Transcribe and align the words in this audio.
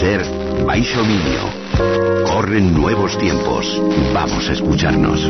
Ser 0.00 0.22
Baixo. 0.66 1.02
Corren 2.26 2.74
nuevos 2.74 3.16
tiempos. 3.18 3.80
Vamos 4.12 4.48
a 4.48 4.52
escucharnos. 4.52 5.20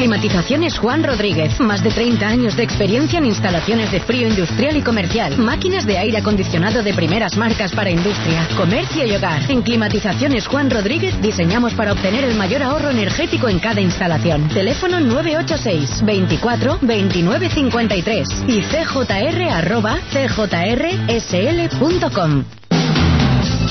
Climatizaciones 0.00 0.78
Juan 0.78 1.04
Rodríguez. 1.04 1.60
Más 1.60 1.84
de 1.84 1.90
30 1.90 2.26
años 2.26 2.56
de 2.56 2.62
experiencia 2.62 3.18
en 3.18 3.26
instalaciones 3.26 3.92
de 3.92 4.00
frío 4.00 4.26
industrial 4.28 4.74
y 4.78 4.80
comercial. 4.80 5.36
Máquinas 5.36 5.84
de 5.84 5.98
aire 5.98 6.16
acondicionado 6.16 6.82
de 6.82 6.94
primeras 6.94 7.36
marcas 7.36 7.72
para 7.72 7.90
industria, 7.90 8.48
comercio 8.56 9.06
y 9.06 9.14
hogar. 9.14 9.42
En 9.50 9.60
Climatizaciones 9.60 10.46
Juan 10.46 10.70
Rodríguez 10.70 11.20
diseñamos 11.20 11.74
para 11.74 11.92
obtener 11.92 12.24
el 12.24 12.34
mayor 12.34 12.62
ahorro 12.62 12.88
energético 12.88 13.50
en 13.50 13.58
cada 13.58 13.82
instalación. 13.82 14.48
Teléfono 14.48 15.00
986 15.00 16.02
24 16.02 16.78
29 16.80 17.50
53 17.50 18.28
y 18.48 18.62
cjr 18.62 19.42
arroba 19.50 19.98
cjrsl.com. 20.12 21.10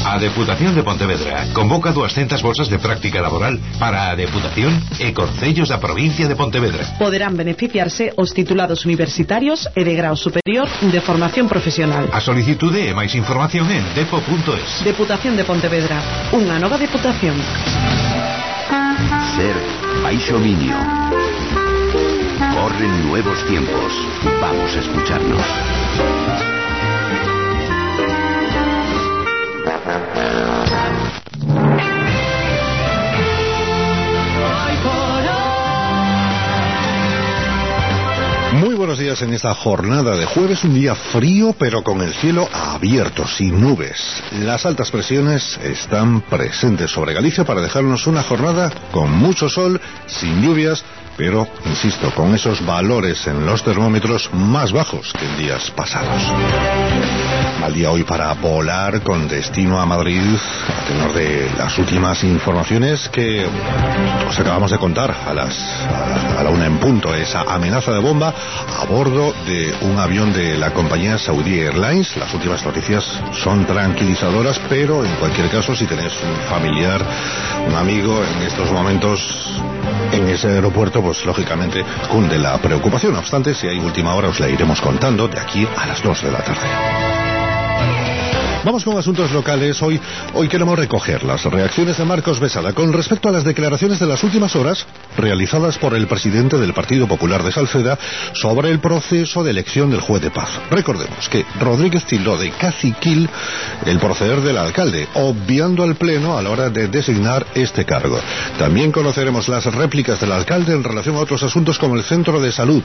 A 0.05 0.17
Deputación 0.17 0.75
de 0.75 0.83
Pontevedra 0.83 1.47
convoca 1.53 1.91
200 1.91 2.41
bolsas 2.41 2.69
de 2.69 2.79
práctica 2.79 3.21
laboral 3.21 3.59
para 3.79 4.09
a 4.09 4.15
Deputación 4.15 4.71
e 4.99 5.11
Concellos 5.11 5.69
da 5.69 5.77
provincia 5.77 6.27
de 6.27 6.35
Pontevedra. 6.39 6.87
Poderán 6.95 7.35
beneficiarse 7.35 8.15
os 8.15 8.31
titulados 8.31 8.87
universitarios 8.87 9.67
e 9.75 9.83
de 9.83 9.93
grau 9.95 10.15
superior 10.15 10.71
de 10.79 10.99
formación 11.03 11.51
profesional. 11.51 12.07
A 12.15 12.23
solicitude 12.23 12.87
e 12.87 12.95
máis 12.95 13.11
información 13.13 13.67
en 13.67 13.83
depo.es. 13.93 14.87
Deputación 14.87 15.35
de 15.35 15.43
Pontevedra. 15.43 15.99
Unha 16.31 16.55
nova 16.57 16.79
deputación. 16.79 17.35
Ser 19.35 19.55
Baixo 19.99 20.39
Minio. 20.39 20.79
Corren 22.55 22.93
nuevos 23.07 23.39
tiempos. 23.45 23.91
Vamos 24.39 24.71
a 24.75 24.79
escucharnos. 24.79 26.48
En 39.21 39.33
esta 39.33 39.53
jornada 39.53 40.15
de 40.15 40.25
jueves, 40.25 40.63
un 40.63 40.73
día 40.73 40.95
frío 40.95 41.53
pero 41.57 41.83
con 41.83 42.01
el 42.01 42.13
cielo 42.13 42.47
abierto, 42.53 43.27
sin 43.27 43.59
nubes. 43.59 44.23
Las 44.43 44.65
altas 44.65 44.91
presiones 44.91 45.59
están 45.61 46.21
presentes 46.21 46.91
sobre 46.91 47.13
Galicia 47.13 47.43
para 47.43 47.59
dejarnos 47.59 48.07
una 48.07 48.23
jornada 48.23 48.71
con 48.91 49.11
mucho 49.11 49.49
sol, 49.49 49.81
sin 50.07 50.41
lluvias, 50.41 50.85
pero, 51.17 51.47
insisto, 51.65 52.13
con 52.15 52.33
esos 52.33 52.65
valores 52.65 53.27
en 53.27 53.45
los 53.45 53.61
termómetros 53.61 54.29
más 54.31 54.71
bajos 54.71 55.11
que 55.11 55.25
en 55.25 55.37
días 55.37 55.69
pasados. 55.71 56.23
Mal 57.69 57.75
día 57.75 57.91
hoy 57.91 58.03
para 58.03 58.33
volar 58.33 59.01
con 59.01 59.27
destino 59.27 59.79
a 59.79 59.85
Madrid, 59.85 60.23
a 60.23 60.87
tenor 60.87 61.13
de 61.13 61.51
las 61.55 61.77
últimas 61.77 62.23
informaciones 62.23 63.07
que 63.09 63.45
os 64.27 64.39
acabamos 64.39 64.71
de 64.71 64.79
contar 64.79 65.15
a, 65.27 65.31
las, 65.35 65.55
a 66.35 66.41
la 66.41 66.49
una 66.49 66.65
en 66.65 66.79
punto, 66.79 67.13
esa 67.13 67.41
amenaza 67.41 67.91
de 67.91 67.99
bomba 67.99 68.33
a 68.75 68.85
bordo 68.85 69.35
de 69.45 69.71
un 69.81 69.99
avión 69.99 70.33
de 70.33 70.57
la 70.57 70.71
compañía 70.71 71.19
Saudi 71.19 71.59
Airlines. 71.59 72.17
Las 72.17 72.33
últimas 72.33 72.65
noticias 72.65 73.05
son 73.33 73.67
tranquilizadoras, 73.67 74.59
pero 74.67 75.05
en 75.05 75.13
cualquier 75.17 75.47
caso, 75.51 75.75
si 75.75 75.85
tenéis 75.85 76.13
un 76.23 76.35
familiar, 76.49 77.05
un 77.67 77.75
amigo 77.75 78.19
en 78.23 78.47
estos 78.47 78.71
momentos 78.71 79.61
en 80.11 80.27
ese 80.27 80.47
aeropuerto, 80.47 81.03
pues 81.03 81.23
lógicamente 81.23 81.85
cunde 82.09 82.39
la 82.39 82.57
preocupación. 82.57 83.13
No 83.13 83.19
obstante, 83.19 83.53
si 83.53 83.67
hay 83.67 83.77
última 83.77 84.15
hora, 84.15 84.29
os 84.29 84.39
la 84.39 84.49
iremos 84.49 84.81
contando 84.81 85.27
de 85.27 85.39
aquí 85.39 85.67
a 85.77 85.85
las 85.85 86.01
2 86.01 86.23
de 86.23 86.31
la 86.31 86.39
tarde. 86.39 87.18
Whoa! 87.79 88.18
Vamos 88.65 88.83
con 88.83 88.97
asuntos 88.97 89.31
locales. 89.31 89.81
Hoy, 89.81 90.01
hoy 90.33 90.49
queremos 90.49 90.77
recoger 90.77 91.23
las 91.23 91.45
reacciones 91.45 91.97
de 91.97 92.03
Marcos 92.03 92.41
Besada 92.41 92.73
con 92.73 92.91
respecto 92.91 93.29
a 93.29 93.31
las 93.31 93.45
declaraciones 93.45 93.99
de 93.99 94.05
las 94.05 94.21
últimas 94.21 94.53
horas 94.53 94.85
realizadas 95.15 95.77
por 95.77 95.95
el 95.95 96.07
presidente 96.07 96.57
del 96.57 96.73
Partido 96.73 97.07
Popular 97.07 97.41
de 97.41 97.53
Salceda 97.53 97.97
sobre 98.33 98.69
el 98.69 98.79
proceso 98.79 99.45
de 99.45 99.51
elección 99.51 99.89
del 99.89 100.01
juez 100.01 100.21
de 100.21 100.31
paz. 100.31 100.49
Recordemos 100.69 101.29
que 101.29 101.45
Rodríguez 101.61 102.03
tildó 102.03 102.37
de 102.37 102.51
caciquil 102.51 103.29
el 103.85 103.97
proceder 103.97 104.41
del 104.41 104.57
alcalde, 104.57 105.07
obviando 105.13 105.83
al 105.83 105.95
Pleno 105.95 106.37
a 106.37 106.41
la 106.41 106.49
hora 106.49 106.69
de 106.69 106.89
designar 106.89 107.45
este 107.55 107.85
cargo. 107.85 108.19
También 108.57 108.91
conoceremos 108.91 109.47
las 109.47 109.65
réplicas 109.73 110.19
del 110.19 110.33
alcalde 110.33 110.73
en 110.73 110.83
relación 110.83 111.15
a 111.15 111.19
otros 111.19 111.43
asuntos 111.43 111.79
como 111.79 111.95
el 111.95 112.03
centro 112.03 112.41
de 112.41 112.51
salud 112.51 112.83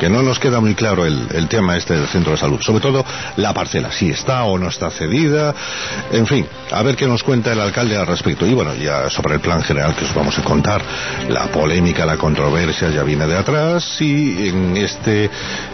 que 0.00 0.08
no 0.08 0.22
nos 0.22 0.38
queda 0.38 0.60
muy 0.60 0.74
claro 0.74 1.04
el, 1.04 1.26
el, 1.34 1.46
tema 1.46 1.76
este 1.76 1.92
del 1.92 2.06
centro 2.06 2.32
de 2.32 2.38
salud, 2.38 2.58
sobre 2.62 2.80
todo 2.80 3.04
la 3.36 3.52
parcela, 3.52 3.92
si 3.92 4.08
está 4.08 4.44
o 4.44 4.56
no 4.56 4.70
está 4.70 4.79
cedida, 4.88 5.52
en 6.12 6.26
fin, 6.26 6.46
a 6.70 6.82
ver 6.82 6.96
qué 6.96 7.08
nos 7.08 7.24
cuenta 7.24 7.52
el 7.52 7.60
alcalde 7.60 7.96
al 7.96 8.06
respecto. 8.06 8.46
Y 8.46 8.54
bueno, 8.54 8.72
ya 8.74 9.10
sobre 9.10 9.34
el 9.34 9.40
plan 9.40 9.62
general 9.62 9.96
que 9.96 10.04
os 10.04 10.14
vamos 10.14 10.38
a 10.38 10.42
contar, 10.42 10.80
la 11.28 11.46
polémica, 11.48 12.06
la 12.06 12.16
controversia 12.16 12.88
ya 12.90 13.02
viene 13.02 13.26
de 13.26 13.36
atrás 13.36 14.00
y 14.00 14.48
en 14.48 14.76
este, 14.76 15.28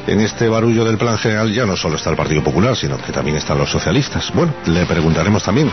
en 0.06 0.20
este 0.20 0.48
barullo 0.48 0.84
del 0.84 0.96
plan 0.96 1.18
general 1.18 1.52
ya 1.52 1.66
no 1.66 1.76
solo 1.76 1.96
está 1.96 2.10
el 2.10 2.16
Partido 2.16 2.42
Popular, 2.42 2.76
sino 2.76 2.96
que 2.96 3.12
también 3.12 3.36
están 3.36 3.58
los 3.58 3.70
socialistas. 3.70 4.32
Bueno, 4.32 4.54
le 4.66 4.86
preguntaremos 4.86 5.42
también 5.42 5.70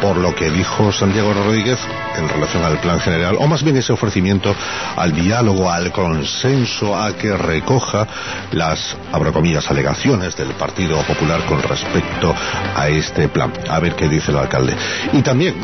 por 0.00 0.16
lo 0.16 0.34
que 0.34 0.50
dijo 0.50 0.92
Santiago 0.92 1.32
Rodríguez 1.32 1.78
en 2.16 2.28
relación 2.28 2.64
al 2.64 2.78
plan 2.80 3.00
general, 3.00 3.36
o 3.38 3.46
más 3.46 3.62
bien 3.62 3.76
ese 3.76 3.92
ofrecimiento 3.92 4.54
al 4.96 5.14
diálogo, 5.14 5.70
al 5.70 5.92
consenso, 5.92 6.96
a 6.96 7.16
que 7.16 7.36
recoja 7.36 8.06
las, 8.52 8.96
abro 9.12 9.32
comillas, 9.32 9.70
alegaciones 9.70 10.36
del 10.36 10.48
Partido 10.48 11.00
Popular 11.02 11.44
con 11.46 11.62
respecto 11.62 12.34
a 12.74 12.88
este 12.88 13.28
plan. 13.28 13.52
A 13.68 13.80
ver 13.80 13.94
qué 13.94 14.08
dice 14.08 14.30
el 14.30 14.38
alcalde. 14.38 14.74
Y 15.12 15.22
también 15.22 15.54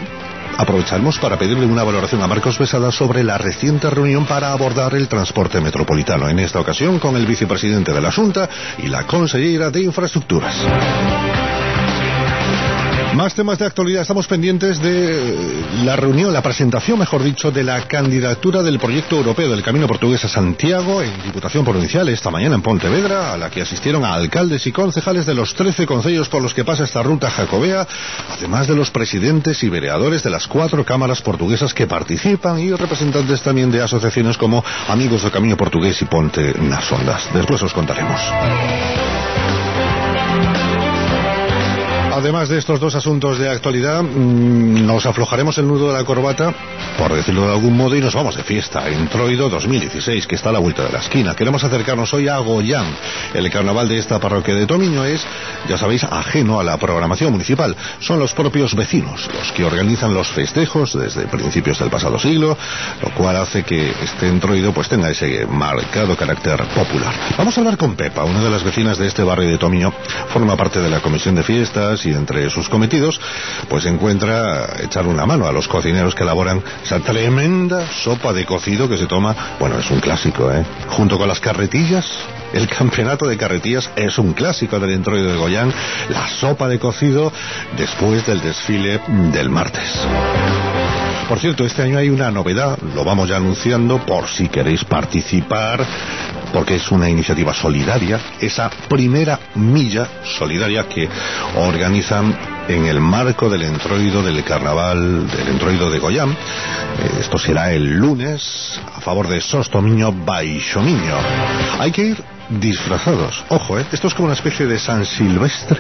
Aprovecharemos 0.57 1.19
para 1.19 1.37
pedirle 1.37 1.67
una 1.67 1.83
valoración 1.83 2.23
a 2.23 2.29
Marcos 2.29 2.59
Besada 2.59 2.93
sobre 2.93 3.25
la 3.25 3.39
reciente 3.39 3.91
reunión 3.91 4.25
para 4.25 4.53
abordar 4.53 4.95
el 4.95 5.09
transporte 5.09 5.61
metropolitano, 5.61 6.29
en 6.29 6.39
esta 6.39 6.61
ocasión 6.61 7.01
con 7.01 7.17
el 7.17 7.27
vicepresidente 7.27 7.93
de 7.93 8.01
la 8.01 8.13
Junta 8.13 8.49
y 8.79 8.87
la 8.87 9.05
consellera 9.05 9.71
de 9.71 9.83
Infraestructuras. 9.83 10.55
Más 13.15 13.33
temas 13.33 13.61
de 13.61 13.67
actualidad. 13.67 14.03
Estamos 14.03 14.27
pendientes 14.27 14.83
de 14.83 15.65
la 15.85 15.95
reunión, 15.95 16.33
la 16.33 16.43
presentación, 16.43 16.99
mejor 16.99 17.23
dicho, 17.23 17.53
de 17.53 17.63
la 17.63 17.87
candidatura 17.87 18.61
del 18.61 18.81
proyecto 18.81 19.17
europeo 19.17 19.51
del 19.51 19.63
Camino 19.63 19.87
Portugués 19.87 20.25
a 20.25 20.29
Santiago 20.29 21.01
en 21.01 21.23
Diputación 21.23 21.65
Provincial 21.65 22.09
esta 22.09 22.33
mañana 22.33 22.57
en 22.57 22.63
Pontevedra, 22.63 23.33
a 23.33 23.37
la 23.37 23.51
que 23.51 23.63
asistieron 23.63 24.05
a 24.05 24.15
alcaldes 24.15 24.67
y 24.67 24.73
concejales 24.73 25.27
de 25.27 25.35
los 25.35 25.55
13 25.55 25.87
concellos 25.87 26.29
por 26.29 26.43
los 26.43 26.53
que 26.53 26.65
pasa 26.65 26.83
esta 26.83 27.05
ruta 27.05 27.31
jacobea, 27.31 27.87
además 28.37 28.67
de 28.67 28.75
los 28.75 28.91
presidentes 28.91 29.63
y 29.63 29.69
vereadores 29.69 30.25
de 30.25 30.31
las 30.31 30.49
cuatro 30.49 30.85
cámaras 30.85 31.23
portuguesas 31.23 31.73
que 31.73 31.87
participan 31.87 32.59
y 32.59 32.73
representantes 32.73 33.43
también 33.43 33.71
de 33.71 33.81
asociaciones 33.81 34.37
como 34.37 34.65
Amigos 34.89 35.23
del 35.23 35.31
Camino 35.31 35.57
Portugués 35.57 36.03
y 36.03 36.07
Ponte 36.07 36.53
Nas 36.61 36.91
Ondas. 36.91 37.29
Después 37.33 37.63
os 37.63 37.73
contaremos. 37.73 38.21
Además 42.17 42.49
de 42.49 42.59
estos 42.59 42.79
dos 42.79 42.95
asuntos 42.95 43.41
de 43.41 43.49
actualidad, 43.49 44.01
mmm, 44.01 44.87
nos 44.87 45.05
aflojaremos 45.05 45.59
el 45.59 45.67
nudo 45.67 45.89
de 45.89 45.95
la 45.95 46.05
corbata, 46.05 46.55
por 46.97 47.13
decirlo 47.13 47.49
de 47.49 47.55
algún 47.55 47.77
modo, 47.77 47.97
y 47.97 48.01
nos 48.01 48.15
vamos 48.15 48.37
de 48.37 48.45
fiesta 48.45 48.89
en 48.89 49.09
Troido 49.09 49.49
2016, 49.49 50.25
que 50.29 50.37
está 50.37 50.51
a 50.51 50.53
la 50.53 50.61
vuelta 50.61 50.85
de 50.85 50.93
la 50.93 51.01
esquina. 51.01 51.35
Queremos 51.35 51.65
acercarnos 51.65 52.15
hoy 52.15 52.29
a 52.29 52.39
Goyán. 52.39 52.87
El 53.35 53.51
carnaval 53.51 53.89
de 53.89 53.99
esta 53.99 54.21
parroquia 54.21 54.55
de 54.55 54.65
Tomiño 54.65 55.05
es, 55.05 55.27
ya 55.69 55.77
sabéis, 55.77 56.05
ajeno 56.05 56.61
a 56.61 56.63
la 56.63 56.77
programación 56.77 57.33
municipal. 57.33 57.75
Son 57.99 58.21
los 58.21 58.33
propios 58.33 58.77
vecinos 58.77 59.29
los 59.37 59.51
que 59.51 59.65
organizan 59.65 60.15
los 60.15 60.29
festejos 60.29 60.97
desde 60.97 61.27
principios 61.27 61.81
del 61.81 61.91
pasado 61.91 62.21
siglo, 62.21 62.57
lo 63.03 63.11
cual 63.15 63.35
hace 63.39 63.65
que 63.65 63.91
este 63.91 64.31
Troido 64.39 64.73
pues 64.73 64.89
tenga 64.89 65.11
ese 65.11 65.47
marcado 65.47 66.17
carácter 66.17 66.63
popular. 66.77 67.13
Vamos 67.37 67.59
a 67.59 67.61
hablar 67.61 67.77
con 67.77 67.97
Pepa, 67.97 68.23
una 68.23 68.41
de 68.41 68.51
las 68.51 68.63
vecinas 68.63 68.99
de 68.99 69.09
este 69.09 69.25
barrio 69.25 69.49
de 69.49 69.59
Tomiño, 69.59 69.93
forma 70.29 70.57
parte 70.57 70.79
de 70.79 70.89
la 70.89 71.01
comisión 71.01 71.35
de 71.35 71.43
fiestas 71.43 72.04
y 72.07 72.13
entre 72.13 72.49
sus 72.51 72.69
cometidos 72.69 73.21
pues 73.69 73.87
encuentra 73.87 74.77
echar 74.83 75.07
una 75.07 75.27
mano 75.27 75.47
a 75.47 75.53
los 75.53 75.69
cocineros 75.69 76.15
que 76.15 76.23
elaboran 76.23 76.63
esa 76.85 77.01
tremenda 77.01 77.87
sopa 77.87 78.33
de 78.33 78.45
cocido 78.45 78.89
que 78.89 78.99
se 78.99 79.07
toma, 79.07 79.35
bueno, 79.59 79.79
es 79.79 79.91
un 79.91 80.01
clásico, 80.01 80.53
¿eh? 80.53 80.65
Junto 80.89 81.19
con 81.19 81.29
las 81.29 81.41
carretillas 81.41 82.07
El 82.53 82.69
campeonato 82.69 83.27
de 83.27 83.37
carretillas 83.37 83.91
es 83.97 84.17
un 84.17 84.33
clásico 84.33 84.79
del 84.79 84.91
entroido 84.91 85.33
de 85.33 85.37
Goyán, 85.37 85.73
la 86.09 86.29
sopa 86.29 86.69
de 86.69 86.79
cocido 86.79 87.33
después 87.77 88.25
del 88.27 88.41
desfile 88.41 89.01
del 89.33 89.51
martes. 89.51 90.07
Por 91.29 91.41
cierto, 91.41 91.65
este 91.65 91.83
año 91.83 91.99
hay 91.99 92.11
una 92.11 92.31
novedad, 92.31 92.79
lo 92.95 93.03
vamos 93.03 93.29
ya 93.29 93.39
anunciando 93.39 93.99
por 93.99 94.29
si 94.29 94.49
queréis 94.49 94.85
participar, 94.85 95.85
porque 96.53 96.77
es 96.77 96.91
una 96.91 97.09
iniciativa 97.09 97.53
solidaria, 97.53 98.21
esa 98.41 98.71
primera 98.89 99.39
milla 99.55 100.07
solidaria 100.23 100.89
que 100.89 101.09
organizan 101.57 102.37
en 102.69 102.87
el 102.87 103.01
marco 103.01 103.51
del 103.51 103.63
entroido 103.63 104.23
del 104.23 104.43
carnaval 104.45 105.29
del 105.29 105.49
entroido 105.49 105.91
de 105.91 105.99
Goyán. 105.99 106.31
Eh, 106.31 107.19
esto 107.21 107.39
será 107.39 107.73
el 107.73 107.97
lunes 107.97 108.81
a 108.95 109.01
favor 109.01 109.29
de 109.29 109.41
Sostomiño 109.41 110.13
Baixomiño. 110.13 111.17
Hay 111.79 111.93
que 111.93 112.03
ir 112.03 112.34
disfrazados. 112.49 113.45
Ojo, 113.49 113.79
¿eh? 113.79 113.87
esto 113.93 114.09
es 114.09 114.15
como 114.15 114.27
una 114.27 114.35
especie 114.35 114.67
de 114.67 114.79
San 114.79 115.05
Silvestre. 115.05 115.79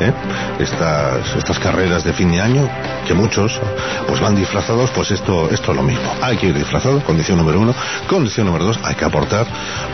¿eh? 0.00 0.12
Estas, 0.58 1.36
estas 1.36 1.58
carreras 1.58 2.04
de 2.04 2.12
fin 2.12 2.30
de 2.30 2.40
año, 2.40 2.68
que 3.06 3.14
muchos 3.14 3.60
pues 4.06 4.20
van 4.20 4.34
disfrazados, 4.34 4.90
pues 4.90 5.10
esto, 5.10 5.48
esto 5.50 5.70
es 5.72 5.76
lo 5.76 5.82
mismo. 5.82 6.12
Hay 6.20 6.36
que 6.36 6.46
ir 6.46 6.54
disfrazado, 6.54 7.02
condición 7.04 7.38
número 7.38 7.60
uno. 7.60 7.74
Condición 8.08 8.46
número 8.46 8.64
dos, 8.64 8.78
hay 8.82 8.94
que 8.94 9.04
aportar 9.04 9.46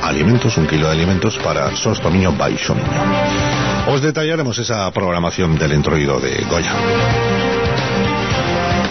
alimentos, 0.02 0.56
un 0.56 0.66
kilo 0.66 0.86
de 0.86 0.92
alimentos 0.92 1.38
para 1.38 1.74
Sostomiño 1.76 2.32
Baixomiño. 2.32 2.88
Os 3.88 4.02
detallaremos 4.02 4.58
esa 4.58 4.90
programación 4.90 5.56
del 5.56 5.72
entroido 5.72 6.20
de 6.20 6.44
Goya. 6.48 7.47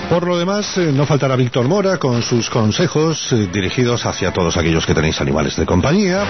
Por 0.09 0.25
lo 0.25 0.38
demás, 0.38 0.77
eh, 0.77 0.92
no 0.94 1.06
faltará 1.06 1.36
Víctor 1.36 1.68
Mora 1.68 1.98
con 1.98 2.21
sus 2.21 2.50
consejos 2.50 3.31
eh, 3.33 3.50
dirigidos 3.51 4.06
hacia 4.06 4.31
todos 4.31 4.56
aquellos 4.56 4.86
que 4.86 4.94
tenéis 4.94 5.19
animales 5.19 5.57
de 5.57 5.65
compañía. 5.65 6.24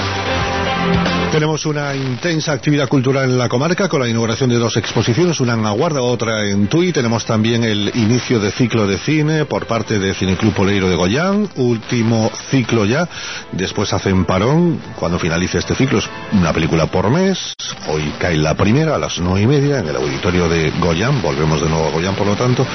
Tenemos 1.31 1.65
una 1.65 1.93
intensa 1.93 2.53
actividad 2.53 2.87
cultural 2.87 3.25
en 3.25 3.37
la 3.37 3.49
comarca 3.49 3.89
con 3.89 3.99
la 3.99 4.07
inauguración 4.07 4.49
de 4.49 4.55
dos 4.55 4.77
exposiciones, 4.77 5.39
una 5.41 5.53
en 5.53 5.65
Aguarda, 5.65 6.01
otra 6.01 6.45
en 6.45 6.67
Tui. 6.67 6.93
Tenemos 6.93 7.25
también 7.25 7.63
el 7.65 7.91
inicio 7.95 8.39
de 8.39 8.49
ciclo 8.51 8.87
de 8.87 8.97
cine 8.97 9.45
por 9.45 9.67
parte 9.67 9.99
de 9.99 10.13
Cineclub 10.13 10.53
Poleiro 10.53 10.89
de 10.89 10.95
Goyán, 10.95 11.49
último 11.57 12.31
ciclo 12.49 12.85
ya. 12.85 13.07
Después 13.51 13.93
hacen 13.93 14.25
parón 14.25 14.79
cuando 14.95 15.19
finalice 15.19 15.57
este 15.57 15.75
ciclo, 15.75 15.99
es 15.99 16.09
una 16.31 16.53
película 16.53 16.87
por 16.87 17.09
mes. 17.09 17.53
Hoy 17.89 18.13
cae 18.17 18.37
la 18.37 18.55
primera 18.55 18.95
a 18.95 18.97
las 18.97 19.19
nueve 19.19 19.41
y 19.41 19.47
media 19.47 19.79
en 19.79 19.89
el 19.89 19.97
auditorio 19.97 20.47
de 20.47 20.71
Goyán. 20.79 21.21
Volvemos 21.21 21.61
de 21.61 21.69
nuevo 21.69 21.87
a 21.87 21.91
Goyán, 21.91 22.15
por 22.15 22.25
lo 22.25 22.35
tanto. 22.35 22.65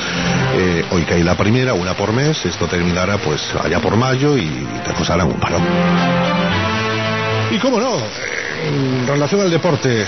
Eh, 0.54 0.84
hoy 0.92 1.04
cae 1.04 1.24
la 1.24 1.36
primera, 1.36 1.72
una 1.72 1.94
por 1.94 2.12
mes. 2.12 2.44
Esto 2.44 2.66
terminará 2.66 3.18
pues 3.18 3.40
allá 3.54 3.80
por 3.80 3.96
mayo 3.96 4.36
y 4.36 4.48
después 4.86 5.08
harán 5.10 5.28
un 5.28 5.40
parón. 5.40 5.62
Y 7.50 7.58
cómo 7.58 7.80
no, 7.80 7.96
en 8.62 9.06
relación 9.06 9.40
al 9.40 9.50
deporte, 9.50 10.04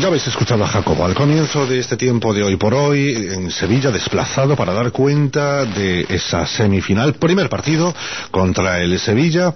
ya 0.00 0.08
habéis 0.08 0.26
escuchado 0.26 0.64
a 0.64 0.68
Jacobo 0.68 1.04
al 1.04 1.14
comienzo 1.14 1.66
de 1.66 1.78
este 1.78 1.96
tiempo 1.96 2.32
de 2.34 2.42
hoy 2.42 2.56
por 2.56 2.74
hoy, 2.74 3.28
en 3.32 3.50
Sevilla, 3.50 3.90
desplazado 3.90 4.54
para 4.56 4.72
dar 4.72 4.92
cuenta 4.92 5.64
de 5.64 6.06
esa 6.08 6.46
semifinal, 6.46 7.14
primer 7.14 7.48
partido 7.48 7.94
contra 8.30 8.80
el 8.80 8.98
Sevilla. 8.98 9.54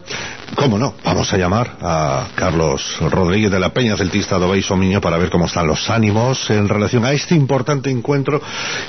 ¿Cómo 0.55 0.78
no? 0.78 0.94
Vamos 1.05 1.32
a 1.32 1.37
llamar 1.37 1.76
a 1.82 2.28
Carlos 2.34 2.96
Rodríguez 3.00 3.50
de 3.50 3.60
la 3.60 3.69
Peña 3.69 3.96
Celtista 3.96 4.38
de 4.38 4.46
Obeis 4.46 4.70
Miño 4.70 5.00
para 5.00 5.19
ver 5.19 5.31
cómo 5.31 5.46
están 5.46 5.66
los 5.66 5.88
ánimos 5.90 6.50
en 6.50 6.69
relación 6.69 7.05
a 7.05 7.12
este 7.12 7.34
importante 7.34 7.90
encuentro 7.90 8.40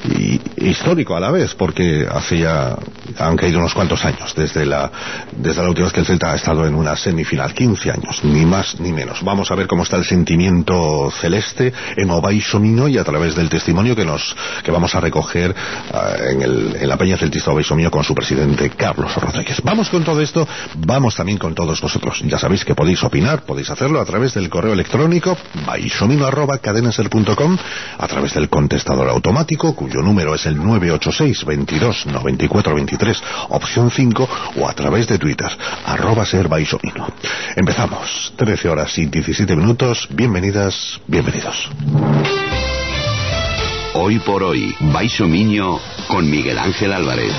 y 0.05 0.39
histórico 0.57 1.15
a 1.15 1.19
la 1.19 1.31
vez, 1.31 1.53
porque 1.55 2.07
hace 2.09 2.39
ya 2.39 2.77
han 3.17 3.35
caído 3.35 3.59
unos 3.59 3.73
cuantos 3.73 4.03
años 4.05 4.33
desde 4.35 4.65
la 4.65 4.91
desde 5.31 5.61
la 5.61 5.69
última 5.69 5.85
vez 5.85 5.93
que 5.93 5.99
el 5.99 6.05
Celta 6.05 6.31
ha 6.31 6.35
estado 6.35 6.65
en 6.65 6.75
una 6.75 6.95
semifinal, 6.95 7.53
15 7.53 7.91
años, 7.91 8.23
ni 8.23 8.45
más 8.45 8.79
ni 8.79 8.91
menos. 8.91 9.08
Vamos 9.21 9.51
a 9.51 9.55
ver 9.55 9.67
cómo 9.67 9.83
está 9.83 9.97
el 9.97 10.05
sentimiento 10.05 11.11
celeste 11.11 11.73
en 11.95 12.09
Obaixo 12.09 12.59
Mino 12.59 12.87
y 12.87 12.97
a 12.97 13.03
través 13.03 13.35
del 13.35 13.49
testimonio 13.49 13.95
que 13.95 14.05
nos 14.05 14.35
que 14.63 14.71
vamos 14.71 14.93
a 14.95 14.99
recoger 14.99 15.51
uh, 15.51 16.23
en, 16.29 16.41
el, 16.41 16.75
en 16.79 16.87
la 16.87 16.97
Peña 16.97 17.17
Celtista 17.17 17.51
Obaixo 17.51 17.75
Mino 17.75 17.91
con 17.91 18.03
su 18.03 18.13
presidente 18.13 18.69
Carlos 18.71 19.15
Rodríguez. 19.15 19.61
Vamos 19.63 19.89
con 19.89 20.03
todo 20.03 20.21
esto, 20.21 20.47
vamos 20.75 21.15
también 21.15 21.37
con 21.37 21.55
todos 21.55 21.81
vosotros. 21.81 22.21
Ya 22.25 22.37
sabéis 22.37 22.63
que 22.63 22.75
podéis 22.75 23.03
opinar, 23.03 23.43
podéis 23.43 23.69
hacerlo 23.69 23.99
a 23.99 24.05
través 24.05 24.33
del 24.33 24.49
correo 24.49 24.73
electrónico 24.73 25.37
baixomino@cadenaser.com, 25.65 27.57
a 27.97 28.07
través 28.07 28.33
del 28.33 28.49
contestador 28.49 29.09
automático 29.09 29.75
cuyo 29.75 30.01
número 30.01 30.35
es 30.35 30.45
el 30.45 30.55
986 30.57 31.45
22 31.45 32.05
94 32.07 32.75
23 32.75 33.23
opción 33.49 33.91
5 33.91 34.29
o 34.57 34.67
a 34.67 34.73
través 34.73 35.07
de 35.07 35.17
Twitter 35.17 35.49
arroba 35.85 36.25
ser 36.25 36.47
baixomino. 36.47 37.07
Empezamos, 37.55 38.33
13 38.35 38.69
horas 38.69 38.91
y 38.99 39.05
17 39.05 39.55
minutos, 39.55 40.09
bienvenidas, 40.11 40.99
bienvenidos. 41.07 41.69
Hoy 43.93 44.19
por 44.19 44.43
hoy, 44.43 44.75
Baixo 44.91 45.25
Miño 45.25 45.79
con 46.09 46.29
Miguel 46.29 46.59
Ángel 46.59 46.91
Álvarez. 46.91 47.31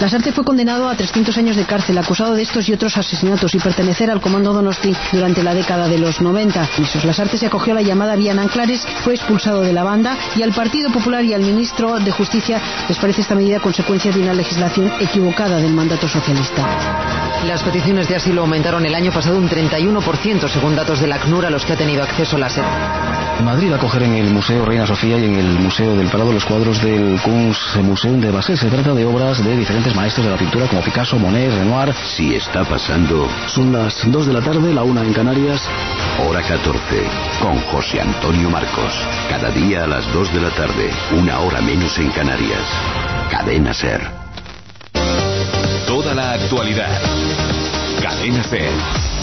Lasarte 0.00 0.32
fue 0.32 0.44
condenado 0.44 0.88
a 0.88 0.94
300 0.94 1.36
años 1.38 1.56
de 1.56 1.64
cárcel, 1.64 1.98
acusado 1.98 2.34
de 2.34 2.42
estos 2.42 2.68
y 2.68 2.72
otros 2.72 2.96
asesinatos 2.96 3.52
y 3.54 3.58
pertenecer 3.58 4.10
al 4.10 4.20
Comando 4.20 4.52
Donosti 4.52 4.94
durante 5.12 5.42
la 5.42 5.54
década 5.54 5.88
de 5.88 5.98
los 5.98 6.20
90. 6.20 6.68
Misos 6.78 7.04
Lasarte 7.04 7.36
se 7.36 7.46
acogió 7.46 7.72
a 7.72 7.76
la 7.76 7.82
llamada 7.82 8.14
Vía 8.14 8.34
Nanclares, 8.34 8.86
fue 9.02 9.14
expulsado 9.14 9.62
de 9.62 9.72
la 9.72 9.82
banda 9.82 10.16
y 10.36 10.42
al 10.42 10.52
Partido 10.52 10.90
Popular 10.92 11.24
y 11.24 11.32
al 11.32 11.42
ministro 11.42 11.98
de 11.98 12.12
Justicia 12.12 12.60
les 12.88 12.98
parece 12.98 13.22
esta 13.22 13.34
medida 13.34 13.60
consecuencia 13.60 14.12
de 14.12 14.20
una 14.20 14.34
legislación 14.34 14.92
equivocada 15.00 15.56
del 15.56 15.72
mandato 15.72 16.06
socialista. 16.06 17.23
Las 17.46 17.62
peticiones 17.62 18.08
de 18.08 18.16
asilo 18.16 18.40
aumentaron 18.40 18.86
el 18.86 18.94
año 18.94 19.12
pasado 19.12 19.38
un 19.38 19.48
31%, 19.48 20.48
según 20.48 20.74
datos 20.74 21.00
de 21.00 21.06
la 21.06 21.18
CNUR 21.18 21.46
a 21.46 21.50
los 21.50 21.64
que 21.64 21.74
ha 21.74 21.76
tenido 21.76 22.02
acceso 22.02 22.38
la 22.38 22.48
SED. 22.48 22.64
En 23.38 23.44
Madrid 23.44 23.70
va 23.70 23.76
a 23.76 23.78
coger 23.78 24.04
en 24.04 24.14
el 24.14 24.30
Museo 24.30 24.64
Reina 24.64 24.86
Sofía 24.86 25.18
y 25.18 25.24
en 25.24 25.34
el 25.34 25.58
Museo 25.58 25.94
del 25.94 26.08
Prado 26.08 26.32
los 26.32 26.44
cuadros 26.44 26.82
del 26.82 27.20
Kunstmuseum 27.20 28.20
de 28.20 28.30
Basel. 28.30 28.56
Se 28.56 28.70
trata 28.70 28.94
de 28.94 29.04
obras 29.04 29.44
de 29.44 29.56
diferentes 29.56 29.94
maestros 29.94 30.24
de 30.24 30.32
la 30.32 30.38
pintura 30.38 30.66
como 30.66 30.82
Picasso, 30.82 31.18
Monet, 31.18 31.52
Renoir. 31.52 31.94
Si 32.04 32.34
está 32.34 32.64
pasando. 32.64 33.28
Son 33.46 33.72
las 33.72 34.10
2 34.10 34.26
de 34.26 34.32
la 34.32 34.40
tarde, 34.40 34.72
la 34.72 34.82
una 34.82 35.02
en 35.02 35.12
Canarias. 35.12 35.68
Hora 36.26 36.40
14, 36.40 36.80
con 37.40 37.60
José 37.60 38.00
Antonio 38.00 38.48
Marcos. 38.48 39.06
Cada 39.28 39.50
día 39.50 39.84
a 39.84 39.86
las 39.86 40.10
2 40.12 40.32
de 40.32 40.40
la 40.40 40.50
tarde, 40.50 40.90
una 41.12 41.40
hora 41.40 41.60
menos 41.60 41.98
en 41.98 42.10
Canarias. 42.10 42.66
Cadena 43.30 43.74
Ser. 43.74 44.23
Toda 46.04 46.16
la 46.16 46.32
actualidad. 46.32 47.00
Cadena 48.02 48.44
Ser. 48.44 49.13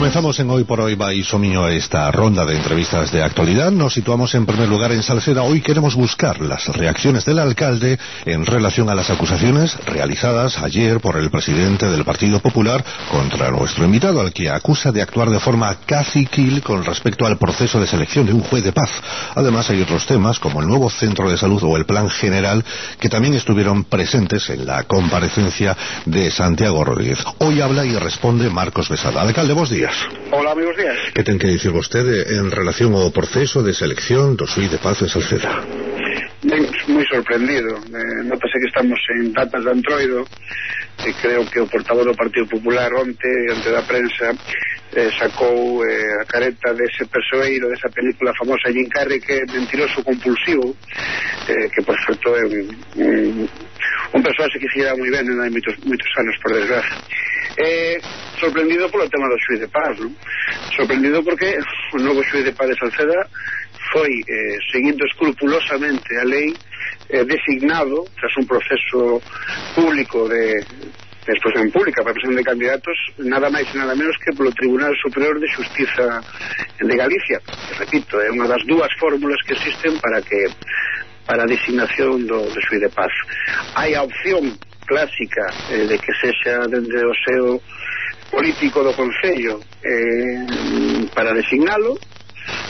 Comenzamos 0.00 0.40
en 0.40 0.48
Hoy 0.48 0.64
por 0.64 0.80
Hoy 0.80 0.94
Baisomio 0.94 1.68
esta 1.68 2.10
ronda 2.10 2.46
de 2.46 2.56
entrevistas 2.56 3.12
de 3.12 3.22
actualidad. 3.22 3.70
Nos 3.70 3.92
situamos 3.92 4.34
en 4.34 4.46
primer 4.46 4.66
lugar 4.66 4.92
en 4.92 5.02
Salceda. 5.02 5.42
Hoy 5.42 5.60
queremos 5.60 5.94
buscar 5.94 6.40
las 6.40 6.68
reacciones 6.68 7.26
del 7.26 7.38
alcalde 7.38 7.98
en 8.24 8.46
relación 8.46 8.88
a 8.88 8.94
las 8.94 9.10
acusaciones 9.10 9.76
realizadas 9.84 10.56
ayer 10.56 11.00
por 11.00 11.18
el 11.18 11.30
presidente 11.30 11.90
del 11.90 12.06
Partido 12.06 12.40
Popular 12.40 12.82
contra 13.10 13.50
nuestro 13.50 13.84
invitado, 13.84 14.22
al 14.22 14.32
que 14.32 14.48
acusa 14.48 14.90
de 14.90 15.02
actuar 15.02 15.28
de 15.28 15.38
forma 15.38 15.76
caciquil 15.84 16.62
con 16.62 16.82
respecto 16.82 17.26
al 17.26 17.36
proceso 17.36 17.78
de 17.78 17.86
selección 17.86 18.24
de 18.24 18.32
un 18.32 18.40
juez 18.40 18.64
de 18.64 18.72
paz. 18.72 18.90
Además 19.34 19.68
hay 19.68 19.82
otros 19.82 20.06
temas 20.06 20.38
como 20.38 20.62
el 20.62 20.66
nuevo 20.66 20.88
centro 20.88 21.30
de 21.30 21.36
salud 21.36 21.62
o 21.62 21.76
el 21.76 21.84
plan 21.84 22.08
general 22.08 22.64
que 22.98 23.10
también 23.10 23.34
estuvieron 23.34 23.84
presentes 23.84 24.48
en 24.48 24.64
la 24.64 24.84
comparecencia 24.84 25.76
de 26.06 26.30
Santiago 26.30 26.82
Rodríguez. 26.82 27.18
Hoy 27.36 27.60
habla 27.60 27.84
y 27.84 27.94
responde 27.96 28.48
Marcos 28.48 28.88
Besada. 28.88 29.20
Alcalde, 29.20 29.52
vos 29.52 29.68
días. 29.68 29.89
Hola, 30.30 30.52
amigos 30.52 30.76
días. 30.76 30.96
¿Qué 31.14 31.22
ten 31.22 31.38
que 31.38 31.46
dicir 31.46 31.70
vostede 31.70 32.38
en 32.38 32.50
relación 32.50 32.94
ao 32.94 33.10
proceso 33.10 33.62
de 33.62 33.74
selección 33.74 34.38
do 34.38 34.46
Sui 34.46 34.70
de 34.70 34.78
Paz 34.78 35.02
en 35.02 35.10
Salceda? 35.10 35.66
Ben, 36.46 36.62
moi 36.88 37.04
sorprendido. 37.10 37.82
Eh, 37.90 38.22
notase 38.30 38.56
que 38.62 38.70
estamos 38.70 38.98
en 39.18 39.34
datas 39.34 39.60
de 39.66 39.70
antroido 39.70 40.24
e 41.04 41.10
creo 41.18 41.42
que 41.50 41.58
o 41.60 41.66
portavoz 41.66 42.06
do 42.06 42.14
Partido 42.14 42.46
Popular 42.46 42.88
onte, 42.94 43.30
ante 43.50 43.68
da 43.68 43.82
prensa, 43.82 44.30
eh, 44.92 45.10
sacou 45.18 45.84
eh, 45.86 46.22
a 46.22 46.24
careta 46.24 46.74
dese 46.74 47.06
persoeiro 47.06 47.68
desa 47.68 47.88
película 47.90 48.34
famosa 48.34 48.72
Jim 48.72 48.88
Carrey 48.88 49.20
que 49.20 49.32
é 49.32 49.46
mentiroso 49.46 50.02
compulsivo 50.02 50.74
eh, 51.48 51.68
que 51.70 51.82
por 51.82 51.96
certo 52.04 52.36
é 52.36 52.44
un, 52.44 52.66
un, 52.96 53.48
un 54.14 54.22
persoaxe 54.22 54.58
que 54.58 54.68
fira 54.68 54.96
moi 54.96 55.10
ben 55.10 55.26
hai 55.28 55.50
moitos, 55.50 55.74
moitos 55.86 56.10
anos 56.18 56.36
por 56.42 56.52
desgracia 56.54 56.98
eh, 57.56 57.98
sorprendido 58.38 58.90
polo 58.90 59.08
tema 59.08 59.28
do 59.28 59.38
xuiz 59.46 59.60
de 59.60 59.68
paz 59.68 59.94
non? 60.00 60.10
sorprendido 60.74 61.22
porque 61.22 61.54
o 61.94 61.98
novo 62.02 62.22
xuiz 62.26 62.44
de 62.44 62.52
paz 62.52 62.66
de 62.66 62.78
Salceda 62.78 63.20
foi 63.94 64.10
eh, 64.26 64.58
seguindo 64.70 65.06
escrupulosamente 65.06 66.10
a 66.18 66.24
lei 66.24 66.50
eh, 67.10 67.24
designado 67.24 68.06
tras 68.18 68.34
un 68.36 68.46
proceso 68.46 69.22
público 69.74 70.28
de 70.28 70.58
da 71.26 71.32
exposición 71.32 71.70
pública 71.70 72.02
para 72.02 72.12
a 72.12 72.16
presentación 72.16 72.40
de 72.40 72.50
candidatos 72.50 72.96
nada 73.18 73.52
máis 73.52 73.68
e 73.68 73.76
nada 73.76 73.92
menos 73.92 74.16
que 74.24 74.32
polo 74.32 74.52
Tribunal 74.56 74.92
Superior 75.04 75.36
de 75.36 75.48
Justiza 75.52 76.06
de 76.80 76.94
Galicia. 76.96 77.38
Que, 77.44 77.74
repito, 77.76 78.16
é 78.20 78.32
unha 78.32 78.48
das 78.48 78.64
dúas 78.64 78.88
fórmulas 78.96 79.40
que 79.44 79.52
existen 79.52 80.00
para 80.00 80.24
que 80.24 80.48
para 81.28 81.44
a 81.44 81.50
designación 81.50 82.26
do, 82.26 82.48
do 82.48 82.60
Xuí 82.66 82.80
de 82.80 82.88
Paz. 82.88 83.12
Hai 83.76 83.94
a 83.94 84.02
opción 84.02 84.50
clásica 84.88 85.46
eh, 85.70 85.86
de 85.86 85.96
que 86.00 86.12
sexa 86.18 86.66
dende 86.66 86.98
o 87.04 87.14
seu 87.22 87.44
político 88.32 88.82
do 88.82 88.96
Concello 88.96 89.60
eh, 89.84 91.06
para 91.14 91.36
designalo 91.36 91.98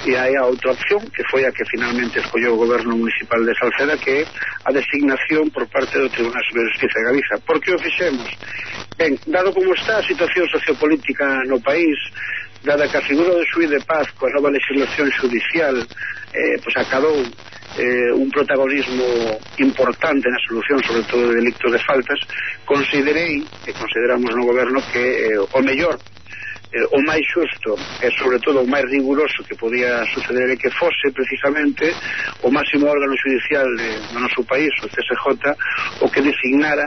e 0.07 0.17
hai 0.17 0.37
a 0.37 0.45
outra 0.45 0.73
opción 0.73 1.01
que 1.15 1.25
foi 1.31 1.45
a 1.45 1.53
que 1.53 1.65
finalmente 1.67 2.19
escolleu 2.19 2.55
o 2.55 2.63
goberno 2.65 2.97
municipal 2.97 3.41
de 3.45 3.55
Salceda 3.57 3.97
que 3.99 4.23
é 4.23 4.27
a 4.65 4.71
designación 4.73 5.51
por 5.51 5.67
parte 5.69 5.99
do 5.99 6.09
Tribunal 6.09 6.43
Superior 6.45 6.67
de 6.67 6.73
Justicia 6.75 6.99
de 7.01 7.07
Galiza 7.09 7.35
por 7.47 7.57
que 7.61 7.75
o 7.75 7.79
fixemos? 7.79 8.31
Ben, 8.97 9.19
dado 9.27 9.53
como 9.53 9.75
está 9.75 9.99
a 9.99 10.09
situación 10.09 10.49
sociopolítica 10.49 11.45
no 11.47 11.61
país 11.61 11.97
dada 12.65 12.89
que 12.89 12.97
a 12.97 13.09
figura 13.09 13.33
do 13.33 13.45
xuiz 13.53 13.71
de 13.71 13.81
paz 13.85 14.09
coa 14.17 14.33
nova 14.37 14.53
legislación 14.53 15.09
judicial 15.21 15.77
eh, 16.33 16.57
pois 16.63 16.77
acabou 16.77 17.17
eh, 17.79 18.13
un 18.13 18.31
protagonismo 18.31 19.39
importante 19.59 20.29
na 20.29 20.41
solución, 20.47 20.83
sobre 20.83 21.03
todo 21.07 21.29
de 21.31 21.39
delictos 21.39 21.71
de 21.71 21.79
faltas, 21.79 22.19
considerei, 22.67 23.47
e 23.67 23.71
consideramos 23.73 24.35
no 24.35 24.45
goberno, 24.45 24.83
que 24.91 25.31
eh, 25.31 25.39
o 25.39 25.61
mellor 25.63 25.99
eh, 26.73 26.87
o 26.93 26.99
máis 27.03 27.27
xusto 27.27 27.75
e 28.03 28.09
sobre 28.15 28.39
todo 28.39 28.63
o 28.63 28.67
máis 28.67 28.87
riguroso 28.87 29.43
que 29.45 29.59
podía 29.59 30.05
suceder 30.15 30.51
é 30.51 30.57
que 30.57 30.71
fose 30.71 31.11
precisamente 31.11 31.91
o 32.43 32.51
máximo 32.51 32.87
órgano 32.87 33.15
judicial 33.19 33.67
de, 33.77 33.91
do 34.15 34.19
noso 34.21 34.43
país, 34.45 34.71
o 34.83 34.89
CSJ 34.89 35.55
o 36.01 36.07
que 36.09 36.23
designara 36.23 36.87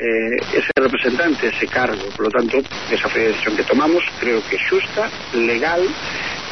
eh, 0.00 0.36
ese 0.56 0.72
representante, 0.74 1.48
ese 1.48 1.66
cargo. 1.68 2.08
Por 2.16 2.26
lo 2.26 2.30
tanto, 2.30 2.58
esa 2.90 3.08
foi 3.08 3.26
a 3.26 3.28
decisión 3.28 3.54
que 3.54 3.64
tomamos. 3.64 4.02
Creo 4.18 4.42
que 4.48 4.56
xusta, 4.66 5.10
legal 5.34 5.84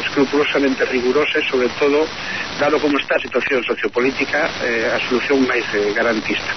escrupulosamente 0.05 0.85
rigurosa 0.85 1.39
e 1.39 1.49
sobre 1.49 1.69
todo, 1.81 2.07
dado 2.61 2.79
como 2.79 2.99
está 2.99 3.17
a 3.17 3.21
situación 3.21 3.65
sociopolítica 3.65 4.47
eh, 4.63 4.93
a 4.95 4.99
solución 5.09 5.43
máis 5.49 5.65
eh, 5.75 5.91
garantista. 5.97 6.53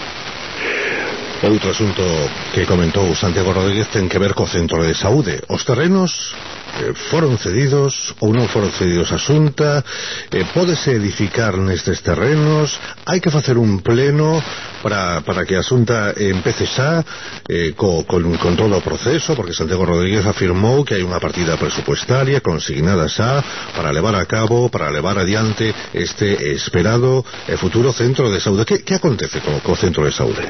Outro 1.41 1.73
asunto 1.73 2.05
que 2.53 2.69
comentou 2.69 3.17
Santiago 3.17 3.49
Rodríguez 3.49 3.89
ten 3.89 4.05
que 4.05 4.21
ver 4.21 4.37
co 4.37 4.45
centro 4.45 4.85
de 4.85 4.93
saúde. 4.93 5.41
Os 5.49 5.65
terrenos 5.65 6.37
eh, 6.77 6.93
foron 6.93 7.33
cedidos 7.41 8.13
ou 8.21 8.29
non 8.29 8.45
foron 8.45 8.69
cedidos 8.69 9.09
a 9.09 9.17
Xunta 9.17 9.81
eh, 10.29 10.45
pódese 10.53 10.93
edificar 10.93 11.57
nestes 11.57 12.05
terrenos 12.05 12.77
hai 13.09 13.17
que 13.17 13.33
facer 13.33 13.57
un 13.57 13.81
pleno 13.81 14.37
para, 14.85 15.25
para 15.25 15.41
que 15.41 15.57
a 15.57 15.65
Xunta 15.65 16.13
empece 16.13 16.69
xa 16.69 17.01
eh, 17.49 17.73
co, 17.73 18.05
con, 18.05 18.21
con 18.37 18.53
todo 18.53 18.77
o 18.77 18.85
proceso 18.85 19.33
porque 19.33 19.57
Santiago 19.57 19.89
Rodríguez 19.89 20.29
afirmou 20.29 20.85
que 20.85 20.93
hai 20.93 21.01
unha 21.01 21.17
partida 21.17 21.57
presupuestaria 21.57 22.45
consignada 22.45 23.09
xa 23.09 23.41
para 23.73 23.89
levar 23.89 24.13
a 24.13 24.29
cabo 24.29 24.69
para 24.69 24.93
levar 24.93 25.17
adiante 25.17 25.73
este 25.89 26.53
esperado 26.53 27.25
e 27.49 27.57
futuro 27.57 27.89
centro 27.89 28.29
de 28.29 28.37
saúde 28.37 28.61
que, 28.61 28.85
que 28.85 29.01
acontece 29.01 29.41
co, 29.41 29.57
co 29.65 29.73
centro 29.73 30.05
de 30.05 30.13
saúde? 30.13 30.45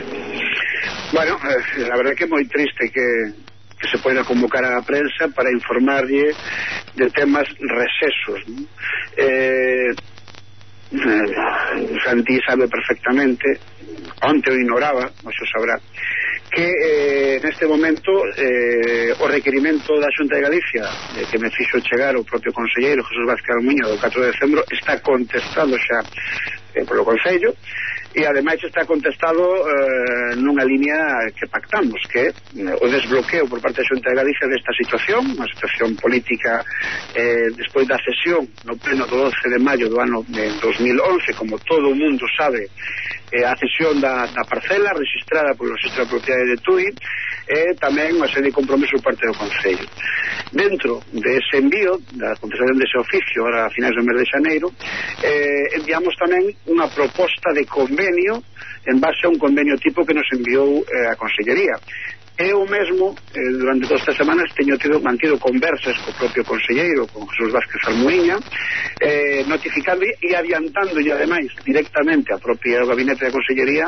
Bueno, 1.11 1.35
eh, 1.35 1.87
la 1.87 1.97
verdad 1.97 2.15
que 2.15 2.23
é 2.23 2.27
moi 2.27 2.45
triste 2.47 2.89
que, 2.89 3.07
que 3.79 3.87
se 3.89 3.97
poida 3.99 4.23
convocar 4.23 4.63
a 4.63 4.81
prensa 4.83 5.27
para 5.35 5.51
informarlle 5.51 6.35
de 6.95 7.07
temas 7.11 7.47
recesos. 7.59 8.39
¿no? 8.47 8.65
Eh, 9.17 9.91
eh, 10.91 11.99
Santi 12.03 12.39
sabe 12.45 12.67
perfectamente, 12.67 13.47
onte 14.23 14.51
o 14.51 14.55
ignoraba, 14.55 15.11
moxo 15.23 15.45
sabrá, 15.51 15.79
que 16.51 16.67
eh, 16.67 17.39
neste 17.41 17.65
momento 17.65 18.11
eh, 18.35 19.15
o 19.17 19.25
requerimento 19.27 19.95
da 19.99 20.11
Xunta 20.11 20.35
de 20.35 20.43
Galicia 20.43 20.83
eh, 21.15 21.23
que 21.31 21.39
me 21.39 21.49
fixo 21.49 21.79
chegar 21.79 22.11
o 22.19 22.27
propio 22.27 22.51
conselleiro 22.51 23.07
Jesús 23.07 23.23
Vázquez 23.23 23.55
Almuño 23.55 23.87
do 23.87 23.95
4 23.95 24.19
de 24.19 24.31
decembro 24.35 24.61
está 24.67 24.99
contestado 24.99 25.71
xa 25.79 26.03
eh, 26.75 26.83
polo 26.83 27.07
Consello 27.07 27.55
e 28.13 28.25
ademais 28.25 28.59
está 28.63 28.85
contestado 28.85 29.39
eh, 29.39 30.35
nunha 30.35 30.67
liña 30.67 31.31
que 31.31 31.47
pactamos 31.47 32.01
que 32.11 32.27
eh, 32.27 32.75
o 32.83 32.85
desbloqueo 32.91 33.47
por 33.47 33.61
parte 33.63 33.79
da 33.79 33.87
Xunta 33.87 34.11
de 34.11 34.19
Galicia 34.19 34.51
desta 34.51 34.73
situación, 34.75 35.23
unha 35.31 35.47
situación 35.47 35.95
política 35.95 36.59
eh, 37.15 37.47
despois 37.55 37.87
da 37.87 37.95
sesión 38.03 38.43
no 38.67 38.75
pleno 38.75 39.07
do 39.07 39.31
12 39.31 39.55
de 39.55 39.59
maio 39.63 39.87
do 39.87 39.95
ano 40.03 40.27
de 40.27 40.51
2011, 40.59 41.39
como 41.39 41.55
todo 41.63 41.87
o 41.87 41.95
mundo 41.95 42.27
sabe 42.35 42.67
eh, 43.31 43.47
a 43.47 43.55
cesión 43.55 44.03
da, 44.03 44.27
da 44.27 44.43
parcela 44.43 44.91
registrada 44.91 45.55
polo 45.55 45.71
Registro 45.79 46.03
de 46.03 46.11
Propiedade 46.11 46.51
de 46.51 46.57
Tui 46.59 46.87
e 47.47 47.75
tamén 47.79 48.17
unha 48.17 48.29
serie 48.29 48.49
de 48.49 48.57
compromisos 48.57 48.99
por 49.01 49.13
parte 49.13 49.27
do 49.27 49.35
Consello. 49.37 49.87
Dentro 50.51 50.99
dese 51.13 51.57
envío, 51.57 51.97
da 52.17 52.35
concesión 52.37 52.77
dese 52.77 52.97
oficio, 52.99 53.45
ahora 53.45 53.65
a 53.67 53.73
finais 53.73 53.95
do 53.95 54.03
mes 54.03 54.17
de 54.19 54.27
Xaneiro, 54.27 54.67
eh, 55.23 55.77
enviamos 55.79 56.13
tamén 56.19 56.49
unha 56.67 56.87
proposta 56.91 57.55
de 57.55 57.63
convenio 57.65 58.43
en 58.85 58.97
base 58.99 59.25
a 59.25 59.31
un 59.31 59.37
convenio 59.37 59.77
tipo 59.77 60.05
que 60.05 60.13
nos 60.13 60.27
enviou 60.33 60.81
eh, 60.85 61.07
a 61.11 61.15
Consellería. 61.15 61.77
Eu 62.41 62.65
mesmo, 62.65 63.13
eh, 63.35 63.51
durante 63.53 63.85
todas 63.85 64.01
estas 64.01 64.17
semanas, 64.17 64.49
teño 64.55 64.77
tido, 64.77 64.99
mantido 64.99 65.37
conversas 65.37 65.93
co 66.01 66.11
propio 66.17 66.43
conselleiro, 66.43 67.05
con 67.13 67.27
Jesús 67.29 67.53
Vázquez 67.53 67.81
Almuiña, 67.85 68.39
eh, 68.99 69.43
notificando 69.45 70.01
e 70.01 70.33
adiantando, 70.33 70.97
e 70.97 71.11
ademais, 71.11 71.53
directamente 71.63 72.33
a 72.33 72.41
propia 72.41 72.81
gabinete 72.81 73.29
da 73.29 73.35
consellería, 73.35 73.85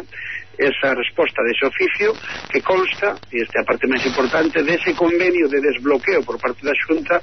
esa 0.57 0.93
resposta 0.93 1.41
dese 1.43 1.65
oficio 1.65 2.13
que 2.50 2.62
consta, 2.62 3.17
e 3.31 3.41
esta 3.41 3.60
é 3.60 3.62
a 3.62 3.65
parte 3.65 3.88
máis 3.88 4.05
importante, 4.05 4.62
dese 4.62 4.93
convenio 4.93 5.50
de 5.50 5.60
desbloqueo 5.62 6.22
por 6.24 6.38
parte 6.39 6.62
da 6.62 6.75
Xunta 6.77 7.17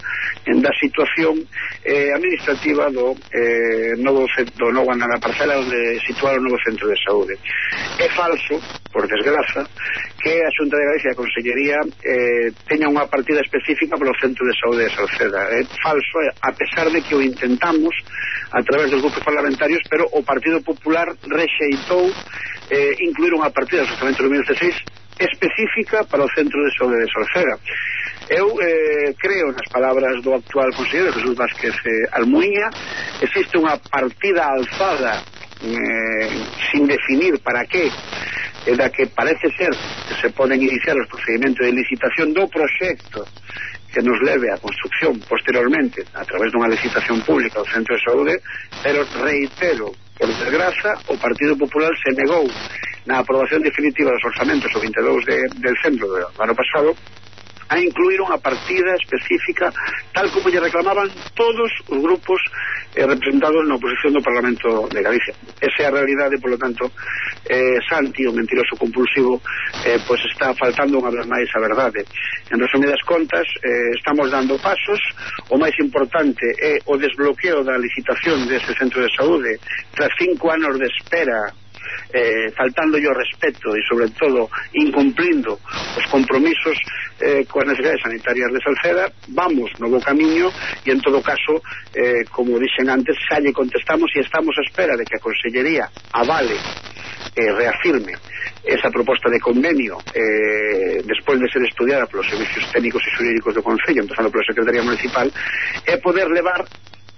en 0.47 0.59
da 0.61 0.73
situación 0.75 1.39
eh, 1.85 2.11
administrativa 2.11 2.91
do, 2.91 3.15
eh, 3.31 3.95
novo, 3.99 4.27
do 4.59 4.69
novo 4.75 4.91
na 4.95 5.19
parcela 5.23 5.59
onde 5.59 6.01
situar 6.03 6.39
o 6.39 6.43
novo 6.43 6.59
centro 6.67 6.91
de 6.91 6.99
saúde. 7.03 7.35
É 7.99 8.09
falso, 8.11 8.59
por 8.91 9.07
desgraza, 9.07 9.63
que 10.19 10.43
a 10.43 10.51
Xunta 10.51 10.77
de 10.77 10.85
Galicia 10.85 11.11
e 11.11 11.15
a 11.15 11.21
Consellería 11.21 11.79
eh, 12.03 12.49
teña 12.67 12.91
unha 12.91 13.07
partida 13.07 13.41
específica 13.41 13.95
para 13.95 14.11
o 14.11 14.21
centro 14.21 14.43
de 14.45 14.55
saúde 14.59 14.85
de 14.87 14.95
Salceda. 14.95 15.41
É 15.55 15.63
falso, 15.79 16.19
a 16.43 16.51
pesar 16.53 16.91
de 16.91 17.01
que 17.01 17.15
o 17.15 17.23
intentamos 17.23 17.95
a 18.53 18.63
través 18.63 18.91
dos 18.91 19.01
grupos 19.01 19.23
parlamentarios, 19.23 19.81
pero 19.89 20.09
o 20.13 20.23
Partido 20.23 20.61
Popular 20.63 21.07
rexeitou 21.23 22.11
eh, 22.71 22.95
incluir 23.03 23.35
unha 23.35 23.51
partida 23.51 23.83
do 23.85 23.93
Orzamento 23.93 24.23
2016 24.23 25.21
específica 25.21 26.07
para 26.07 26.25
o 26.25 26.33
Centro 26.33 26.59
de 26.65 26.71
Saúde 26.79 27.03
de 27.03 27.13
Sorcega. 27.13 27.57
Eu 28.31 28.47
eh, 28.63 29.13
creo 29.19 29.51
nas 29.53 29.67
palabras 29.69 30.23
do 30.23 30.33
actual 30.35 30.71
conselleiro 30.73 31.13
Jesús 31.13 31.35
Vázquez 31.35 31.75
eh, 31.75 32.07
Almuña 32.15 32.71
existe 33.21 33.59
unha 33.59 33.75
partida 33.91 34.47
alzada 34.47 35.19
eh, 35.61 36.31
sin 36.71 36.87
definir 36.87 37.43
para 37.43 37.67
que 37.67 37.91
é 38.67 38.77
da 38.77 38.93
que 38.93 39.09
parece 39.09 39.49
ser 39.57 39.73
que 40.07 40.15
se 40.21 40.29
poden 40.31 40.61
iniciar 40.63 40.95
os 40.95 41.09
procedimentos 41.09 41.65
de 41.65 41.73
licitación 41.73 42.33
do 42.37 42.47
proxecto 42.47 43.25
que 43.91 44.01
nos 44.05 44.21
leve 44.23 44.47
á 44.53 44.57
construcción 44.63 45.19
posteriormente 45.27 46.07
a 46.15 46.23
través 46.23 46.53
dunha 46.55 46.71
licitación 46.71 47.19
pública 47.27 47.59
do 47.59 47.69
Centro 47.73 47.99
de 47.99 48.05
Saúde, 48.05 48.35
pero 48.85 49.03
reitero 49.27 49.91
Por 50.21 50.29
desgraza, 50.37 51.01
o 51.09 51.17
Partido 51.17 51.57
Popular 51.57 51.97
se 51.97 52.13
negou 52.13 52.45
na 53.09 53.25
aprobación 53.25 53.65
definitiva 53.65 54.13
dos 54.13 54.25
orzamentos 54.29 54.69
o 54.77 54.81
22 54.85 55.25
de, 55.25 55.39
del 55.65 55.77
centro 55.81 56.05
do 56.05 56.45
ano 56.45 56.53
pasado 56.53 56.93
a 57.71 57.79
incluir 57.79 58.19
unha 58.19 58.37
partida 58.43 58.99
específica 58.99 59.71
tal 60.11 60.27
como 60.35 60.51
lle 60.51 60.59
reclamaban 60.59 61.07
todos 61.39 61.71
os 61.87 61.99
grupos 62.03 62.43
eh, 62.99 63.07
representados 63.07 63.63
na 63.63 63.79
oposición 63.79 64.19
do 64.19 64.27
Parlamento 64.27 64.91
de 64.91 64.99
Galicia. 64.99 65.35
Esa 65.63 65.79
é 65.79 65.87
a 65.87 65.95
realidade, 65.95 66.43
polo 66.43 66.59
tanto, 66.59 66.91
eh, 67.47 67.79
Santi, 67.87 68.27
o 68.27 68.35
mentiroso 68.35 68.75
compulsivo, 68.75 69.39
eh, 69.87 70.03
pois 70.03 70.19
está 70.27 70.51
faltando 70.59 70.99
unha 70.99 71.15
vez 71.15 71.27
máis 71.31 71.47
a 71.55 71.63
verdade. 71.63 72.03
En 72.51 72.59
resumidas 72.59 72.99
contas, 73.07 73.47
eh, 73.63 73.95
estamos 73.95 74.27
dando 74.35 74.59
pasos, 74.59 74.99
o 75.47 75.57
máis 75.57 75.75
importante 75.79 76.43
é 76.59 76.83
o 76.91 76.99
desbloqueo 76.99 77.63
da 77.63 77.79
licitación 77.79 78.51
dese 78.51 78.75
centro 78.75 78.99
de 78.99 79.11
saúde 79.15 79.55
tras 79.95 80.11
cinco 80.19 80.51
anos 80.51 80.75
de 80.75 80.91
espera 80.91 81.55
eh, 82.13 82.51
faltando 82.57 82.99
yo 82.99 83.13
respeto 83.13 83.75
e 83.77 83.81
sobre 83.87 84.09
todo 84.17 84.51
incumplindo 84.75 85.59
os 85.97 86.05
compromisos 86.11 86.77
eh, 87.21 87.45
coas 87.47 87.69
necesidades 87.69 88.03
sanitarias 88.03 88.51
de 88.53 88.61
Salceda 88.61 89.05
vamos 89.35 89.71
no 89.79 89.89
bo 89.89 90.01
camiño 90.01 90.51
e 90.85 90.91
en 90.91 91.01
todo 91.01 91.21
caso 91.23 91.63
eh, 91.95 92.25
como 92.31 92.59
dixen 92.59 92.89
antes 92.89 93.17
xa 93.29 93.39
lle 93.41 93.53
contestamos 93.53 94.11
e 94.17 94.21
estamos 94.21 94.57
a 94.59 94.65
espera 94.65 94.97
de 94.97 95.05
que 95.05 95.17
a 95.17 95.25
Consellería 95.25 95.87
avale 96.13 96.57
eh, 97.37 97.53
reafirme 97.53 98.15
esa 98.65 98.91
proposta 98.91 99.31
de 99.31 99.41
convenio 99.41 99.99
eh, 100.15 101.03
despois 101.05 101.41
de 101.41 101.49
ser 101.51 101.63
estudiada 101.65 102.07
polos 102.07 102.29
servicios 102.29 102.65
técnicos 102.73 103.03
e 103.07 103.11
xurídicos 103.17 103.55
do 103.55 103.63
Concello, 103.63 104.05
empezando 104.05 104.31
pola 104.31 104.45
Secretaría 104.45 104.83
Municipal, 104.83 105.27
é 105.87 105.97
poder 105.97 106.29
levar 106.29 106.65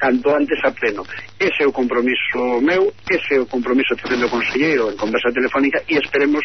canto 0.02 0.34
antes 0.34 0.58
a 0.64 0.74
pleno. 0.74 1.06
Ese 1.38 1.62
é 1.62 1.66
o 1.66 1.70
compromiso 1.70 2.58
meu, 2.60 2.90
ese 3.06 3.38
é 3.38 3.40
o 3.40 3.46
compromiso 3.46 3.94
tamén 3.94 4.18
do 4.18 4.26
Conselleiro 4.26 4.90
en 4.90 4.98
conversa 4.98 5.30
telefónica 5.30 5.78
e 5.86 5.94
esperemos 5.94 6.42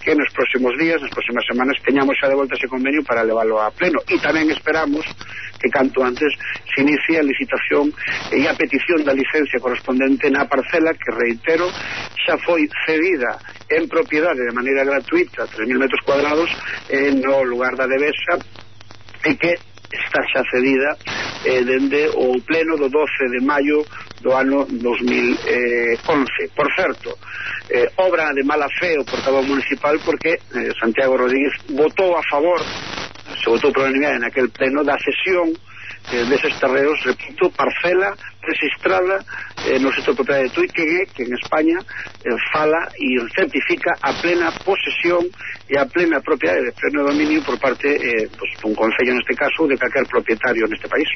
que 0.00 0.16
nos 0.16 0.32
próximos 0.32 0.72
días, 0.80 0.96
nas 1.04 1.12
próximas 1.12 1.44
semanas, 1.44 1.76
teñamos 1.84 2.16
xa 2.16 2.32
de 2.32 2.38
volta 2.40 2.56
ese 2.56 2.64
convenio 2.64 3.04
para 3.04 3.20
leválo 3.20 3.60
a 3.60 3.68
pleno. 3.76 4.00
E 4.08 4.16
tamén 4.24 4.48
esperamos 4.48 5.04
que 5.60 5.68
canto 5.68 6.00
antes 6.00 6.32
se 6.72 6.80
inicie 6.80 7.20
a 7.20 7.28
licitación 7.28 7.92
e 8.32 8.48
a 8.48 8.56
petición 8.56 9.04
da 9.04 9.12
licencia 9.12 9.60
correspondente 9.60 10.32
na 10.32 10.48
parcela 10.48 10.96
que, 10.96 11.12
reitero, 11.12 11.68
xa 12.24 12.40
foi 12.40 12.64
cedida 12.88 13.36
en 13.68 13.84
propiedade 13.84 14.48
de 14.48 14.56
maneira 14.56 14.80
gratuita, 14.80 15.44
3.000 15.52 15.76
metros 15.76 16.00
cuadrados, 16.08 16.48
en 16.88 17.20
no 17.20 17.44
lugar 17.44 17.76
da 17.76 17.84
Devesa, 17.84 18.40
e 19.28 19.36
que 19.36 19.73
está 19.92 20.22
xa 20.32 20.42
cedida 20.50 20.96
eh, 21.44 21.62
dende 21.64 22.08
o 22.14 22.40
pleno 22.42 22.76
do 22.76 22.88
12 22.88 23.30
de 23.30 23.40
maio 23.44 23.84
do 24.20 24.32
ano 24.32 24.64
2011. 24.64 25.44
Eh, 25.46 25.98
por 26.56 26.68
certo, 26.74 27.18
eh, 27.68 27.88
obra 27.96 28.32
de 28.32 28.42
mala 28.44 28.68
fe 28.80 28.98
o 28.98 29.04
portavoz 29.04 29.46
municipal 29.46 29.96
porque 30.04 30.40
eh, 30.40 30.70
Santiago 30.80 31.16
Rodríguez 31.16 31.52
votou 31.68 32.16
a 32.16 32.22
favor, 32.30 32.60
se 32.60 33.46
votou 33.50 33.72
por 33.72 33.84
unanimidade 33.84 34.24
aquel 34.24 34.48
pleno, 34.50 34.84
da 34.84 34.98
sesión 34.98 35.52
eh, 36.12 36.24
deses 36.28 36.58
terreos, 36.60 36.98
repito, 37.04 37.50
parcela 37.50 38.16
registrada 38.46 39.24
no 39.80 39.92
sector 39.92 40.14
propiedade 40.14 40.48
de 40.48 40.54
Tui 40.54 40.68
que, 40.68 41.24
en 41.24 41.32
España 41.34 41.78
eh, 42.24 42.30
fala 42.52 42.92
e 43.00 43.16
certifica 43.32 43.96
a 44.02 44.12
plena 44.20 44.52
posesión 44.64 45.24
e 45.68 45.78
a 45.80 45.86
plena 45.88 46.20
propiedade 46.20 46.68
de 46.68 46.72
pleno 46.76 47.04
dominio 47.08 47.40
por 47.42 47.56
parte 47.58 47.88
eh, 47.88 48.28
pues, 48.28 48.50
dun 48.60 48.76
concello 48.76 49.16
neste 49.16 49.32
caso 49.32 49.64
de 49.64 49.80
calquer 49.80 50.04
propietario 50.04 50.68
neste 50.68 50.88
país. 50.88 51.08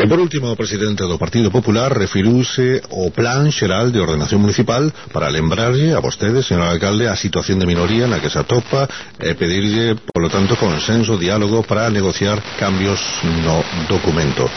E 0.00 0.04
por 0.08 0.16
último, 0.16 0.48
o 0.48 0.56
presidente 0.56 1.04
do 1.04 1.20
Partido 1.20 1.52
Popular 1.52 1.92
referiuse 1.92 2.80
ao 2.88 3.12
Plan 3.12 3.52
Xeral 3.52 3.92
de 3.92 4.00
Ordenación 4.00 4.40
Municipal 4.40 4.88
para 5.12 5.28
lembrarlle 5.28 5.92
a 5.92 6.00
vostede, 6.00 6.40
señor 6.40 6.72
alcalde, 6.72 7.08
a 7.08 7.16
situación 7.16 7.60
de 7.60 7.68
minoría 7.68 8.08
na 8.08 8.20
que 8.24 8.32
se 8.32 8.40
atopa 8.40 8.88
e 9.20 9.36
pedirlle, 9.36 10.00
polo 10.00 10.32
tanto, 10.32 10.56
consenso, 10.56 11.20
diálogo 11.20 11.60
para 11.68 11.92
negociar 11.92 12.40
cambios 12.56 13.00
no 13.44 13.60
documento. 13.88 14.48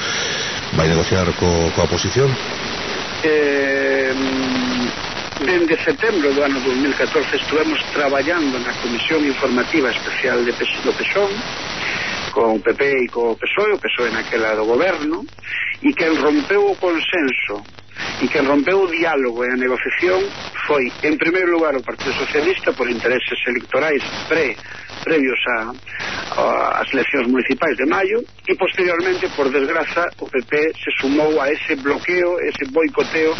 Vai 0.75 0.87
negociar 0.87 1.31
co, 1.39 1.71
Eh, 3.23 4.13
dende 5.41 5.75
setembro 5.83 6.33
do 6.33 6.41
ano 6.43 6.61
2014 6.61 7.35
estuvemos 7.35 7.79
traballando 7.93 8.59
na 8.59 8.73
Comisión 8.77 9.25
Informativa 9.25 9.89
Especial 9.89 10.45
de 10.45 10.53
do 10.53 10.93
PESON 10.93 11.31
con 12.33 12.57
o 12.57 12.61
PP 12.61 12.81
e 12.85 13.07
co 13.09 13.33
PSOE, 13.33 13.73
o 13.73 13.81
PSOE 13.81 14.13
naquela 14.13 14.53
do 14.53 14.65
goberno, 14.65 15.25
e 15.81 15.93
que 15.93 16.05
rompeu 16.05 16.69
o 16.69 16.75
consenso 16.77 17.65
e 18.21 18.27
que 18.27 18.39
rompeu 18.41 18.83
o 18.83 18.91
diálogo 18.91 19.45
e 19.45 19.49
a 19.51 19.57
negociación 19.57 20.21
foi, 20.67 20.91
en 21.03 21.15
primeiro 21.17 21.53
lugar, 21.53 21.75
o 21.75 21.85
Partido 21.85 22.13
Socialista 22.17 22.73
por 22.73 22.89
intereses 22.89 23.39
electorais 23.47 24.03
pre 24.27 24.57
previos 25.07 25.39
a, 25.47 25.71
a, 26.35 26.43
as 26.83 26.87
eleccións 26.91 27.27
municipais 27.31 27.77
de 27.77 27.85
maio 27.85 28.19
e 28.47 28.53
posteriormente, 28.55 29.29
por 29.31 29.47
desgraza, 29.49 30.03
o 30.19 30.27
PP 30.27 30.75
se 30.75 30.91
sumou 30.99 31.39
a 31.39 31.47
ese 31.47 31.75
bloqueo, 31.79 32.39
ese 32.43 32.67
boicoteo 32.71 33.31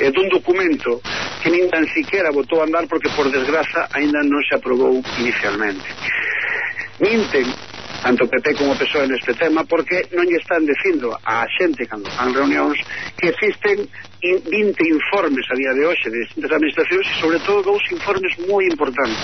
eh, 0.00 0.10
dun 0.10 0.28
documento 0.32 1.02
que 1.42 1.52
nin 1.52 1.68
tan 1.68 1.84
siquiera 1.92 2.32
votou 2.32 2.62
a 2.62 2.66
andar 2.66 2.88
porque, 2.88 3.12
por 3.12 3.28
desgraza, 3.28 3.90
aínda 3.92 4.24
non 4.24 4.40
se 4.46 4.56
aprobou 4.56 5.02
inicialmente. 5.20 5.84
Minten 7.02 7.71
tanto 8.02 8.26
PP 8.26 8.54
como 8.58 8.74
PSOE 8.74 9.06
neste 9.06 9.32
tema 9.38 9.62
porque 9.64 10.10
non 10.12 10.26
lle 10.26 10.42
están 10.42 10.66
dicindo 10.66 11.14
á 11.22 11.46
xente 11.54 11.86
cando 11.86 12.10
fan 12.18 12.34
reunións 12.34 12.76
que 13.14 13.30
existen 13.30 13.86
20 14.18 14.50
informes 14.90 15.46
a 15.50 15.54
día 15.54 15.72
de 15.72 15.86
hoxe 15.86 16.10
de 16.10 16.18
distintas 16.26 16.50
administracións 16.50 17.06
e 17.06 17.14
sobre 17.22 17.38
todo 17.46 17.62
dous 17.62 17.84
informes 17.94 18.34
moi 18.50 18.66
importantes. 18.66 19.22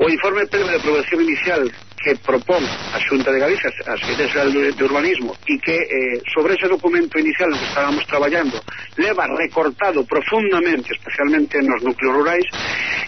O 0.00 0.08
informe 0.08 0.46
previo 0.46 0.70
de 0.70 0.80
aprobación 0.80 1.20
inicial 1.20 1.62
que 2.00 2.16
propón 2.16 2.64
a 2.64 2.98
Xunta 3.04 3.28
de 3.30 3.38
Galicia 3.38 3.68
a 3.68 3.94
Secretaría 4.00 4.32
Xeral 4.32 4.50
de, 4.52 4.72
de 4.72 4.84
Urbanismo 4.88 5.36
e 5.44 5.60
que 5.60 5.76
eh, 5.76 6.16
sobre 6.32 6.56
ese 6.56 6.64
documento 6.64 7.20
inicial 7.20 7.52
no 7.52 7.60
que 7.60 7.68
estábamos 7.68 8.06
traballando 8.08 8.56
leva 8.96 9.28
recortado 9.36 10.00
profundamente 10.08 10.96
especialmente 10.96 11.60
nos 11.60 11.84
núcleos 11.84 12.14
rurais 12.16 12.46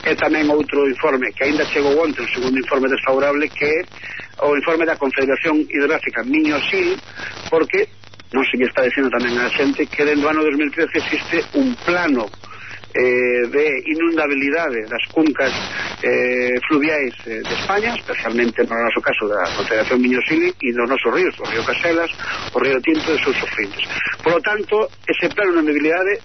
e 0.03 0.13
tamén 0.19 0.51
outro 0.51 0.83
informe 0.91 1.31
que 1.31 1.47
aínda 1.47 1.63
chegou 1.71 1.95
onte, 1.95 2.19
o 2.19 2.33
segundo 2.35 2.59
informe 2.59 2.91
desfavorable 2.91 3.47
que 3.55 3.87
é 4.43 4.47
o 4.47 4.57
informe 4.59 4.83
da 4.83 4.99
Confederación 4.99 5.63
Hidrográfica 5.71 6.27
Miño 6.27 6.59
Sil 6.67 6.99
porque 7.47 7.87
non 8.35 8.43
se 8.49 8.57
lle 8.59 8.67
está 8.67 8.83
dicindo 8.83 9.13
tamén 9.13 9.39
a 9.39 9.47
xente 9.55 9.87
que 9.87 10.03
dentro 10.03 10.27
do 10.27 10.33
ano 10.33 10.43
2013 10.43 10.91
existe 10.99 11.37
un 11.55 11.77
plano 11.87 12.33
eh, 12.95 13.49
de 13.49 13.67
inundabilidade 13.87 14.85
das 14.89 15.05
cuncas 15.13 15.53
eh, 16.03 16.59
fluviais 16.69 17.15
eh, 17.27 17.41
de 17.41 17.55
España, 17.55 17.95
especialmente 17.97 18.65
no 18.65 18.77
noso 18.77 19.01
caso 19.01 19.29
da 19.29 19.43
Confederación 19.57 20.01
Miñosili 20.01 20.53
e 20.61 20.73
dos 20.73 20.89
nosos 20.89 21.11
ríos, 21.13 21.35
o 21.41 21.45
río 21.49 21.65
Caselas, 21.65 22.11
o 22.53 22.59
río 22.61 22.81
Tinto 22.83 23.15
e 23.15 23.19
seus 23.23 23.37
sofrintes. 23.39 23.85
Por 24.23 24.37
lo 24.37 24.41
tanto, 24.41 24.89
ese 25.09 25.29
plano 25.33 25.53
de 25.53 25.59
inundabilidade 25.63 26.21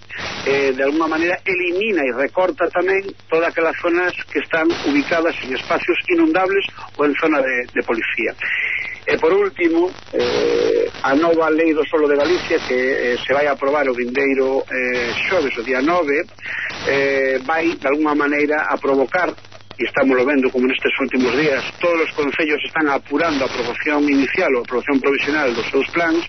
eh, 0.45 0.71
de 0.73 0.84
alguma 0.84 1.08
maneira 1.08 1.39
elimina 1.45 2.03
e 2.03 2.12
recorta 2.12 2.67
tamén 2.69 3.03
todas 3.32 3.49
aquelas 3.49 3.75
zonas 3.80 4.12
que 4.27 4.39
están 4.39 4.67
ubicadas 4.88 5.36
en 5.43 5.56
espacios 5.56 5.97
inundables 6.12 6.65
ou 6.97 7.06
en 7.06 7.13
zona 7.15 7.39
de, 7.41 7.67
de 7.71 7.82
policía. 7.84 8.36
E 9.07 9.17
por 9.19 9.31
último, 9.31 9.89
eh, 10.13 10.91
a 11.01 11.15
nova 11.15 11.47
lei 11.47 11.73
do 11.73 11.85
solo 11.87 12.09
de 12.09 12.17
Galicia 12.17 12.59
que 12.59 12.75
eh, 12.75 13.15
se 13.25 13.31
vai 13.33 13.47
aprobar 13.47 13.87
o 13.87 13.95
vindeiro 13.95 14.65
eh, 14.67 15.13
xoves, 15.29 15.55
o 15.57 15.63
día 15.63 15.81
9, 15.81 16.25
eh, 16.87 17.39
vai, 17.45 17.71
de 17.71 17.87
alguma 17.87 18.13
maneira, 18.15 18.67
a 18.67 18.77
provocar 18.77 19.31
e 19.77 19.83
estamos 19.85 20.17
vendo 20.25 20.49
como 20.49 20.65
nestes 20.65 20.93
últimos 20.99 21.31
días. 21.37 21.61
Todos 21.77 22.09
os 22.09 22.11
concellos 22.17 22.57
están 22.65 22.89
apurando 22.89 23.45
a 23.45 23.47
aprobación 23.47 24.03
inicial 24.09 24.49
ou 24.57 24.61
a 24.61 24.65
aprobación 24.65 24.97
provisional 24.97 25.53
dos 25.53 25.69
seus 25.69 25.87
plans 25.93 26.25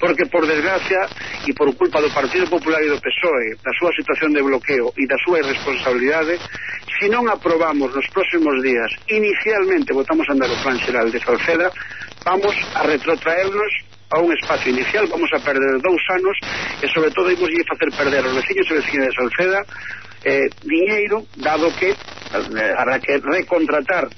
porque 0.00 0.24
por 0.28 0.44
desgracia 0.48 1.08
e 1.48 1.52
por 1.52 1.72
culpa 1.76 2.00
do 2.00 2.12
Partido 2.12 2.48
Popular 2.48 2.80
e 2.84 2.92
do 2.92 3.00
PSOE 3.00 3.56
da 3.60 3.72
súa 3.76 3.92
situación 3.96 4.32
de 4.32 4.44
bloqueo 4.44 4.92
e 4.96 5.04
da 5.08 5.16
súa 5.24 5.40
irresponsabilidade 5.40 6.40
se 7.00 7.06
non 7.08 7.28
aprobamos 7.28 7.88
nos 7.92 8.08
próximos 8.12 8.60
días 8.64 8.88
inicialmente 9.08 9.96
votamos 9.96 10.28
a 10.28 10.32
andar 10.32 10.48
o 10.52 10.60
plan 10.60 10.76
xeral 10.80 11.08
de 11.12 11.20
Salceda 11.20 11.68
vamos 12.24 12.56
a 12.76 12.84
retrotraernos 12.84 13.72
a 14.10 14.18
un 14.18 14.32
espacio 14.32 14.72
inicial, 14.72 15.06
vamos 15.06 15.30
a 15.32 15.38
perder 15.38 15.78
dous 15.78 16.02
anos 16.10 16.36
e 16.82 16.86
sobre 16.90 17.14
todo 17.14 17.30
imos 17.30 17.46
a 17.46 17.70
facer 17.70 17.88
perder 17.94 18.26
aos 18.26 18.34
veciños 18.34 18.66
e 18.66 18.74
veciñas 18.74 19.06
de 19.06 19.14
Salceda 19.14 19.60
eh, 20.24 20.48
diñeiro, 20.62 21.24
dado 21.36 21.74
que 21.76 21.90
eh, 21.90 22.74
hará 22.76 22.98
que 23.00 23.18
recontratar 23.18 24.08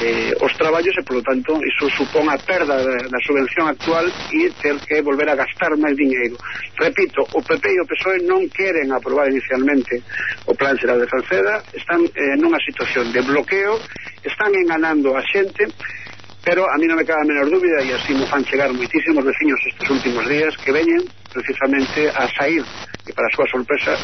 eh, 0.00 0.34
os 0.40 0.54
traballos 0.56 0.94
e, 0.94 1.02
polo 1.02 1.22
tanto, 1.22 1.58
iso 1.58 1.90
supón 1.90 2.30
a 2.30 2.38
perda 2.38 2.78
da, 2.78 2.96
da 3.10 3.20
subvención 3.26 3.66
actual 3.66 4.06
e 4.30 4.50
ter 4.62 4.78
que 4.86 5.02
volver 5.02 5.26
a 5.30 5.34
gastar 5.34 5.74
máis 5.74 5.98
dinheiro. 5.98 6.38
Repito, 6.78 7.26
o 7.34 7.40
PP 7.42 7.64
e 7.74 7.82
o 7.82 7.86
PSOE 7.86 8.22
non 8.26 8.46
queren 8.50 8.94
aprobar 8.94 9.26
inicialmente 9.26 9.98
o 10.46 10.54
plan 10.54 10.78
xeral 10.78 11.02
de 11.02 11.10
Salceda, 11.10 11.62
están 11.74 12.06
eh, 12.14 12.38
nunha 12.38 12.62
situación 12.62 13.10
de 13.10 13.22
bloqueo, 13.26 13.78
están 14.22 14.54
enganando 14.54 15.18
a 15.18 15.22
xente, 15.26 15.66
pero 16.46 16.62
a 16.70 16.78
mí 16.78 16.86
non 16.86 16.98
me 16.98 17.06
cabe 17.06 17.26
a 17.26 17.30
menor 17.34 17.50
dúbida 17.50 17.82
e 17.82 17.90
así 17.90 18.14
me 18.14 18.26
fan 18.30 18.46
chegar 18.46 18.70
moitísimos 18.70 19.26
veciños 19.26 19.58
estes 19.66 19.90
últimos 19.90 20.22
días 20.30 20.54
que 20.62 20.70
veñen 20.70 21.02
precisamente 21.34 22.06
a 22.14 22.30
sair, 22.38 22.62
e 23.02 23.10
para 23.10 23.26
a 23.26 23.34
súa 23.34 23.50
sorpresa 23.50 23.98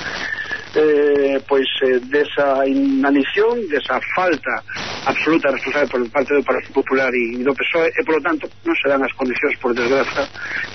eh, 0.75 1.41
pois 1.47 1.67
eh, 1.83 2.01
desa 2.11 2.67
inanición, 2.67 3.63
desa 3.71 4.01
falta 4.15 4.63
absoluta 5.07 5.51
responsable 5.51 5.89
por 5.89 6.11
parte 6.11 6.35
do 6.35 6.43
Partido 6.43 6.75
Popular 6.75 7.11
e 7.15 7.43
do 7.43 7.55
PSOE 7.55 7.89
e 7.89 8.01
eh, 8.01 8.05
polo 8.05 8.21
tanto 8.21 8.51
non 8.67 8.75
se 8.75 8.87
dan 8.91 9.03
as 9.03 9.15
condicións 9.15 9.55
por 9.63 9.71
desgraza 9.75 10.27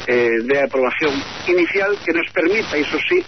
eh, 0.08 0.40
de 0.44 0.58
aprobación 0.64 1.14
inicial 1.48 1.92
que 2.04 2.16
nos 2.16 2.28
permita, 2.32 2.80
iso 2.80 2.98
sí, 3.08 3.20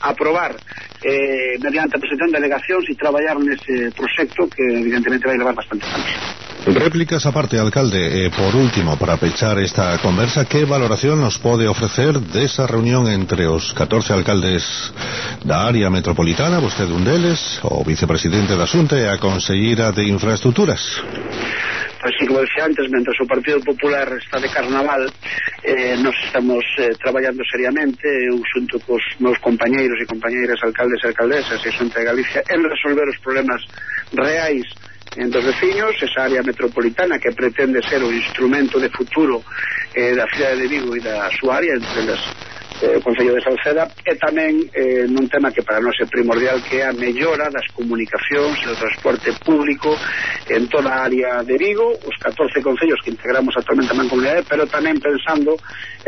aprobar 0.00 0.54
eh, 1.02 1.56
mediante 1.58 1.96
a 1.96 2.02
presentación 2.02 2.30
de 2.30 2.38
delegacións 2.38 2.84
e 2.86 2.94
traballar 2.94 3.36
nese 3.40 3.90
proxecto 3.96 4.46
que 4.48 4.62
evidentemente 4.62 5.26
vai 5.26 5.36
levar 5.38 5.54
bastante 5.54 5.86
anos. 5.88 6.49
Réplicas 6.66 7.24
aparte, 7.24 7.58
alcalde, 7.58 8.26
eh, 8.26 8.30
por 8.30 8.54
último, 8.54 8.98
para 8.98 9.16
pechar 9.16 9.58
esta 9.58 9.96
conversa, 9.98 10.44
¿qué 10.44 10.64
valoración 10.64 11.20
nos 11.20 11.38
pode 11.38 11.66
ofrecer 11.66 12.20
desa 12.20 12.66
reunión 12.66 13.08
entre 13.08 13.46
os 13.46 13.72
14 13.72 14.12
alcaldes 14.12 14.92
da 15.40 15.64
área 15.64 15.88
metropolitana, 15.88 16.60
vostede 16.60 16.92
un 16.92 17.04
deles, 17.04 17.60
o 17.64 17.80
vicepresidente 17.80 18.60
da 18.60 18.68
Xunta 18.68 19.00
e 19.00 19.08
a 19.08 19.16
de 19.16 20.04
Infraestructuras? 20.04 21.00
así 22.00 22.26
como 22.26 22.40
decía 22.40 22.64
antes, 22.64 22.88
mentre 22.90 23.12
o 23.12 23.26
Partido 23.26 23.60
Popular 23.60 24.08
está 24.16 24.40
de 24.40 24.48
carnaval 24.48 25.04
eh, 25.62 25.96
nos 26.00 26.16
estamos 26.24 26.64
eh, 26.78 26.96
traballando 26.96 27.44
seriamente 27.44 28.08
eu 28.08 28.40
xunto 28.48 28.80
cos 28.80 29.04
meus 29.20 29.36
compañeiros 29.44 30.00
e 30.00 30.08
compañeiras 30.08 30.56
alcaldes 30.64 31.00
e 31.04 31.12
alcaldesas 31.12 31.60
e 31.60 31.70
xunta 31.72 32.00
de 32.00 32.08
Galicia 32.08 32.40
en 32.48 32.64
resolver 32.64 33.04
os 33.04 33.20
problemas 33.20 33.60
reais 34.16 34.64
en 35.16 35.30
dos 35.30 35.44
veciños, 35.44 35.90
esa 36.00 36.24
área 36.24 36.42
metropolitana 36.42 37.18
que 37.18 37.32
pretende 37.32 37.80
ser 37.82 38.02
o 38.02 38.12
instrumento 38.12 38.78
de 38.78 38.90
futuro 38.90 39.42
eh, 39.94 40.14
da 40.14 40.26
cidade 40.30 40.62
de 40.62 40.68
Vigo 40.68 40.94
e 40.94 41.00
da 41.00 41.26
súa 41.34 41.58
área 41.58 41.74
entre 41.74 42.14
as 42.14 42.22
eh, 42.82 42.96
o 42.96 43.00
Concello 43.00 43.34
de 43.34 43.44
Salceda 43.44 43.88
e 44.04 44.16
tamén 44.16 44.56
eh, 44.72 45.04
nun 45.08 45.28
tema 45.28 45.52
que 45.52 45.62
para 45.62 45.80
nós 45.80 45.96
é 46.00 46.06
primordial 46.08 46.60
que 46.64 46.80
é 46.80 46.88
a 46.88 46.96
mellora 46.96 47.52
das 47.52 47.68
comunicacións 47.76 48.56
e 48.62 48.66
do 48.66 48.76
transporte 48.76 49.30
público 49.44 49.92
en 50.48 50.64
toda 50.72 50.88
a 50.88 51.04
área 51.04 51.44
de 51.44 51.56
Vigo 51.60 51.92
os 52.04 52.16
14 52.18 52.60
concellos 52.64 53.00
que 53.04 53.12
integramos 53.12 53.52
actualmente 53.56 53.92
na 53.92 54.08
comunidade 54.08 54.48
pero 54.48 54.64
tamén 54.66 54.96
pensando 54.98 55.56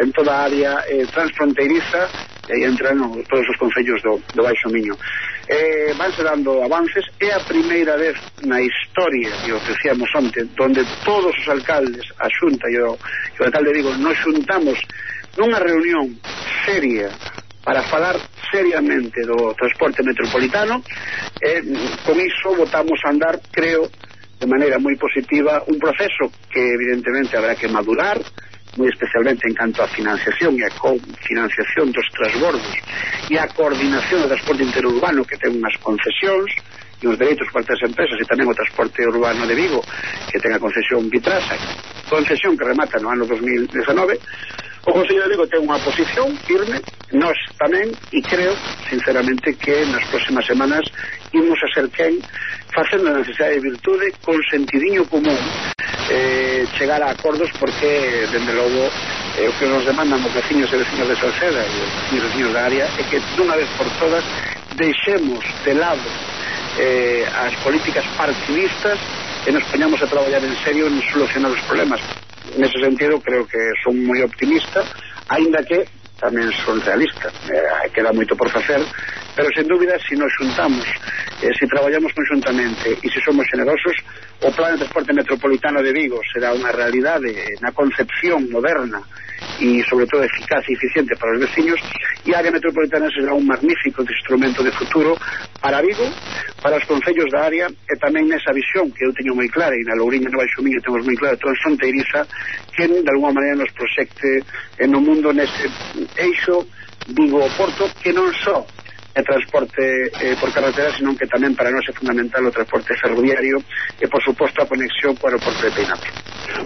en 0.01 0.09
toda 0.17 0.33
a 0.33 0.49
área 0.49 0.73
eh, 0.89 1.05
transfronteiriza 1.13 2.09
e 2.49 2.65
entran 2.67 2.99
no, 2.99 3.23
todos 3.29 3.47
os 3.49 3.57
concellos 3.57 4.03
do, 4.03 4.19
do 4.35 4.43
Baixo 4.43 4.69
Miño. 4.69 4.99
Eh, 5.49 5.95
vanse 5.97 6.23
dando 6.23 6.63
avances 6.63 7.05
é 7.21 7.31
a 7.33 7.41
primeira 7.41 7.97
vez 7.97 8.17
na 8.43 8.61
historia 8.61 9.31
que 9.45 9.53
decíamos 9.53 10.11
onte, 10.15 10.43
donde 10.57 10.83
todos 11.05 11.35
os 11.37 11.49
alcaldes 11.49 12.03
a 12.19 12.29
Xunta 12.31 12.67
e 12.71 12.79
o, 12.79 12.99
e 13.39 13.39
o 13.41 13.45
alcalde 13.45 13.71
de 13.71 13.77
Vigo 13.79 13.93
nos 13.99 14.17
xuntamos 14.19 14.79
nunha 15.37 15.59
reunión 15.59 16.19
seria 16.67 17.09
para 17.65 17.83
falar 17.87 18.19
seriamente 18.51 19.23
do 19.25 19.55
transporte 19.55 20.03
metropolitano 20.03 20.83
e 21.41 21.63
mm, 21.63 22.05
con 22.05 22.19
iso 22.21 22.53
votamos 22.59 23.01
a 23.07 23.11
andar, 23.11 23.41
creo, 23.51 23.89
de 24.43 24.47
maneira 24.51 24.83
moi 24.83 24.99
positiva 24.99 25.63
un 25.71 25.79
proceso 25.79 26.29
que 26.51 26.59
evidentemente 26.59 27.39
habrá 27.39 27.55
que 27.55 27.71
madurar 27.71 28.19
moi 28.77 28.89
especialmente 28.89 29.47
en 29.47 29.55
canto 29.55 29.85
á 29.85 29.87
financiación 29.87 30.57
e 30.59 30.65
a 30.65 30.73
financiación 31.23 31.93
dos 31.93 32.09
transbordos 32.11 32.75
e 33.29 33.37
a 33.39 33.47
coordinación 33.53 34.25
do 34.25 34.33
transporte 34.33 34.65
interurbano 34.65 35.29
que 35.29 35.39
ten 35.39 35.55
unhas 35.55 35.77
concesións 35.79 36.51
e 36.99 37.05
os 37.07 37.15
dereitos 37.21 37.47
para 37.53 37.69
as 37.69 37.85
empresas 37.85 38.17
e 38.17 38.27
tamén 38.27 38.49
o 38.49 38.57
transporte 38.57 39.05
urbano 39.05 39.47
de 39.47 39.55
Vigo 39.55 39.85
que 40.33 40.41
ten 40.41 40.57
a 40.57 40.59
concesión 40.59 41.07
Vitrasa 41.13 41.55
concesión 42.09 42.57
que 42.57 42.65
remata 42.65 42.97
no 42.99 43.13
ano 43.13 43.29
2019 43.29 44.19
O 44.85 44.93
Consello 44.93 45.23
de 45.23 45.31
Vigo 45.31 45.47
ten 45.47 45.63
unha 45.63 45.79
posición 45.79 46.27
firme, 46.43 46.83
nós 47.15 47.39
tamén, 47.55 47.87
e 48.11 48.19
creo, 48.27 48.51
sinceramente, 48.91 49.55
que 49.55 49.87
nas 49.87 50.03
próximas 50.11 50.43
semanas 50.43 50.83
imos 51.31 51.55
a 51.63 51.71
ser 51.71 51.87
quen 51.95 52.19
facendo 52.75 53.15
a 53.15 53.23
necesidade 53.23 53.63
de 53.63 53.67
virtude 53.71 54.11
con 54.27 54.35
sentidiño 54.51 55.07
común 55.07 55.39
eh, 56.11 56.67
chegar 56.75 56.99
a 56.99 57.15
acordos 57.15 57.47
porque, 57.63 58.27
dende 58.35 58.59
logo, 58.59 58.91
eh, 59.39 59.47
o 59.47 59.55
que 59.55 59.71
nos 59.71 59.87
demandan 59.87 60.19
os 60.19 60.35
veciños 60.35 60.67
e 60.75 60.83
veciños 60.83 61.07
de 61.07 61.15
Salceda 61.15 61.63
e 61.63 61.79
os 61.79 61.93
veciños 61.95 62.19
e 62.19 62.27
veciños 62.27 62.51
da 62.51 62.63
área 62.67 62.85
é 62.99 63.03
que, 63.07 63.23
dunha 63.39 63.55
vez 63.55 63.71
por 63.79 63.87
todas, 64.03 64.27
deixemos 64.75 65.47
de 65.63 65.79
lado 65.79 66.11
eh, 66.83 67.23
as 67.31 67.55
políticas 67.63 68.03
partidistas 68.19 68.99
e 69.47 69.55
nos 69.55 69.63
poñamos 69.71 70.03
a 70.03 70.11
traballar 70.11 70.43
en 70.43 70.59
serio 70.67 70.91
en 70.91 70.99
solucionar 71.07 71.55
os 71.55 71.63
problemas 71.71 72.03
nese 72.57 72.79
sentido 72.81 73.21
creo 73.21 73.47
que 73.47 73.61
son 73.85 73.97
moi 74.05 74.21
optimista 74.23 74.85
aínda 75.29 75.65
que 75.65 75.87
tamén 76.23 76.49
son 76.63 76.79
realistas. 76.87 77.35
Eh, 77.51 77.91
queda 77.91 78.15
moito 78.15 78.39
por 78.39 78.47
facer 78.55 78.79
Pero, 79.35 79.49
sen 79.57 79.67
dúbida, 79.67 79.97
se 79.99 80.13
si 80.13 80.15
nos 80.17 80.33
xuntamos, 80.37 80.85
eh, 81.41 81.49
se 81.59 81.67
traballamos 81.67 82.13
conjuntamente 82.13 82.93
e 83.01 83.07
se 83.09 83.21
somos 83.25 83.49
generosos, 83.49 83.97
o 84.45 84.51
plan 84.53 84.77
de 84.77 84.85
transporte 84.85 85.13
metropolitano 85.15 85.81
de 85.81 85.93
Vigo 85.93 86.21
será 86.29 86.53
unha 86.53 86.69
realidade 86.69 87.33
eh, 87.33 87.57
na 87.65 87.73
concepción 87.73 88.45
moderna 88.53 89.01
e, 89.59 89.81
sobre 89.89 90.07
todo, 90.07 90.23
eficaz 90.27 90.63
e 90.69 90.77
eficiente 90.77 91.17
para 91.17 91.33
os 91.33 91.41
veciños 91.41 91.81
e 92.27 92.35
a 92.35 92.45
área 92.45 92.53
metropolitana 92.53 93.09
será 93.09 93.33
un 93.33 93.47
magnífico 93.47 94.05
instrumento 94.05 94.61
de 94.63 94.71
futuro 94.77 95.17
para 95.65 95.81
Vigo, 95.81 96.05
para 96.61 96.77
os 96.77 96.85
concellos 96.85 97.31
da 97.33 97.49
área 97.49 97.67
e 97.71 97.95
tamén 97.97 98.29
nesa 98.29 98.53
visión 98.53 98.93
que 98.93 99.07
eu 99.07 99.15
teño 99.17 99.33
moi 99.33 99.49
clara 99.49 99.75
e 99.75 99.87
na 99.89 99.97
Lourinha 99.97 100.29
Nova 100.29 100.45
no 100.45 100.85
temos 100.85 101.03
moi 101.09 101.17
clara 101.17 101.41
transfronteiriza 101.41 102.27
que, 102.77 102.85
de 102.85 103.11
alguma 103.11 103.33
maneira, 103.33 103.65
nos 103.65 103.73
proxecte 103.73 104.45
eh, 104.77 104.87
no 104.87 105.01
mundo 105.01 105.33
neste 105.33 105.71
eixo 106.21 106.67
Vigo-Porto 107.09 107.91
que 107.99 108.13
non 108.13 108.31
só 108.43 108.63
e 109.15 109.21
transporte 109.23 109.83
eh, 110.21 110.37
por 110.41 110.53
carretera, 110.53 110.93
senón 110.97 111.17
que 111.17 111.29
tamén 111.29 111.53
para 111.53 111.69
nós 111.69 111.85
é 111.85 111.93
fundamental 111.93 112.41
o 112.45 112.53
transporte 112.53 112.97
ferroviario 112.97 113.61
e, 114.01 114.09
por 114.09 114.25
suposto, 114.25 114.65
a 114.65 114.67
conexión 114.67 115.13
co 115.21 115.29
aeroporto 115.29 115.61
de 115.61 115.73
Peinate. 115.73 116.09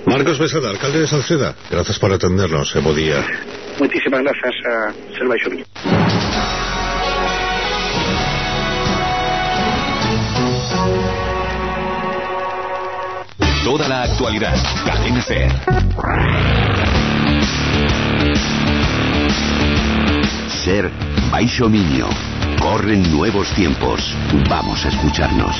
Marcos 0.06 0.38
Besada, 0.38 0.70
alcalde 0.70 1.02
de 1.02 1.08
Salceda, 1.10 1.54
gracias 1.70 1.98
por 1.98 2.12
atendernos. 2.12 2.70
Eh, 2.74 2.80
bo 2.80 2.94
día. 2.94 3.18
Muchísimas 3.78 4.22
gracias 4.22 4.54
a 4.64 4.92
Ser 5.14 5.26
Baixo 5.26 5.50
Toda 13.66 13.88
la 13.88 14.02
actualidad. 14.04 14.54
Cadena 14.86 15.20
Ser. 15.20 15.50
Ser 20.48 20.90
Baixo 21.30 21.68
Miño. 21.68 22.35
Corren 22.66 23.12
nuevos 23.12 23.54
tiempos. 23.54 24.12
Vamos 24.50 24.84
a 24.84 24.88
escucharnos. 24.88 25.54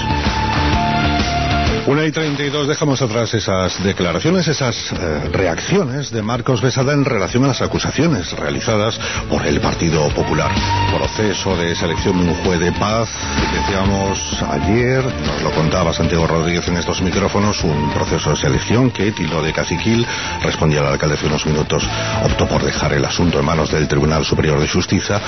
Una 1.87 2.05
y 2.05 2.11
32 2.11 2.66
dejamos 2.66 3.01
atrás 3.01 3.33
esas 3.35 3.81
declaraciones, 3.85 4.49
esas 4.49 4.90
eh, 4.90 5.29
reacciones 5.31 6.11
de 6.11 6.20
Marcos 6.20 6.61
Besada 6.61 6.92
en 6.92 7.05
relación 7.05 7.44
a 7.44 7.49
las 7.49 7.62
acusaciones 7.62 8.33
realizadas 8.33 8.99
por 9.31 9.46
el 9.46 9.61
Partido 9.61 10.09
Popular. 10.09 10.51
Proceso 10.96 11.57
de 11.57 11.77
selección 11.77 12.18
de 12.18 12.33
un 12.33 12.35
juez 12.42 12.59
de 12.59 12.72
paz, 12.72 13.09
decíamos 13.55 14.42
ayer, 14.51 15.05
nos 15.05 15.42
lo 15.42 15.53
contaba 15.53 15.92
Santiago 15.92 16.27
Rodríguez 16.27 16.66
en 16.66 16.77
estos 16.77 17.01
micrófonos, 17.03 17.62
un 17.62 17.92
proceso 17.92 18.31
de 18.31 18.37
selección 18.37 18.90
que 18.90 19.12
Tilo 19.12 19.40
de 19.40 19.53
Caciquil 19.53 20.05
respondía 20.42 20.81
al 20.81 20.88
alcalde 20.88 21.14
hace 21.14 21.27
unos 21.27 21.46
minutos, 21.46 21.88
optó 22.25 22.49
por 22.49 22.64
dejar 22.64 22.94
el 22.94 23.05
asunto 23.05 23.38
en 23.38 23.44
manos 23.44 23.70
del 23.70 23.87
Tribunal 23.87 24.25
Superior 24.25 24.59
de 24.59 24.66
Justicia, 24.66 25.20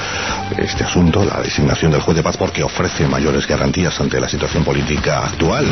este 0.56 0.82
asunto, 0.82 1.24
la 1.24 1.40
designación 1.40 1.92
del 1.92 2.00
juez 2.00 2.16
de 2.16 2.24
paz, 2.24 2.36
porque 2.36 2.64
ofrece 2.64 3.06
mayores 3.06 3.46
garantías 3.46 4.00
ante 4.00 4.18
la 4.18 4.28
situación 4.28 4.64
política 4.64 5.24
actual. 5.24 5.66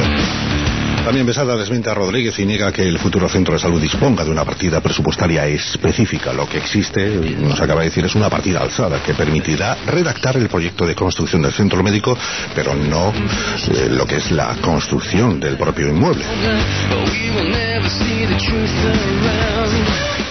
También 1.06 1.24
Besada 1.24 1.56
desmiente 1.56 1.88
a 1.88 1.94
Rodríguez 1.94 2.36
y 2.40 2.44
niega 2.44 2.72
que 2.72 2.82
el 2.82 2.98
futuro 2.98 3.28
centro 3.28 3.54
de 3.54 3.60
salud 3.60 3.80
disponga 3.80 4.24
de 4.24 4.30
una 4.32 4.44
partida 4.44 4.80
presupuestaria 4.80 5.46
específica. 5.46 6.32
Lo 6.32 6.48
que 6.48 6.58
existe, 6.58 7.06
nos 7.38 7.60
acaba 7.60 7.82
de 7.82 7.90
decir, 7.90 8.04
es 8.04 8.16
una 8.16 8.28
partida 8.28 8.58
alzada 8.58 9.00
que 9.00 9.14
permitirá 9.14 9.76
redactar 9.86 10.36
el 10.36 10.48
proyecto 10.48 10.84
de 10.84 10.96
construcción 10.96 11.42
del 11.42 11.52
centro 11.52 11.80
médico, 11.80 12.18
pero 12.56 12.74
no 12.74 13.12
eh, 13.12 13.88
lo 13.88 14.04
que 14.04 14.16
es 14.16 14.32
la 14.32 14.56
construcción 14.60 15.38
del 15.38 15.56
propio 15.56 15.86
inmueble. 15.86 16.24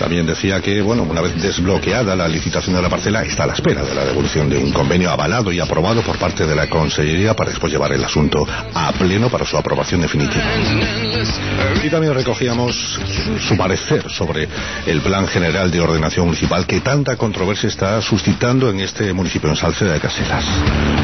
También 0.06 0.28
decía 0.28 0.62
que, 0.62 0.84
bueno, 0.84 1.02
una 1.02 1.20
vez 1.20 1.42
desbloqueada 1.42 2.16
la 2.16 2.28
licitación 2.28 2.76
de 2.76 2.82
la 2.84 2.90
parcela, 2.90 3.24
está 3.24 3.46
a 3.46 3.48
la 3.48 3.54
espera 3.54 3.84
de 3.84 3.96
la 3.96 4.06
devolución 4.06 4.48
de 4.48 4.56
un 4.56 4.72
convenio 4.72 5.10
avalado 5.10 5.52
y 5.52 5.60
aprobado 5.60 6.04
por 6.04 6.20
parte 6.20 6.46
de 6.46 6.54
la 6.54 6.70
Consellería 6.70 7.36
para 7.36 7.50
después 7.50 7.74
llevar 7.74 7.92
el 7.92 8.04
asunto 8.04 8.46
a 8.76 8.92
pleno 8.92 9.32
para 9.32 9.48
su 9.48 9.58
aprobación 9.58 10.02
definitiva. 10.02 10.44
Y 11.84 11.90
también 11.90 12.14
recogíamos 12.14 13.00
su 13.40 13.58
parecer 13.58 14.08
sobre 14.12 14.48
el 14.86 15.02
Plan 15.02 15.28
General 15.28 15.72
de 15.72 15.82
Ordenación 15.82 16.28
Municipal 16.28 16.68
que 16.68 16.82
tanta 16.82 17.16
controversia 17.16 17.68
está 17.68 18.00
suscitando 18.00 18.70
en 18.70 18.82
este 18.82 19.12
municipio, 19.12 19.50
en 19.50 19.56
Salceda 19.56 19.94
de 19.94 20.00
Caselas. 20.00 20.46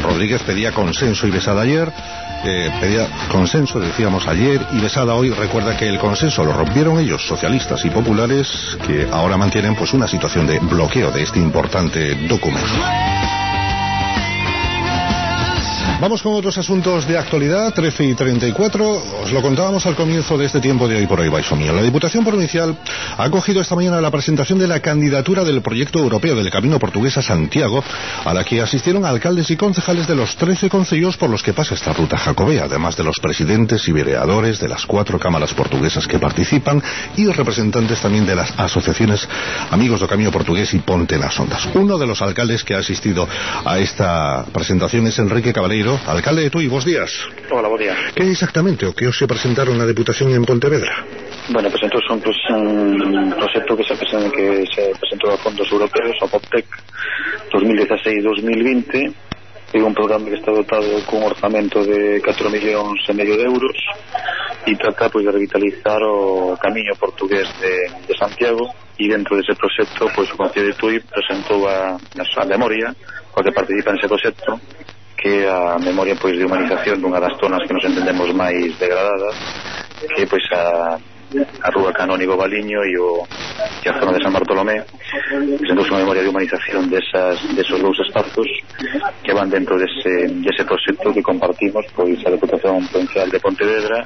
Rodríguez 0.04 0.42
pedía 0.44 0.70
consenso 0.70 1.26
y 1.26 1.32
besada 1.32 1.62
ayer, 1.62 1.92
pedía 2.80 3.08
consenso, 3.30 3.80
decíamos 3.80 4.26
ayer, 4.26 4.60
y 4.72 4.80
besada 4.80 5.14
hoy. 5.14 5.30
Recuerda 5.30 5.76
que 5.76 5.88
el 5.88 5.98
consenso 5.98 6.44
lo 6.44 6.52
rompieron 6.52 6.98
ellos, 6.98 7.26
socialistas 7.26 7.84
y 7.84 7.90
populares, 7.90 8.76
que 8.86 9.08
ahora 9.10 9.36
mantienen 9.36 9.74
pues 9.74 9.92
una 9.92 10.08
situación 10.08 10.46
de 10.46 10.58
bloqueo 10.58 11.10
de 11.10 11.22
este 11.22 11.38
importante 11.38 12.14
documento. 12.26 12.68
Vamos 16.02 16.20
con 16.20 16.34
otros 16.34 16.58
asuntos 16.58 17.06
de 17.06 17.16
actualidad, 17.16 17.72
13 17.72 18.06
y 18.06 18.14
34. 18.16 19.02
Os 19.22 19.30
lo 19.30 19.40
contábamos 19.40 19.86
al 19.86 19.94
comienzo 19.94 20.36
de 20.36 20.46
este 20.46 20.58
tiempo 20.58 20.88
de 20.88 20.96
hoy 20.96 21.06
por 21.06 21.20
hoy, 21.20 21.28
Baixo 21.28 21.54
Mío. 21.54 21.72
La 21.72 21.80
Diputación 21.80 22.24
Provincial 22.24 22.76
ha 23.16 23.22
acogido 23.22 23.60
esta 23.60 23.76
mañana 23.76 24.00
la 24.00 24.10
presentación 24.10 24.58
de 24.58 24.66
la 24.66 24.80
candidatura 24.80 25.44
del 25.44 25.62
proyecto 25.62 26.00
europeo 26.00 26.34
del 26.34 26.50
Camino 26.50 26.80
Portugués 26.80 27.18
a 27.18 27.22
Santiago, 27.22 27.84
a 28.24 28.34
la 28.34 28.42
que 28.42 28.60
asistieron 28.60 29.04
alcaldes 29.04 29.48
y 29.52 29.56
concejales 29.56 30.08
de 30.08 30.16
los 30.16 30.34
13 30.34 30.68
concellos 30.68 31.16
por 31.16 31.30
los 31.30 31.40
que 31.40 31.52
pasa 31.52 31.76
esta 31.76 31.92
ruta 31.92 32.18
jacobea, 32.18 32.64
además 32.64 32.96
de 32.96 33.04
los 33.04 33.20
presidentes 33.20 33.86
y 33.86 33.92
vereadores 33.92 34.58
de 34.58 34.66
las 34.66 34.84
cuatro 34.84 35.20
cámaras 35.20 35.54
portuguesas 35.54 36.08
que 36.08 36.18
participan 36.18 36.82
y 37.16 37.28
representantes 37.28 38.00
también 38.00 38.26
de 38.26 38.34
las 38.34 38.52
asociaciones 38.58 39.28
Amigos 39.70 40.00
do 40.00 40.08
Camino 40.08 40.32
Portugués 40.32 40.74
y 40.74 40.80
Ponte 40.80 41.16
las 41.16 41.38
Ondas. 41.38 41.68
Uno 41.74 41.96
de 41.96 42.08
los 42.08 42.20
alcaldes 42.22 42.64
que 42.64 42.74
ha 42.74 42.78
asistido 42.78 43.28
a 43.64 43.78
esta 43.78 44.44
presentación 44.52 45.06
es 45.06 45.16
Enrique 45.20 45.52
Alcalde 46.06 46.42
de 46.42 46.50
Tui, 46.50 46.68
bons 46.68 46.84
días. 46.84 47.10
Hola, 47.50 47.68
bo 47.68 47.76
día. 47.76 47.96
Que 48.14 48.30
exactamente 48.30 48.86
o 48.86 48.94
que 48.94 49.06
os 49.06 49.16
se 49.16 49.26
presentaron 49.26 49.76
na 49.76 49.88
Deputación 49.88 50.32
en 50.32 50.44
Pontevedra? 50.44 51.04
Bueno, 51.50 51.68
presentó 51.68 51.98
un, 52.10 52.20
pues, 52.20 52.38
un 52.50 53.34
proxecto 53.36 53.76
que 53.76 53.84
se, 53.84 53.94
presenta, 53.96 54.30
que 54.30 54.64
se 54.70 54.92
presentou 54.96 55.30
a 55.34 55.38
fondos 55.38 55.68
europeos, 55.70 56.16
a 56.22 56.26
POPTEC 56.30 56.66
2016-2020 57.52 59.32
é 59.72 59.80
un 59.80 59.94
programa 59.94 60.28
que 60.28 60.36
está 60.36 60.52
dotado 60.52 61.00
con 61.08 61.24
un 61.24 61.32
orzamento 61.32 61.82
de 61.84 62.20
4 62.20 62.50
millóns 62.50 63.00
e 63.08 63.12
medio 63.16 63.40
de 63.40 63.44
euros 63.48 63.76
e 64.68 64.76
trata 64.76 65.08
pois, 65.08 65.24
de 65.24 65.32
revitalizar 65.32 66.00
o 66.04 66.60
camiño 66.60 66.92
portugués 67.00 67.48
de, 67.56 67.88
de 68.04 68.14
Santiago 68.20 68.68
e 69.00 69.08
dentro 69.08 69.32
dese 69.32 69.56
proxecto 69.56 70.12
pois, 70.12 70.28
o 70.28 70.36
Concello 70.36 70.68
de 70.68 70.76
Tui 70.76 71.00
presentou 71.00 71.64
a, 71.64 71.96
a 71.96 72.24
súa 72.28 72.44
memoria 72.44 72.92
coa 73.32 73.40
que 73.40 73.56
participa 73.56 73.96
nese 73.96 74.12
proxecto 74.12 74.60
que 75.22 75.46
a 75.46 75.78
memoria 75.78 76.18
pois 76.18 76.34
de 76.34 76.42
humanización 76.44 76.98
dunha 76.98 77.22
das 77.22 77.38
zonas 77.38 77.62
que 77.62 77.72
nos 77.72 77.86
entendemos 77.86 78.26
máis 78.34 78.74
degradadas 78.74 79.38
que 80.18 80.26
pois 80.26 80.42
a 80.50 80.98
a 81.62 81.68
Rúa 81.70 81.92
Canónigo 81.92 82.36
Baliño 82.36 82.84
e, 82.84 82.96
o, 82.98 83.24
e 83.82 83.86
a 83.88 83.98
zona 83.98 84.12
de 84.12 84.22
San 84.22 84.32
Bartolomé 84.32 84.84
presentouse 85.58 85.92
unha 85.92 86.02
memoria 86.04 86.22
de 86.22 86.30
humanización 86.30 86.88
desas, 86.92 87.40
desos 87.56 87.80
dous 87.80 87.98
espazos 88.04 88.48
que 89.22 89.32
van 89.32 89.48
dentro 89.48 89.78
dese, 89.78 90.28
dese 90.44 90.64
proxecto 90.64 91.12
que 91.12 91.24
compartimos 91.24 91.84
pois 91.96 92.20
a 92.26 92.32
Deputación 92.32 92.84
Provincial 92.88 93.28
de 93.30 93.40
Pontevedra 93.40 93.98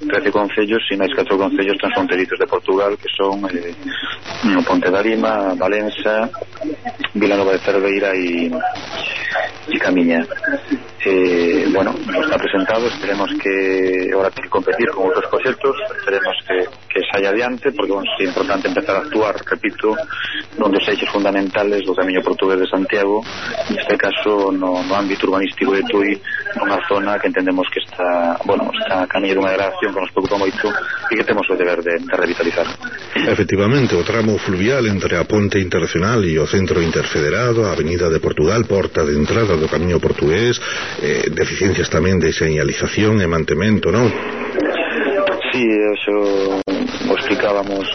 13 0.00 0.30
concellos 0.30 0.82
e 0.92 1.00
máis 1.00 1.12
4 1.16 1.32
concellos 1.36 1.78
transfronterizos 1.80 2.38
de 2.38 2.46
Portugal 2.46 2.92
que 3.00 3.08
son 3.12 3.40
eh, 3.48 3.72
Ponte 4.66 4.90
da 4.90 5.00
Lima, 5.00 5.54
Valença 5.54 6.28
Vilanova 7.14 7.52
de 7.52 7.58
Cerveira 7.60 8.14
e, 8.14 8.50
e 9.68 9.78
Camiña. 9.78 10.26
Eh, 11.04 11.66
bueno, 11.72 11.94
está 12.20 12.36
presentado 12.36 12.86
esperemos 12.88 13.30
que 13.40 14.10
ahora 14.12 14.30
tiene 14.30 14.48
que 14.48 14.50
competir 14.50 14.90
con 14.90 15.06
outros 15.06 15.30
proxectos 15.30 15.76
esperemos 15.94 16.34
que, 16.42 16.65
que 16.88 17.04
saia 17.12 17.30
adiante 17.30 17.72
porque 17.72 17.92
bueno, 17.92 18.08
é 18.18 18.24
importante 18.24 18.68
empezar 18.68 18.96
a 18.96 19.04
actuar 19.04 19.36
repito, 19.44 19.92
non 20.56 20.72
dos 20.72 20.84
eixes 20.88 21.10
fundamentales 21.12 21.84
do 21.84 21.92
camiño 21.92 22.24
portugués 22.24 22.56
de 22.56 22.68
Santiago 22.68 23.20
neste 23.68 23.94
caso 24.00 24.48
no, 24.48 24.80
no 24.80 24.94
ámbito 24.96 25.28
urbanístico 25.28 25.76
de 25.76 25.84
Tui 25.84 26.16
nunha 26.56 26.80
zona 26.88 27.20
que 27.20 27.28
entendemos 27.28 27.68
que 27.68 27.84
está 27.84 28.40
bueno, 28.48 28.72
está 28.72 29.04
a 29.04 29.10
camiño 29.10 29.36
dunha 29.36 29.52
degradación 29.52 29.92
que 29.92 30.00
nos 30.00 30.12
preocupa 30.16 30.40
moito 30.40 30.72
e 31.12 31.14
que 31.20 31.24
temos 31.28 31.44
o 31.52 31.54
deber 31.54 31.84
de, 31.84 32.00
de 32.00 32.14
revitalizar 32.16 32.64
Efectivamente, 33.28 33.92
o 33.92 34.06
tramo 34.06 34.40
fluvial 34.40 34.88
entre 34.88 35.20
a 35.20 35.28
Ponte 35.28 35.60
Internacional 35.60 36.24
e 36.24 36.40
o 36.40 36.48
Centro 36.48 36.80
Interfederado 36.80 37.68
a 37.68 37.76
Avenida 37.76 38.08
de 38.08 38.24
Portugal, 38.24 38.64
porta 38.64 39.04
de 39.04 39.12
entrada 39.12 39.60
do 39.60 39.68
camiño 39.68 40.00
portugués 40.00 40.56
eh, 41.04 41.28
deficiencias 41.28 41.92
tamén 41.92 42.16
de 42.16 42.32
señalización 42.32 43.20
e 43.20 43.26
mantemento, 43.28 43.92
non? 43.92 44.08
Sí, 45.56 45.64
eso 45.64 46.60
explicábamos 47.16 47.88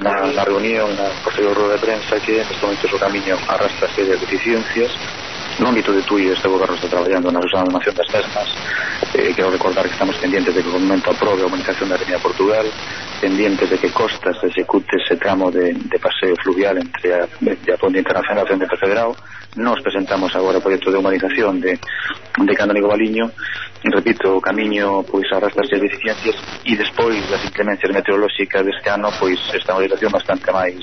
na, 0.00 0.32
na, 0.32 0.44
reunión, 0.44 0.88
na 0.96 1.04
posterior 1.20 1.52
rueda 1.52 1.76
de 1.76 1.84
prensa, 1.84 2.16
que 2.16 2.40
en 2.40 2.48
este 2.48 2.64
momento 2.64 2.88
o 2.88 2.96
camiño 2.98 3.36
arrastra 3.44 3.92
serias 3.92 4.16
deficiencias. 4.24 4.88
No 5.60 5.68
ámbito 5.68 5.92
de 5.92 6.00
TUI 6.00 6.32
este 6.32 6.48
goberno 6.48 6.74
está 6.74 6.88
traballando 6.88 7.28
na 7.30 7.44
desanimación 7.44 7.94
das 7.94 8.08
mesmas 8.08 8.48
eh, 9.14 9.30
quero 9.36 9.52
recordar 9.52 9.86
que 9.86 9.94
estamos 9.94 10.16
pendientes 10.16 10.50
de 10.50 10.62
que 10.62 10.66
o 10.66 10.72
Gobernamento 10.72 11.14
aprobe 11.14 11.42
a 11.42 11.46
humanización 11.46 11.92
da 11.92 11.94
Avenida 11.94 12.18
Portugal 12.18 12.66
pendientes 13.20 13.70
de 13.70 13.78
que 13.78 13.92
Costas 13.94 14.34
execute 14.42 14.98
ese 14.98 15.14
tramo 15.14 15.52
de, 15.52 15.70
de 15.76 15.98
paseo 16.02 16.34
fluvial 16.42 16.78
entre 16.78 17.14
a, 17.14 17.22
a 17.22 17.76
Ponte 17.78 18.00
Internacional 18.02 18.42
e 18.42 18.50
a 18.50 18.58
Centro 18.58 18.78
Federal. 18.80 19.14
Nos 19.54 19.78
presentamos 19.78 20.34
agora 20.34 20.58
o 20.58 20.64
proxecto 20.64 20.90
de 20.90 20.98
humanización 20.98 21.60
de, 21.60 21.78
de 21.78 22.54
Canónigo 22.58 22.90
Baliño 22.90 23.30
repito, 23.92 24.36
o 24.36 24.40
camiño 24.40 25.04
pois 25.04 25.26
arrastra 25.32 25.64
as 25.64 25.70
deficiencias 25.70 26.36
e 26.64 26.76
despois 26.76 27.20
das 27.28 27.44
inclemencias 27.44 27.92
meteorolóxicas 27.92 28.64
deste 28.64 28.88
ano 28.88 29.12
pois 29.18 29.36
esta 29.52 29.74
humanización 29.74 30.12
bastante 30.12 30.48
máis 30.52 30.80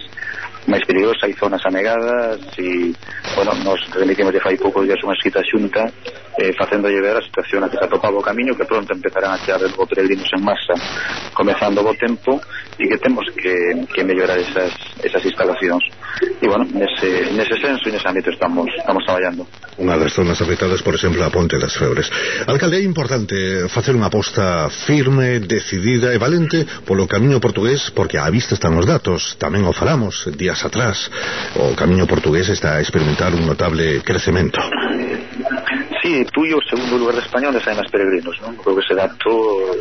máis 0.67 0.85
peligrosa, 0.85 1.25
hai 1.25 1.33
zonas 1.33 1.63
anegadas 1.65 2.37
e, 2.61 2.93
bueno, 3.33 3.49
nos 3.65 3.81
remitimos 3.97 4.29
de 4.29 4.39
fai 4.39 4.53
poucos 4.61 4.85
días 4.85 5.01
unha 5.01 5.17
escrita 5.17 5.41
xunta 5.41 5.89
eh, 6.37 6.53
facendo 6.53 6.85
ver 6.85 7.17
a 7.17 7.25
situación 7.25 7.65
a 7.65 7.69
que 7.69 7.81
se 7.81 7.85
atopaba 7.85 8.21
o 8.21 8.23
camiño 8.23 8.53
que 8.53 8.69
pronto 8.69 8.93
empezarán 8.93 9.33
a 9.33 9.41
chegar 9.41 9.57
os 9.65 9.73
peregrinos 9.89 10.29
en 10.29 10.41
masa 10.45 10.77
comezando 11.33 11.81
o 11.81 11.93
tempo 11.97 12.37
e 12.77 12.85
que 12.85 12.97
temos 13.01 13.25
que, 13.33 13.73
que 13.89 14.01
mellorar 14.05 14.37
esas, 14.37 14.69
esas 15.01 15.21
instalacións. 15.25 15.81
E 16.21 16.45
bueno, 16.45 16.65
nese, 16.77 17.33
nese 17.33 17.57
senso 17.57 17.89
e 17.89 17.91
nese 17.97 18.05
ámbito 18.05 18.29
estamos, 18.29 18.69
estamos 18.77 19.01
traballando. 19.01 19.41
Unha 19.81 19.97
das 19.97 20.13
zonas 20.13 20.37
afectadas, 20.41 20.85
por 20.85 20.93
exemplo, 20.93 21.25
a 21.25 21.33
Ponte 21.33 21.57
das 21.57 21.73
Febres. 21.73 22.09
Alcalde, 22.45 22.77
é 22.77 22.85
importante 22.91 23.65
facer 23.71 23.95
unha 23.95 24.11
aposta 24.11 24.67
firme, 24.67 25.39
decidida 25.39 26.11
e 26.11 26.19
valente 26.19 26.67
polo 26.83 27.07
camiño 27.07 27.39
portugués 27.39 27.87
porque 27.95 28.19
á 28.19 28.27
vista 28.27 28.51
están 28.51 28.75
os 28.75 28.83
datos 28.83 29.39
tamén 29.39 29.63
o 29.63 29.71
falamos 29.71 30.27
días 30.35 30.59
atrás 30.67 31.07
o 31.55 31.71
camiño 31.79 32.03
portugués 32.03 32.51
está 32.51 32.75
a 32.75 32.83
experimentar 32.83 33.31
un 33.31 33.47
notable 33.47 34.03
crecemento 34.03 34.59
Sí, 36.01 36.25
tú 36.33 36.49
e 36.49 36.57
segundo 36.65 36.97
lugar 36.97 37.13
de 37.13 37.21
España 37.21 37.53
onde 37.53 37.61
saen 37.61 37.77
as 37.77 37.85
peregrinos, 37.93 38.33
non? 38.41 38.57
Creo 38.57 38.73
que 38.73 38.81
ese 38.81 38.97
dato 38.97 39.29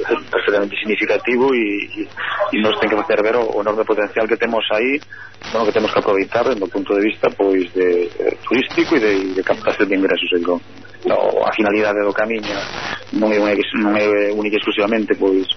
é 0.05 0.15
perfectamente 0.29 0.77
significativo 0.77 1.49
e, 1.57 2.07
e 2.53 2.57
nos 2.61 2.77
ten 2.77 2.93
que 2.93 3.01
facer 3.01 3.25
ver 3.25 3.41
o, 3.41 3.49
o 3.57 3.65
enorme 3.65 3.89
potencial 3.89 4.29
que 4.29 4.37
temos 4.37 4.61
aí, 4.69 5.01
bueno, 5.49 5.65
que 5.65 5.73
temos 5.73 5.89
que 5.89 5.99
aproveitar 5.99 6.45
do 6.53 6.69
punto 6.69 6.93
de 6.93 7.09
vista 7.09 7.33
pois 7.33 7.73
de, 7.73 8.13
de 8.13 8.37
turístico 8.45 8.95
e 8.95 9.01
de, 9.01 9.13
de 9.33 9.43
captación 9.43 9.89
de 9.89 9.97
ingresos, 9.97 10.29
digo. 10.37 10.61
No, 11.01 11.17
a 11.49 11.53
finalidade 11.57 12.05
do 12.05 12.13
camiño 12.13 12.61
non 13.17 13.33
é, 13.33 13.41
unha, 13.41 13.57
non 14.37 14.45
exclusivamente 14.45 15.17
pois 15.17 15.49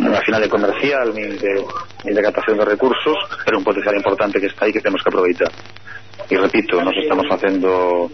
a 0.00 0.24
finalidade 0.24 0.48
comercial 0.48 1.12
nin 1.12 1.36
de, 1.36 1.60
nin 2.08 2.14
de 2.16 2.24
captación 2.24 2.56
de 2.56 2.64
recursos 2.64 3.18
pero 3.44 3.60
un 3.60 3.68
potencial 3.68 3.92
importante 4.00 4.40
que 4.40 4.48
está 4.48 4.64
aí 4.64 4.72
que 4.72 4.80
temos 4.80 5.04
que 5.04 5.12
aproveitar 5.12 5.52
e 6.28 6.36
repito, 6.36 6.76
nos 6.84 6.92
estamos 6.96 7.24
facendo 7.24 8.10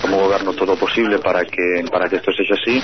como 0.00 0.22
goberno 0.22 0.54
todo 0.54 0.74
o 0.74 0.78
posible 0.78 1.18
para 1.18 1.42
que 1.42 1.82
para 1.90 2.06
que 2.06 2.22
isto 2.22 2.30
sexa 2.30 2.54
así. 2.54 2.78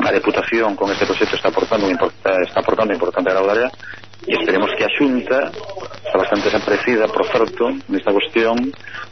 A 0.00 0.08
Deputación 0.08 0.72
con 0.72 0.88
este 0.88 1.04
proxecto 1.04 1.36
está 1.36 1.48
aportando 1.52 1.84
está 1.90 2.60
aportando 2.60 2.94
importante 2.94 3.28
de 3.28 3.36
área 3.36 3.68
e 4.24 4.32
esperemos 4.32 4.70
que 4.72 4.84
a 4.84 4.94
Xunta 4.96 5.52
está 6.06 6.16
bastante 6.16 6.48
desaparecida 6.48 7.04
por 7.12 7.26
certo 7.28 7.76
nesta 7.92 8.14
cuestión 8.14 8.56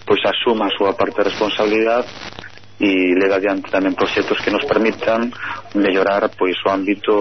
pois 0.06 0.24
asuma 0.24 0.70
a 0.70 0.74
súa 0.78 0.96
parte 0.96 1.20
de 1.20 1.28
responsabilidade 1.28 2.08
e 2.80 3.12
leva 3.12 3.36
adiante 3.36 3.68
tamén 3.68 3.92
proxectos 3.92 4.40
que 4.40 4.48
nos 4.48 4.64
permitan 4.64 5.28
mellorar 5.76 6.32
pois 6.32 6.56
o 6.64 6.72
ámbito 6.72 7.12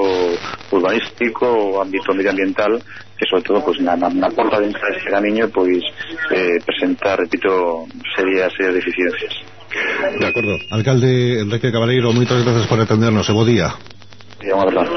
urbanístico, 0.72 1.76
o 1.76 1.84
ámbito 1.84 2.16
medioambiental 2.16 2.80
que 3.20 3.28
sobre 3.28 3.44
todo 3.44 3.60
pois, 3.60 3.76
na, 3.84 4.00
na, 4.00 4.08
na 4.08 4.32
porta 4.32 4.64
de 4.64 4.72
entrada 4.72 4.96
deste 4.96 5.12
camiño 5.12 5.52
pois 5.52 5.84
eh, 6.32 6.64
presentar, 6.64 7.20
repito, 7.20 7.84
serias, 8.16 8.48
serias 8.56 8.80
deficiencias. 8.80 9.36
De 10.18 10.26
acordo. 10.26 10.56
Alcalde 10.72 11.44
Enrique 11.44 11.70
Cabaleiro, 11.76 12.16
moitas 12.16 12.40
gracias 12.42 12.66
por 12.66 12.80
atendernos 12.80 13.28
e 13.28 13.34
bo 13.36 13.44
día. 13.44 13.76
Sí, 14.40 14.48
unha 14.56 14.64
verdade. 14.64 14.88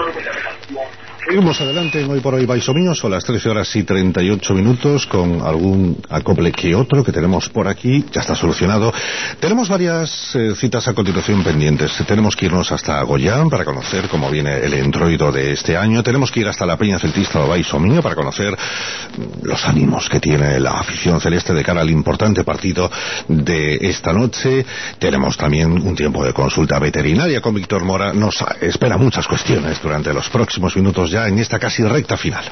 Seguimos 1.32 1.62
adelante 1.62 1.98
en 1.98 2.10
Hoy 2.10 2.20
por 2.20 2.34
Hoy 2.34 2.44
Baixo 2.44 2.74
Mío, 2.74 2.94
son 2.94 3.10
las 3.10 3.24
13 3.24 3.48
horas 3.48 3.74
y 3.74 3.84
38 3.84 4.52
minutos 4.52 5.06
con 5.06 5.40
algún 5.40 5.96
acople 6.10 6.52
que 6.52 6.74
otro 6.74 7.02
que 7.02 7.10
tenemos 7.10 7.48
por 7.48 7.68
aquí, 7.68 8.04
ya 8.12 8.20
está 8.20 8.34
solucionado. 8.34 8.92
Tenemos 9.40 9.70
varias 9.70 10.34
eh, 10.34 10.54
citas 10.54 10.86
a 10.88 10.92
continuación 10.92 11.42
pendientes. 11.42 11.90
Tenemos 12.06 12.36
que 12.36 12.44
irnos 12.44 12.70
hasta 12.70 13.02
Goyán 13.04 13.48
para 13.48 13.64
conocer 13.64 14.10
cómo 14.10 14.28
viene 14.28 14.58
el 14.58 14.74
entroido 14.74 15.32
de 15.32 15.52
este 15.52 15.74
año. 15.74 16.02
Tenemos 16.02 16.30
que 16.30 16.40
ir 16.40 16.48
hasta 16.48 16.66
la 16.66 16.76
Peña 16.76 16.98
Celtista 16.98 17.42
o 17.42 17.48
Baixo 17.48 17.80
Mío 17.80 18.02
para 18.02 18.14
conocer 18.14 18.52
mm, 18.52 19.46
los 19.46 19.64
ánimos 19.64 20.10
que 20.10 20.20
tiene 20.20 20.60
la 20.60 20.72
afición 20.72 21.18
celeste 21.18 21.54
de 21.54 21.64
cara 21.64 21.80
al 21.80 21.88
importante 21.88 22.44
partido 22.44 22.90
de 23.26 23.78
esta 23.80 24.12
noche. 24.12 24.66
Tenemos 24.98 25.38
también 25.38 25.72
un 25.72 25.96
tiempo 25.96 26.26
de 26.26 26.34
consulta 26.34 26.78
veterinaria 26.78 27.40
con 27.40 27.54
Víctor 27.54 27.84
Mora. 27.84 28.12
Nos 28.12 28.44
espera 28.60 28.98
muchas 28.98 29.26
cuestiones 29.26 29.80
durante 29.80 30.12
los 30.12 30.28
próximos 30.28 30.76
minutos 30.76 31.10
ya 31.10 31.21
en 31.28 31.38
esta 31.38 31.58
casi 31.58 31.82
recta 31.82 32.16
final. 32.16 32.44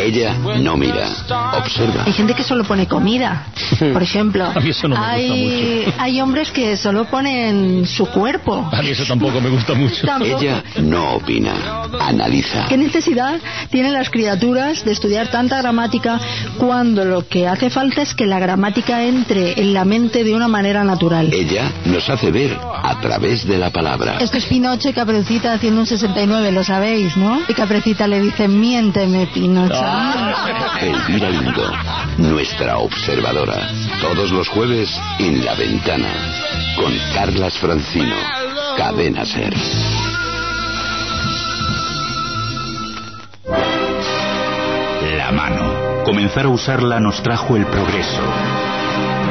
Ella 0.00 0.34
no 0.60 0.76
mira, 0.76 1.08
observa. 1.58 2.04
Hay 2.04 2.12
gente 2.12 2.34
que 2.34 2.44
solo 2.44 2.62
pone 2.62 2.86
comida, 2.86 3.46
por 3.92 4.02
ejemplo. 4.02 4.44
A 4.44 4.60
mí 4.60 4.70
eso 4.70 4.86
no 4.86 4.96
me 4.96 5.04
hay, 5.04 5.28
gusta 5.28 5.86
mucho. 5.90 6.02
hay 6.02 6.20
hombres 6.20 6.50
que 6.52 6.76
solo 6.76 7.04
ponen 7.06 7.86
su 7.86 8.06
cuerpo. 8.06 8.68
A 8.72 8.82
mí 8.82 8.90
eso 8.90 9.04
tampoco 9.04 9.40
me 9.40 9.48
gusta 9.50 9.74
mucho. 9.74 10.06
Tampoco. 10.06 10.40
Ella 10.40 10.62
no 10.82 11.14
opina, 11.16 11.88
analiza. 12.00 12.66
¿Qué 12.68 12.76
necesidad 12.76 13.40
tienen 13.70 13.92
las 13.94 14.08
criaturas 14.08 14.84
de 14.84 14.92
estudiar 14.92 15.28
tanta 15.28 15.60
gramática 15.60 16.20
cuando 16.58 17.04
lo 17.04 17.26
que 17.26 17.48
hace 17.48 17.68
falta 17.70 18.02
es 18.02 18.14
que 18.14 18.26
la 18.26 18.38
gramática 18.38 19.02
entre 19.02 19.60
en 19.60 19.74
la 19.74 19.84
mente 19.84 20.22
de 20.22 20.34
una 20.34 20.46
manera 20.46 20.84
natural? 20.84 21.32
Ella 21.32 21.70
nos 21.84 22.08
hace 22.08 22.30
ver 22.30 22.56
a 22.82 23.00
través 23.00 23.46
de 23.46 23.58
la 23.58 23.70
palabra. 23.70 24.18
Esto 24.20 24.38
es 24.38 24.46
Pinocho 24.46 24.88
y 24.88 24.92
Caperucita 24.92 25.52
haciendo 25.52 25.80
un 25.80 25.86
69, 25.86 26.52
lo 26.52 26.62
¿no? 27.16 27.42
Y 27.48 27.54
Caperucita 27.54 28.06
le 28.06 28.20
dice, 28.20 28.48
miénteme, 28.48 29.26
Pinocho. 29.26 29.74
Ah. 29.84 30.78
Elvira 30.80 31.30
Lindo, 31.30 31.72
nuestra 32.18 32.78
observadora. 32.78 33.68
Todos 34.00 34.30
los 34.32 34.48
jueves 34.48 34.90
en 35.18 35.44
La 35.44 35.54
Ventana, 35.54 36.08
con 36.76 36.92
Carlas 37.14 37.56
Francino. 37.58 38.14
Cadena 38.76 39.24
Ser. 39.24 39.54
La 45.16 45.32
mano. 45.32 46.04
Comenzar 46.04 46.46
a 46.46 46.48
usarla 46.48 46.98
nos 47.00 47.22
trajo 47.22 47.56
el 47.56 47.64
progreso, 47.66 48.22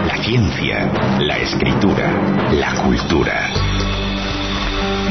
la 0.08 0.24
ciencia, 0.24 0.92
la 1.20 1.38
escritura, 1.38 2.50
la 2.54 2.74
cultura. 2.76 4.01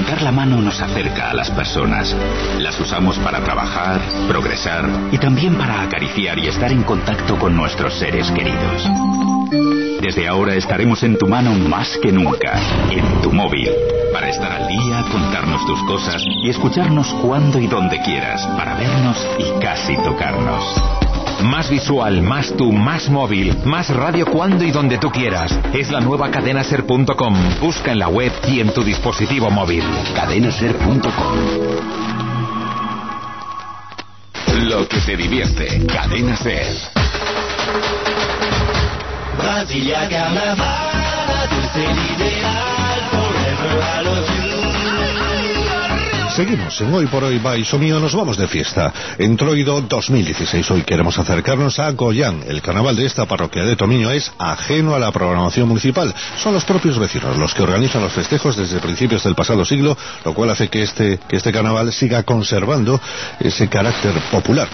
Dar 0.06 0.22
la 0.22 0.32
mano 0.32 0.60
nos 0.60 0.80
acerca 0.80 1.30
a 1.30 1.34
las 1.34 1.50
personas. 1.50 2.16
Las 2.58 2.78
usamos 2.80 3.18
para 3.18 3.42
trabajar, 3.44 4.00
progresar 4.28 4.88
y 5.12 5.18
también 5.18 5.56
para 5.56 5.82
acariciar 5.82 6.38
y 6.38 6.48
estar 6.48 6.72
en 6.72 6.82
contacto 6.82 7.38
con 7.38 7.56
nuestros 7.56 7.94
seres 7.98 8.30
queridos. 8.30 8.88
Desde 10.00 10.26
ahora 10.26 10.54
estaremos 10.54 11.02
en 11.02 11.18
tu 11.18 11.26
mano 11.26 11.52
más 11.52 11.98
que 11.98 12.10
nunca, 12.10 12.58
en 12.90 13.20
tu 13.20 13.30
móvil, 13.30 13.68
para 14.12 14.28
estar 14.28 14.50
al 14.50 14.66
día, 14.66 15.04
contarnos 15.12 15.64
tus 15.66 15.82
cosas 15.84 16.24
y 16.26 16.48
escucharnos 16.48 17.12
cuando 17.22 17.60
y 17.60 17.66
donde 17.66 18.00
quieras, 18.00 18.46
para 18.56 18.74
vernos 18.76 19.26
y 19.38 19.60
casi 19.60 19.96
tocarnos. 19.96 20.99
Más 21.42 21.70
visual, 21.70 22.22
más 22.22 22.54
tú, 22.56 22.72
más 22.72 23.08
móvil, 23.08 23.56
más 23.64 23.88
radio 23.90 24.26
cuando 24.26 24.64
y 24.64 24.70
donde 24.70 24.98
tú 24.98 25.10
quieras. 25.10 25.58
Es 25.72 25.90
la 25.90 26.00
nueva 26.00 26.30
cadenaser.com. 26.30 27.34
Busca 27.60 27.92
en 27.92 27.98
la 27.98 28.08
web 28.08 28.32
y 28.48 28.60
en 28.60 28.72
tu 28.72 28.82
dispositivo 28.82 29.50
móvil. 29.50 29.84
Cadenaser.com. 30.14 31.10
Lo 34.68 34.86
que 34.86 34.98
te 35.00 35.16
divierte. 35.16 35.86
Cadena 35.86 36.36
Ser. 36.36 36.66
Brasilia. 39.38 40.08
Seguimos 46.40 46.80
en 46.80 46.94
Hoy 46.94 47.04
por 47.04 47.22
Hoy 47.22 47.38
by 47.38 47.66
mío, 47.78 48.00
nos 48.00 48.14
vamos 48.14 48.38
de 48.38 48.48
fiesta. 48.48 48.94
En 49.18 49.36
Troido 49.36 49.78
2016 49.82 50.70
hoy 50.70 50.84
queremos 50.84 51.18
acercarnos 51.18 51.78
a 51.78 51.90
Goyán. 51.90 52.42
El 52.48 52.62
carnaval 52.62 52.96
de 52.96 53.04
esta 53.04 53.26
parroquia 53.26 53.62
de 53.62 53.76
Tomiño 53.76 54.10
es 54.10 54.32
ajeno 54.38 54.94
a 54.94 54.98
la 54.98 55.12
programación 55.12 55.68
municipal. 55.68 56.14
Son 56.38 56.54
los 56.54 56.64
propios 56.64 56.98
vecinos 56.98 57.36
los 57.36 57.52
que 57.52 57.62
organizan 57.62 58.00
los 58.00 58.14
festejos 58.14 58.56
desde 58.56 58.80
principios 58.80 59.22
del 59.22 59.34
pasado 59.34 59.66
siglo, 59.66 59.94
lo 60.24 60.32
cual 60.32 60.48
hace 60.48 60.68
que 60.68 60.82
este, 60.82 61.20
que 61.28 61.36
este 61.36 61.52
carnaval 61.52 61.92
siga 61.92 62.22
conservando 62.22 62.98
ese 63.38 63.68
carácter 63.68 64.14
popular 64.30 64.66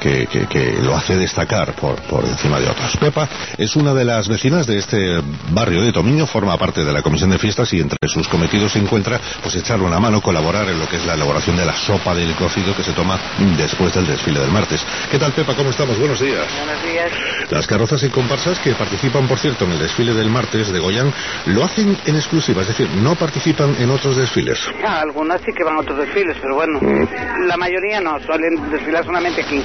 que, 0.00 0.26
que, 0.26 0.46
que, 0.46 0.78
lo 0.80 0.96
hace 0.96 1.14
destacar 1.16 1.74
por, 1.74 2.00
por 2.04 2.24
encima 2.24 2.58
de 2.58 2.70
otros. 2.70 2.96
Pepa 2.96 3.28
es 3.58 3.76
una 3.76 3.92
de 3.92 4.06
las 4.06 4.28
vecinas 4.28 4.66
de 4.66 4.78
este 4.78 5.20
barrio 5.50 5.82
de 5.82 5.92
Tomiño, 5.92 6.26
forma 6.26 6.56
parte 6.56 6.86
de 6.86 6.92
la 6.94 7.02
comisión 7.02 7.28
de 7.28 7.38
fiestas 7.38 7.70
y 7.74 7.80
entre 7.80 7.98
sus 8.08 8.26
cometidos 8.28 8.72
se 8.72 8.78
encuentra 8.78 9.20
pues 9.42 9.56
echarle 9.56 9.84
una 9.84 10.00
mano, 10.00 10.22
colaborar 10.22 10.66
en 10.70 10.78
lo 10.78 10.85
que 10.88 10.96
es 10.96 11.06
la 11.06 11.14
elaboración 11.14 11.56
de 11.56 11.64
la 11.64 11.74
sopa 11.74 12.14
del 12.14 12.34
cocido 12.34 12.74
que 12.76 12.82
se 12.82 12.92
toma 12.92 13.18
después 13.56 13.94
del 13.94 14.06
desfile 14.06 14.40
del 14.40 14.50
martes. 14.50 14.84
¿Qué 15.10 15.18
tal, 15.18 15.32
Pepa? 15.32 15.54
¿Cómo 15.54 15.70
estamos? 15.70 15.98
Buenos 15.98 16.20
días. 16.20 16.46
Buenos 16.64 16.82
días. 16.82 17.10
Las 17.50 17.66
carrozas 17.66 18.02
y 18.02 18.10
comparsas 18.10 18.58
que 18.60 18.72
participan, 18.74 19.26
por 19.28 19.38
cierto, 19.38 19.64
en 19.64 19.72
el 19.72 19.78
desfile 19.78 20.14
del 20.14 20.28
martes 20.30 20.72
de 20.72 20.78
Goyán, 20.78 21.12
lo 21.46 21.64
hacen 21.64 21.96
en 22.06 22.16
exclusiva, 22.16 22.62
es 22.62 22.68
decir, 22.68 22.88
no 23.02 23.14
participan 23.14 23.74
en 23.78 23.90
otros 23.90 24.16
desfiles. 24.16 24.58
Ah, 24.84 25.00
algunas 25.02 25.40
sí 25.42 25.52
que 25.56 25.64
van 25.64 25.76
a 25.76 25.80
otros 25.80 25.98
desfiles, 25.98 26.36
pero 26.40 26.54
bueno, 26.54 26.78
Mm. 26.80 27.46
la 27.46 27.56
mayoría 27.56 28.00
no, 28.00 28.18
suelen 28.20 28.70
desfilar 28.70 29.04
solamente 29.04 29.42
aquí. 29.42 29.62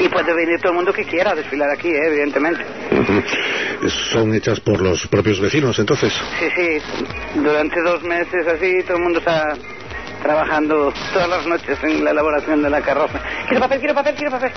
Y 0.00 0.08
puede 0.08 0.34
venir 0.34 0.58
todo 0.60 0.70
el 0.72 0.76
mundo 0.76 0.92
que 0.92 1.04
quiera 1.04 1.32
a 1.32 1.34
desfilar 1.34 1.70
aquí, 1.70 1.88
eh, 1.88 2.06
evidentemente. 2.08 2.64
Son 4.12 4.32
hechas 4.34 4.60
por 4.60 4.80
los 4.80 5.06
propios 5.08 5.40
vecinos, 5.40 5.78
entonces. 5.78 6.12
Sí, 6.38 6.46
sí, 6.56 7.00
durante 7.40 7.80
dos 7.82 8.02
meses 8.02 8.46
así 8.46 8.82
todo 8.86 8.96
el 8.96 9.02
mundo 9.02 9.18
está 9.18 9.54
trabajando 10.24 10.90
todas 11.12 11.28
las 11.28 11.46
noches 11.46 11.78
en 11.82 12.02
la 12.02 12.12
elaboración 12.12 12.62
de 12.62 12.70
la 12.70 12.80
carroza. 12.80 13.20
Quiero 13.46 13.60
papel, 13.60 13.78
quiero 13.78 13.94
papel, 13.94 14.14
quiero 14.14 14.30
papel. 14.30 14.52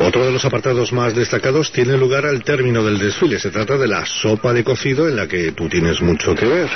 Otro 0.00 0.24
de 0.24 0.32
los 0.32 0.42
apartados 0.46 0.90
más 0.92 1.14
destacados 1.14 1.70
tiene 1.70 1.98
lugar 1.98 2.24
al 2.24 2.42
término 2.42 2.82
del 2.82 2.98
desfile. 2.98 3.38
Se 3.38 3.50
trata 3.50 3.76
de 3.76 3.86
la 3.86 4.06
sopa 4.06 4.54
de 4.54 4.64
cocido 4.64 5.06
en 5.06 5.16
la 5.16 5.28
que 5.28 5.52
tú 5.52 5.68
tienes 5.68 6.00
mucho 6.00 6.34
que 6.34 6.46
ver. 6.46 6.70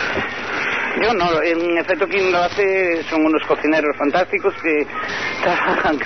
Yo 1.03 1.15
no, 1.15 1.43
en 1.43 1.79
efecto 1.79 2.07
quien 2.09 2.33
lo 2.33 2.39
hace 2.39 3.03
son 3.05 3.25
unos 3.25 3.43
cocineros 3.47 3.97
fantásticos 3.97 4.55
que 4.63 4.87
trabajan 5.43 5.99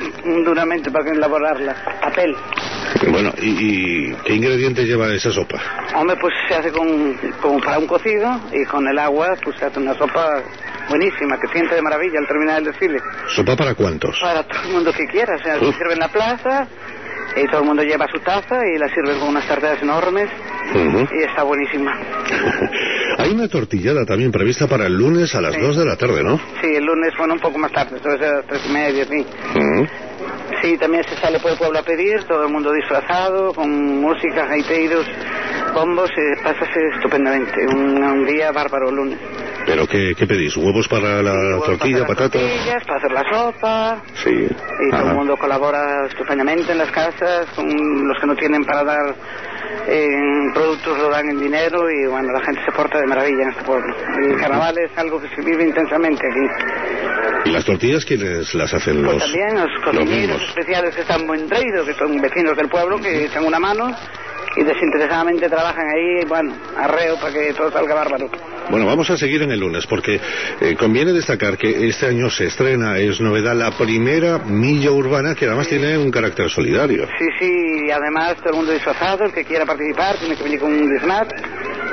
duramente 0.45 0.91
para 0.91 1.11
elaborarla. 1.11 1.75
Papel. 2.01 2.35
Bueno, 3.11 3.33
¿y, 3.41 4.11
y 4.11 4.15
qué 4.25 4.35
ingredientes 4.35 4.87
lleva 4.87 5.13
esa 5.13 5.31
sopa? 5.31 5.61
Hombre, 5.95 6.17
pues 6.21 6.35
se 6.49 6.55
hace 6.55 6.71
con, 6.71 7.15
como 7.41 7.61
para 7.61 7.79
un 7.79 7.87
cocido 7.87 8.41
y 8.53 8.65
con 8.67 8.87
el 8.87 8.99
agua 8.99 9.37
pues 9.43 9.57
se 9.59 9.67
hace 9.67 9.79
una 9.79 9.95
sopa 9.95 10.43
buenísima 10.89 11.39
que 11.39 11.49
siente 11.49 11.75
de 11.75 11.83
maravilla 11.83 12.19
al 12.19 12.27
terminar 12.27 12.59
el 12.59 12.65
desfile. 12.67 12.99
¿Sopa 13.29 13.57
para 13.57 13.75
cuántos? 13.75 14.19
Para 14.21 14.43
todo 14.43 14.63
el 14.63 14.73
mundo 14.73 14.93
que 14.93 15.07
quiera, 15.07 15.35
o 15.35 15.43
sea, 15.43 15.59
se 15.59 15.73
sirve 15.73 15.95
en 15.95 15.99
la 15.99 16.09
plaza 16.09 16.67
y 17.37 17.47
todo 17.49 17.61
el 17.61 17.66
mundo 17.66 17.83
lleva 17.83 18.07
su 18.09 18.18
taza 18.21 18.57
y 18.66 18.79
la 18.79 18.88
sirven 18.88 19.18
con 19.18 19.29
unas 19.29 19.47
tarteras 19.47 19.83
enormes 19.83 20.29
y 20.75 21.23
está 21.23 21.42
buenísima. 21.42 21.92
Hay 23.18 23.33
una 23.33 23.49
tortillada 23.49 24.05
también 24.05 24.31
prevista 24.33 24.66
para 24.66 24.87
el 24.87 24.95
lunes 24.97 25.35
a 25.35 25.40
las 25.40 25.55
2 25.61 25.77
de 25.77 25.85
la 25.85 25.97
tarde, 25.97 26.23
¿no? 26.23 26.38
Sí, 26.61 26.75
el 26.75 26.85
lunes, 26.85 27.12
bueno, 27.18 27.35
un 27.35 27.40
poco 27.40 27.59
más 27.59 27.73
tarde, 27.73 27.99
ser 28.03 28.25
a 28.25 28.37
las 28.37 28.47
tres 28.47 28.62
y 28.68 28.73
media, 28.73 29.05
sí. 29.05 29.27
Sí, 30.62 30.79
también 30.79 31.03
se 31.05 31.16
sale 31.16 31.40
por 31.40 31.51
el 31.51 31.59
pueblo 31.59 31.79
a 31.79 31.83
pedir, 31.83 32.23
todo 32.25 32.45
el 32.47 32.53
mundo 32.53 32.73
disfrazado, 32.73 33.53
con 33.53 34.01
música, 34.01 34.47
gaiteiros, 34.47 35.07
bombos, 35.75 36.11
eh, 36.11 36.40
pásase 36.42 36.81
estupendamente. 36.95 37.66
Un, 37.66 38.03
un 38.03 38.27
día 38.27 38.53
bárbaro 38.53 38.90
el 38.90 38.95
lunes. 38.95 39.18
¿Pero 39.66 39.87
qué, 39.87 40.14
qué 40.16 40.27
pedís? 40.27 40.57
¿Huevos 40.57 40.88
para 40.88 41.22
la 41.22 41.59
tortilla, 41.64 41.98
para 42.07 42.09
patata? 42.09 42.38
tortillas, 42.38 42.85
para 42.85 42.98
hacer 42.98 43.12
la 43.12 43.25
sopa, 43.31 44.03
Sí. 44.14 44.31
y 44.31 44.90
todo 44.90 45.09
el 45.11 45.14
mundo 45.14 45.37
colabora 45.37 46.07
estupendamente 46.07 46.72
en 46.72 46.79
las 46.79 46.90
casas, 46.90 47.46
con 47.55 47.66
los 48.09 48.18
que 48.20 48.27
no 48.27 48.35
tienen 48.35 48.64
para 48.64 48.85
dar 48.85 49.14
en 49.87 50.53
productos 50.53 50.98
lo 50.98 51.09
dan 51.09 51.31
en 51.31 51.38
dinero 51.40 51.79
y 51.90 52.07
bueno, 52.09 52.33
la 52.33 52.44
gente 52.44 52.61
se 52.64 52.72
porta 52.72 52.98
de 52.98 53.07
maravilla 53.07 53.42
en 53.44 53.51
este 53.51 53.62
pueblo. 53.62 53.94
El 54.25 54.37
carnaval 54.38 54.77
es 54.79 54.90
algo 54.98 55.20
que 55.20 55.29
se 55.35 55.40
vive 55.42 55.64
intensamente 55.64 56.22
aquí. 56.27 57.48
¿Y 57.48 57.51
las 57.53 57.64
tortillas 57.64 58.05
quiénes 58.05 58.55
las 58.55 58.72
hacen 58.75 59.03
los, 59.03 59.14
Pues 59.14 59.25
también 59.25 59.55
los 59.57 59.70
cocineros 59.85 60.42
especiales 60.42 60.94
que 60.94 61.01
están 61.03 61.27
muy 61.27 61.38
traídos, 61.46 61.87
que 61.87 61.94
son 61.94 62.20
vecinos 62.20 62.57
del 62.57 62.68
pueblo, 62.68 62.98
que 62.98 63.25
echan 63.27 63.44
una 63.44 63.59
mano 63.59 63.90
y 64.57 64.62
desinteresadamente 64.65 65.49
trabajan 65.49 65.87
ahí, 65.88 66.25
bueno, 66.27 66.55
arreo 66.77 67.19
para 67.19 67.33
que 67.33 67.53
todo 67.55 67.71
salga 67.71 67.95
bárbaro. 67.95 68.31
Bueno, 68.71 68.87
vamos 68.87 69.11
a 69.11 69.17
seguir 69.17 69.43
en 69.43 69.51
el 69.51 69.61
lunes 69.61 69.87
porque 69.87 70.21
eh, 70.61 70.77
conviene 70.77 71.12
destacar 71.12 71.57
que 71.57 71.88
este 71.88 72.07
año 72.07 72.31
se 72.31 72.47
estrena, 72.47 72.99
es 72.99 73.21
novedad, 73.21 73.55
la 73.55 73.71
primera 73.73 74.38
milla 74.38 74.91
urbana 74.91 75.35
que 75.35 75.47
además 75.47 75.69
tiene 75.69 75.99
un 75.99 76.11
carácter 76.11 76.49
solidario. 76.49 77.07
Sí, 77.19 77.27
sí, 77.38 77.87
y 77.87 77.91
además 77.91 78.37
todo 78.37 78.51
el 78.51 78.57
mundo 78.57 78.73
disfrazado, 78.73 79.25
el 79.25 79.33
que 79.33 79.45
quiera 79.45 79.67
participar 79.67 80.17
tiene 80.19 80.37
que 80.37 80.43
venir 80.43 80.61
con 80.61 80.73
un 80.73 80.91
disfraz 80.91 81.29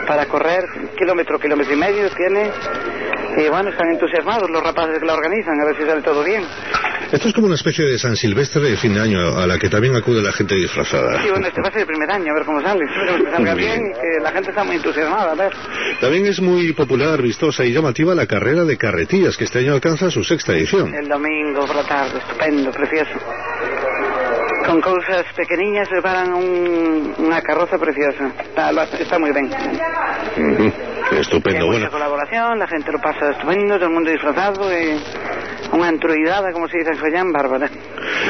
para 0.08 0.26
correr 0.26 0.64
kilómetro, 0.98 1.40
kilómetro 1.40 1.74
y 1.74 1.78
medio 1.78 2.10
tiene. 2.12 2.50
Y 3.38 3.50
bueno, 3.50 3.70
están 3.70 3.90
entusiasmados 3.90 4.50
los 4.50 4.62
rapaces 4.62 5.00
que 5.00 5.06
la 5.06 5.14
organizan, 5.14 5.60
a 5.62 5.66
ver 5.66 5.78
si 5.78 5.86
sale 5.86 6.02
todo 6.02 6.24
bien. 6.24 6.44
Esto 7.12 7.28
es 7.28 7.34
como 7.34 7.48
una 7.48 7.56
especie 7.56 7.86
de 7.86 7.98
San 7.98 8.16
Silvestre 8.16 8.62
de 8.62 8.78
fin 8.78 8.94
de 8.94 9.02
año 9.02 9.38
a 9.38 9.48
la 9.48 9.58
que 9.58 9.68
también 9.68 9.96
acude 9.96 10.22
la 10.22 10.32
gente 10.32 10.56
disfrazada. 10.56 11.22
Sí, 11.22 11.30
bueno, 11.30 11.48
este 11.48 11.62
va 11.62 11.70
a 11.70 11.72
ser 11.72 11.82
el 11.82 11.88
primer 11.88 12.12
año, 12.12 12.32
a 12.32 12.36
ver 12.36 12.46
cómo 12.46 12.62
sale. 12.62 12.86
Esperemos 12.90 13.24
que 13.24 13.32
salga 13.32 13.54
bien. 13.56 13.82
bien 13.82 13.92
y 13.92 13.94
que 13.94 14.24
la 14.24 14.32
gente 14.32 14.50
está 14.52 14.64
muy 14.64 14.76
entusiasmada, 14.76 15.32
a 15.32 15.36
ver. 15.36 15.54
También 16.02 16.26
es 16.28 16.40
muy 16.40 16.74
popular, 16.74 17.22
vistosa 17.22 17.66
y 17.66 17.74
llamativa 17.74 18.14
la 18.14 18.28
carrera 18.28 18.64
de 18.64 18.78
carretillas 18.78 19.38
que 19.38 19.46
este 19.46 19.60
año 19.60 19.74
alcanza 19.74 20.12
su 20.12 20.24
sexta 20.24 20.54
edición. 20.54 20.94
El 20.94 21.08
domingo 21.08 21.66
por 21.66 21.76
la 21.76 21.84
tarde, 21.84 22.20
estupendo, 22.20 22.72
precioso. 22.72 23.12
Con 24.70 24.82
cosas 24.82 25.26
pequeñas 25.36 25.88
preparan 25.90 26.32
un- 26.32 27.16
una 27.18 27.42
carroza 27.42 27.76
preciosa. 27.80 28.32
Está, 28.40 28.70
está 29.00 29.18
muy 29.18 29.32
bien. 29.32 29.46
Ujú. 30.38 30.72
Estupendo, 31.20 31.62
Hay 31.62 31.66
mucha 31.66 31.80
bueno. 31.80 31.92
colaboración, 31.92 32.60
la 32.60 32.68
gente 32.68 32.92
lo 32.92 33.00
pasa 33.00 33.32
estupendo, 33.32 33.76
todo 33.78 33.88
el 33.88 33.94
mundo 33.94 34.12
disfrazado 34.12 34.72
y 34.72 35.02
una 35.72 35.90
entruidada, 35.90 36.52
como 36.54 36.68
se 36.68 36.78
dice 36.78 36.92
en 36.92 37.00
Sollán, 37.00 37.32
bárbara. 37.32 37.68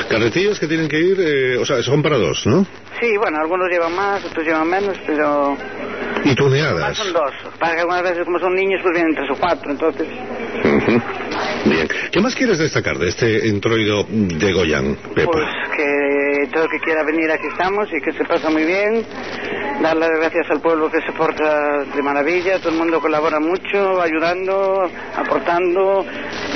Carretillas 0.10 0.58
que 0.60 0.67
tienen 0.67 0.88
que 0.88 0.97
ir, 1.02 1.17
eh, 1.19 1.58
o 1.58 1.65
sea, 1.65 1.83
son 1.83 2.02
para 2.02 2.17
dos, 2.17 2.48
¿no? 2.48 2.65
Sí, 3.02 3.17
bueno, 3.17 3.37
algunos 3.42 3.67
llevan 3.69 3.94
más, 3.94 4.23
otros 4.23 4.46
llevan 4.46 4.69
menos, 4.69 4.98
pero 5.06 5.58
Y 6.23 6.27
más 6.29 6.35
tuneadas. 6.37 6.98
son 6.98 7.12
dos. 7.12 7.31
Para 7.60 7.73
que 7.75 7.79
algunas 7.81 8.04
veces, 8.04 8.23
como 8.23 8.40
son 8.40 8.56
niños, 8.56 8.79
pues 8.81 8.94
vienen 8.96 9.13
tres 9.13 9.29
o 9.29 9.35
cuatro, 9.35 9.71
entonces... 9.71 10.08
Ujú. 10.63 11.02
Bien. 11.66 11.88
¿Qué 12.12 12.22
más 12.22 12.36
quieres 12.36 12.58
destacar 12.58 12.98
de 12.98 13.10
este 13.10 13.48
entroido 13.48 14.06
de 14.10 14.54
Goyán, 14.54 14.98
Pepa? 15.14 15.32
Pues 15.32 15.46
que 15.76 16.48
todo 16.54 16.64
el 16.64 16.70
que 16.70 16.80
quiera 16.80 17.04
venir 17.04 17.32
aquí 17.32 17.48
estamos 17.52 17.88
y 17.94 18.02
que 18.02 18.12
se 18.14 18.24
pasa 18.26 18.50
muy 18.50 18.64
bien. 18.64 19.06
Dar 19.82 19.96
las 19.96 20.10
gracias 20.10 20.50
al 20.50 20.62
pueblo 20.62 20.92
que 20.92 21.02
se 21.02 21.12
porta 21.14 21.84
de 21.84 22.02
maravilla, 22.02 22.60
todo 22.60 22.70
el 22.70 22.78
mundo 22.78 23.00
colabora 23.00 23.40
mucho, 23.40 24.02
ayudando, 24.02 24.90
aportando 25.16 26.06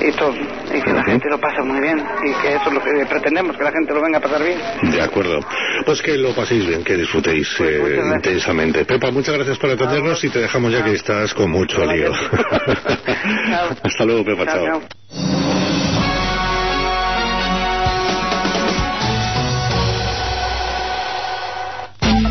y 0.01 0.11
todo. 0.11 0.33
Y 0.33 0.81
que 0.81 0.93
la 0.93 1.03
gente 1.03 1.29
lo 1.29 1.39
pasa 1.39 1.63
muy 1.63 1.79
bien 1.79 2.03
y 2.23 2.33
que 2.41 2.55
eso 2.55 2.67
es 2.67 2.73
lo 2.73 2.83
que 2.83 3.05
pretendemos, 3.05 3.57
que 3.57 3.63
la 3.63 3.71
gente 3.71 3.93
lo 3.93 4.01
venga 4.01 4.17
a 4.17 4.21
pasar 4.21 4.43
bien. 4.43 4.59
De 4.91 5.01
acuerdo. 5.01 5.39
Pues 5.85 6.01
que 6.01 6.17
lo 6.17 6.33
paséis 6.33 6.65
bien, 6.65 6.83
que 6.83 6.95
disfrutéis 6.95 7.47
eh, 7.59 8.01
intensamente. 8.15 8.85
Pepa, 8.85 9.11
muchas 9.11 9.35
gracias 9.35 9.57
por 9.57 9.69
atendernos 9.69 10.23
y 10.23 10.29
te 10.29 10.39
dejamos 10.39 10.71
ya 10.71 10.83
que 10.83 10.93
estás 10.93 11.33
con 11.33 11.51
mucho 11.51 11.85
lío. 11.85 12.11
Hasta 13.83 14.05
luego, 14.05 14.25
Pepa. 14.25 14.45
Chao, 14.45 14.65
chao. 14.65 14.81
chao. 14.81 14.81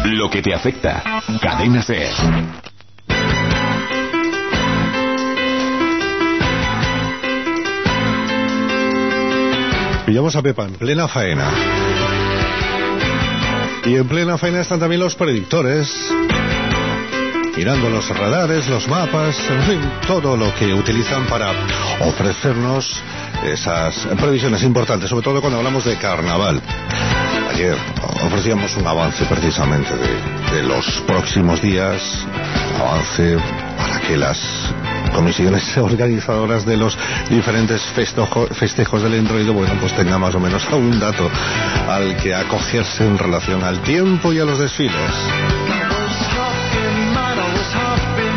Lo 0.05 0.31
que 0.31 0.43
te 0.43 0.55
afecta. 0.55 1.03
Cadena 1.41 1.83
Ser. 1.83 2.13
Pillamos 10.13 10.37
a 10.37 10.43
Pepa 10.43 10.65
en 10.65 10.75
plena 10.75 11.09
faena. 11.09 11.51
Y 13.87 13.97
en 13.97 14.07
plena 14.07 14.37
faena 14.37 14.61
están 14.61 14.79
también 14.79 15.01
los 15.01 15.15
predictores. 15.15 15.91
Mirando 17.57 17.89
los 17.89 18.07
radares, 18.11 18.69
los 18.69 18.87
mapas, 18.89 19.39
en 19.49 19.63
fin, 19.63 19.81
todo 20.07 20.37
lo 20.37 20.55
que 20.57 20.75
utilizan 20.75 21.25
para 21.29 21.55
ofrecernos 22.01 22.95
esas 23.43 24.07
previsiones 24.21 24.63
importantes, 24.65 25.09
sobre 25.09 25.25
todo 25.25 25.41
cuando 25.41 25.57
hablamos 25.57 25.87
de 25.87 25.97
carnaval. 25.97 26.61
Ayer 27.51 27.75
ofrecíamos 28.23 28.77
un 28.77 28.87
avance 28.87 29.25
precisamente 29.25 29.95
de, 29.97 30.57
de 30.57 30.63
los 30.63 30.85
próximos 31.07 31.63
días, 31.63 32.03
avance 32.79 33.39
para 33.79 34.01
que 34.03 34.19
las 34.19 34.72
comisiones 35.13 35.77
organizadoras 35.79 36.65
de 36.65 36.77
los 36.77 36.97
diferentes 37.31 37.83
festojo- 37.95 38.49
festejos 38.49 39.03
del 39.03 39.15
entroido, 39.15 39.53
bueno, 39.53 39.75
pues 39.81 39.95
tenga 39.95 40.19
más 40.19 40.35
o 40.35 40.41
menos 40.41 40.65
algún 40.67 40.99
dato 40.99 41.31
al 41.89 42.17
que 42.17 42.35
acogerse 42.35 43.07
en 43.07 43.19
relación 43.19 43.63
al 43.63 43.81
tiempo 43.83 44.33
y 44.33 44.39
a 44.41 44.45
los 44.45 44.59
desfiles. 44.59 44.93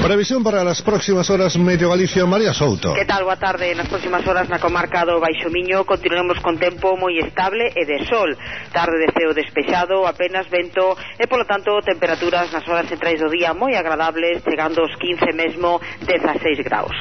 Previsión 0.06 0.45
para 0.45 0.62
as 0.62 0.86
próximas 0.86 1.34
horas 1.34 1.58
Medio 1.58 1.89
Galicia, 1.89 2.30
María 2.30 2.53
Souto. 2.53 2.93
Que 2.93 3.10
tal, 3.10 3.26
boa 3.26 3.41
tarde. 3.41 3.74
Nas 3.74 3.89
próximas 3.89 4.22
horas 4.30 4.45
na 4.45 4.62
comarca 4.62 5.01
do 5.01 5.18
Baixo 5.18 5.49
Miño 5.49 5.82
continuaremos 5.82 6.38
con 6.45 6.62
tempo 6.62 6.93
moi 6.93 7.18
estable 7.26 7.74
e 7.74 7.89
de 7.89 8.06
sol. 8.06 8.38
Tarde 8.70 9.01
de 9.01 9.10
ceo 9.10 9.34
despexado, 9.34 10.06
apenas 10.06 10.45
vento 10.45 10.93
e 11.18 11.26
polo 11.26 11.49
tanto 11.49 11.82
temperaturas 11.82 12.53
nas 12.53 12.62
horas 12.70 12.86
centrais 12.86 13.18
do 13.18 13.34
día 13.34 13.58
moi 13.58 13.74
agradables, 13.74 14.45
chegando 14.45 14.86
aos 14.86 14.93
15 14.93 15.34
mesmo 15.34 15.82
16 16.06 16.62
graus. 16.62 16.93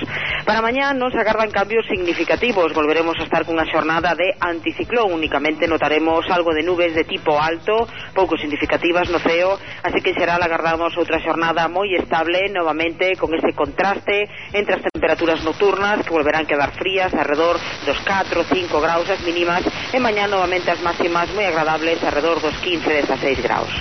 Para 0.48 0.64
mañá 0.64 0.96
non 0.96 1.12
se 1.12 1.20
agardan 1.20 1.52
cambios 1.52 1.84
significativos. 1.84 2.72
Volveremos 2.72 3.20
a 3.20 3.28
estar 3.28 3.44
cunha 3.44 3.68
xornada 3.68 4.16
de 4.16 4.32
anticiclón. 4.40 5.12
Únicamente 5.12 5.68
notaremos 5.68 6.24
algo 6.32 6.57
de 6.57 6.64
nubes 6.64 6.96
de 6.96 7.05
tipo 7.05 7.36
alto, 7.36 7.84
pouco 8.16 8.40
significativas 8.40 9.12
no 9.12 9.20
ceo, 9.20 9.61
así 9.84 10.00
que 10.00 10.16
será 10.16 10.40
agardamos 10.40 10.96
outra 10.96 11.20
xornada 11.20 11.68
moi 11.68 11.92
estable 12.00 12.48
novamente 12.48 12.93
con 13.18 13.34
ese 13.34 13.53
contraste 13.53 14.28
entre 14.53 14.76
as 14.78 14.82
temperaturas 14.86 15.42
nocturnas 15.42 16.07
que 16.07 16.14
volverán 16.14 16.47
quedar 16.47 16.70
frías 16.78 17.12
alrededor 17.12 17.59
dos 17.84 17.99
4 18.07 18.38
ou 18.38 18.47
5 18.47 18.70
graus 18.80 19.07
as 19.11 19.20
mínimas 19.26 19.66
e 19.92 19.99
mañá 19.99 20.30
novamente 20.30 20.70
as 20.70 20.78
máximas 20.78 21.26
moi 21.34 21.47
agradables 21.51 21.99
alrededor 22.07 22.38
dos 22.38 22.55
15-16 22.62 23.42
graus. 23.42 23.72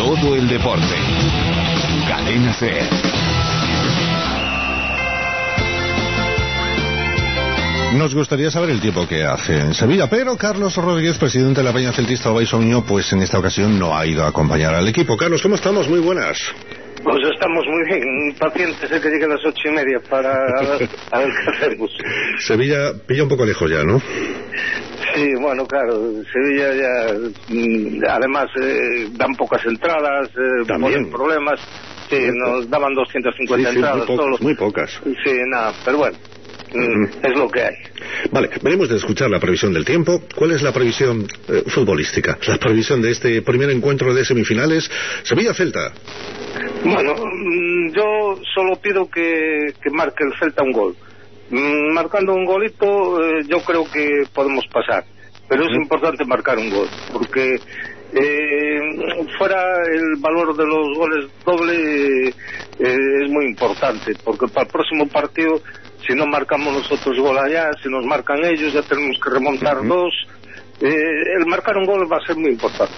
Todo 0.00 0.34
el 0.34 0.48
deporte. 0.48 0.96
Cadena 2.08 2.52
Ser. 2.52 2.88
Nos 7.94 8.12
gustaría 8.12 8.50
saber 8.50 8.70
el 8.70 8.80
tiempo 8.80 9.06
que 9.06 9.22
hace 9.22 9.60
en 9.60 9.72
Sevilla, 9.72 10.10
pero 10.10 10.36
Carlos 10.36 10.74
Rodríguez, 10.76 11.16
presidente 11.16 11.60
de 11.60 11.64
la 11.64 11.72
Peña 11.72 11.92
Celtista 11.92 12.30
Baixo 12.30 12.58
Miño, 12.58 12.84
pues 12.84 13.12
en 13.12 13.22
esta 13.22 13.38
ocasión 13.38 13.78
no 13.78 13.96
ha 13.96 14.04
ido 14.04 14.24
a 14.24 14.28
acompañar 14.28 14.74
al 14.74 14.88
equipo. 14.88 15.16
Carlos, 15.16 15.40
¿cómo 15.40 15.54
estamos? 15.54 15.88
Muy 15.88 16.00
buenas. 16.00 16.38
Pues 17.04 17.22
estamos 17.32 17.64
muy 17.66 17.84
bien, 17.84 18.36
pacientes 18.38 18.90
de 18.90 19.00
que 19.00 19.08
llegue 19.10 19.24
a 19.26 19.28
las 19.28 19.44
ocho 19.44 19.68
y 19.68 19.72
media 19.72 20.00
para 20.08 20.32
a 20.32 21.18
ver, 21.18 21.28
qué 21.28 21.50
hacemos. 21.50 21.90
Sevilla 22.38 22.92
pilla 23.06 23.22
un 23.24 23.28
poco 23.28 23.44
lejos 23.44 23.70
ya, 23.70 23.84
¿no? 23.84 23.98
Sí, 25.14 25.26
bueno, 25.40 25.66
claro, 25.66 26.00
Sevilla 26.32 26.74
ya, 26.74 27.12
mm, 27.46 28.02
además 28.08 28.46
eh, 28.62 29.08
dan 29.12 29.36
pocas 29.36 29.64
entradas, 29.66 30.30
eh, 30.30 30.64
ponen 30.66 31.10
problemas. 31.10 31.60
Sí, 32.08 32.16
nos 32.32 32.68
daban 32.70 32.94
250 32.94 33.56
Sí, 33.56 33.74
sí, 33.74 33.78
muy 33.78 33.84
entradas 33.84 34.06
pocas, 34.06 34.24
solo. 34.24 34.36
muy 34.40 34.54
pocas. 34.56 34.90
Sí, 35.24 35.32
nada, 35.46 35.74
pero 35.84 35.98
bueno, 35.98 36.18
es 36.74 37.38
lo 37.38 37.48
que 37.48 37.62
hay. 37.62 37.74
Vale, 38.30 38.50
venimos 38.62 38.88
de 38.88 38.96
escuchar 38.96 39.30
la 39.30 39.38
previsión 39.38 39.72
del 39.72 39.84
tiempo. 39.84 40.22
¿Cuál 40.34 40.52
es 40.52 40.62
la 40.62 40.72
previsión 40.72 41.26
eh, 41.48 41.62
futbolística? 41.66 42.38
La 42.46 42.56
previsión 42.56 43.00
de 43.00 43.10
este 43.10 43.42
primer 43.42 43.70
encuentro 43.70 44.12
de 44.12 44.24
semifinales. 44.24 44.90
Sevilla-Celta. 45.22 45.92
Bueno, 46.84 47.14
mm, 47.14 47.92
yo 47.94 48.40
solo 48.54 48.76
pido 48.82 49.08
que, 49.08 49.72
que 49.82 49.90
marque 49.90 50.24
el 50.24 50.38
Celta 50.38 50.62
un 50.62 50.72
gol. 50.72 50.96
Mm, 51.50 51.92
Marcando 51.92 52.34
un 52.34 52.44
golito, 52.44 53.22
eh, 53.22 53.42
yo 53.46 53.60
creo 53.60 53.84
que 53.90 54.24
podemos 54.32 54.66
pasar. 54.72 55.04
Pero 55.48 55.64
es 55.64 55.76
importante 55.76 56.24
marcar 56.24 56.58
un 56.58 56.70
gol, 56.70 56.88
porque 57.12 57.56
eh, 58.14 58.80
fuera 59.36 59.60
el 59.92 60.20
valor 60.20 60.56
de 60.56 60.64
los 60.64 60.96
goles 60.96 61.26
doble 61.44 62.28
eh, 62.28 62.34
es 62.78 63.30
muy 63.30 63.46
importante, 63.46 64.14
porque 64.24 64.46
para 64.48 64.66
el 64.66 64.72
próximo 64.72 65.06
partido, 65.08 65.60
si 66.06 66.14
no 66.14 66.26
marcamos 66.26 66.74
nosotros 66.74 67.18
gol 67.18 67.38
allá, 67.38 67.70
si 67.82 67.88
nos 67.88 68.04
marcan 68.04 68.44
ellos, 68.44 68.72
ya 68.72 68.82
tenemos 68.82 69.18
que 69.22 69.30
remontar 69.30 69.86
dos. 69.86 70.12
Eh, 70.80 70.88
el 71.38 71.46
marcar 71.46 71.76
un 71.76 71.86
gol 71.86 72.10
va 72.10 72.16
a 72.16 72.26
ser 72.26 72.36
muy 72.36 72.50
importante. 72.50 72.92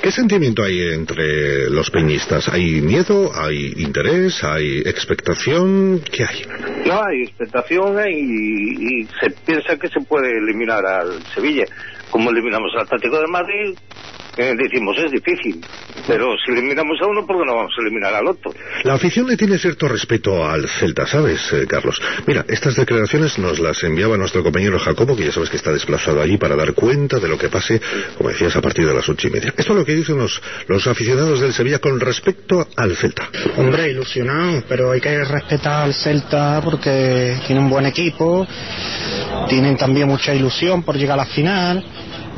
¿Qué 0.00 0.12
sentimiento 0.12 0.62
hay 0.62 0.80
entre 0.94 1.68
los 1.70 1.90
peñistas? 1.90 2.48
¿Hay 2.48 2.80
miedo? 2.80 3.32
¿Hay 3.34 3.74
interés? 3.78 4.42
¿Hay 4.44 4.78
expectación? 4.86 6.00
¿Qué 6.10 6.24
hay? 6.24 6.46
No 6.86 7.02
hay 7.02 7.22
expectación 7.24 7.98
eh, 7.98 8.12
y, 8.12 9.02
y 9.02 9.08
se 9.20 9.30
piensa 9.44 9.76
que 9.76 9.88
se 9.88 10.00
puede 10.02 10.38
eliminar 10.38 10.86
al 10.86 11.22
Sevilla. 11.34 11.64
Como 12.10 12.30
eliminamos 12.30 12.70
al 12.76 12.82
Atlético 12.82 13.18
de 13.20 13.26
Madrid, 13.26 13.76
eh, 14.36 14.54
decimos 14.56 14.96
es 14.98 15.10
difícil. 15.10 15.60
Pero 16.06 16.36
si 16.44 16.52
eliminamos 16.52 16.98
a 17.02 17.06
uno, 17.06 17.26
¿por 17.26 17.38
qué 17.38 17.44
no 17.46 17.56
vamos 17.56 17.72
a 17.76 17.82
eliminar 17.82 18.14
al 18.14 18.26
otro? 18.28 18.52
La 18.84 18.94
afición 18.94 19.26
le 19.26 19.36
tiene 19.36 19.58
cierto 19.58 19.88
respeto 19.88 20.46
al 20.46 20.68
Celta, 20.68 21.06
¿sabes, 21.06 21.52
eh, 21.52 21.66
Carlos? 21.66 22.00
Mira, 22.26 22.44
estas 22.48 22.76
declaraciones 22.76 23.38
nos 23.38 23.58
las 23.58 23.82
enviaba 23.82 24.16
nuestro 24.16 24.42
compañero 24.42 24.78
Jacobo, 24.78 25.16
que 25.16 25.24
ya 25.24 25.32
sabes 25.32 25.50
que 25.50 25.56
está 25.56 25.72
desplazado 25.72 26.20
allí 26.20 26.36
para 26.38 26.54
dar 26.54 26.74
cuenta 26.74 27.18
de 27.18 27.28
lo 27.28 27.36
que 27.36 27.48
pase, 27.48 27.80
como 28.16 28.30
decías, 28.30 28.54
a 28.54 28.60
partir 28.60 28.86
de 28.86 28.94
las 28.94 29.08
ocho 29.08 29.28
y 29.28 29.30
media. 29.30 29.52
Esto 29.56 29.72
es 29.72 29.78
lo 29.78 29.84
que 29.84 29.94
dicen 29.94 30.16
los, 30.16 30.40
los 30.68 30.86
aficionados 30.86 31.40
del 31.40 31.52
Sevilla 31.52 31.78
con 31.78 31.98
respecto 31.98 32.68
al 32.76 32.96
Celta. 32.96 33.28
Hombre, 33.56 33.90
ilusionado, 33.90 34.62
pero 34.68 34.92
hay 34.92 35.00
que 35.00 35.24
respetar 35.24 35.82
al 35.82 35.94
Celta 35.94 36.60
porque 36.64 37.36
tiene 37.46 37.60
un 37.60 37.70
buen 37.70 37.86
equipo, 37.86 38.46
tienen 39.48 39.76
también 39.76 40.08
mucha 40.08 40.34
ilusión 40.34 40.82
por 40.82 40.96
llegar 40.96 41.18
a 41.18 41.24
la 41.24 41.26
final, 41.26 41.84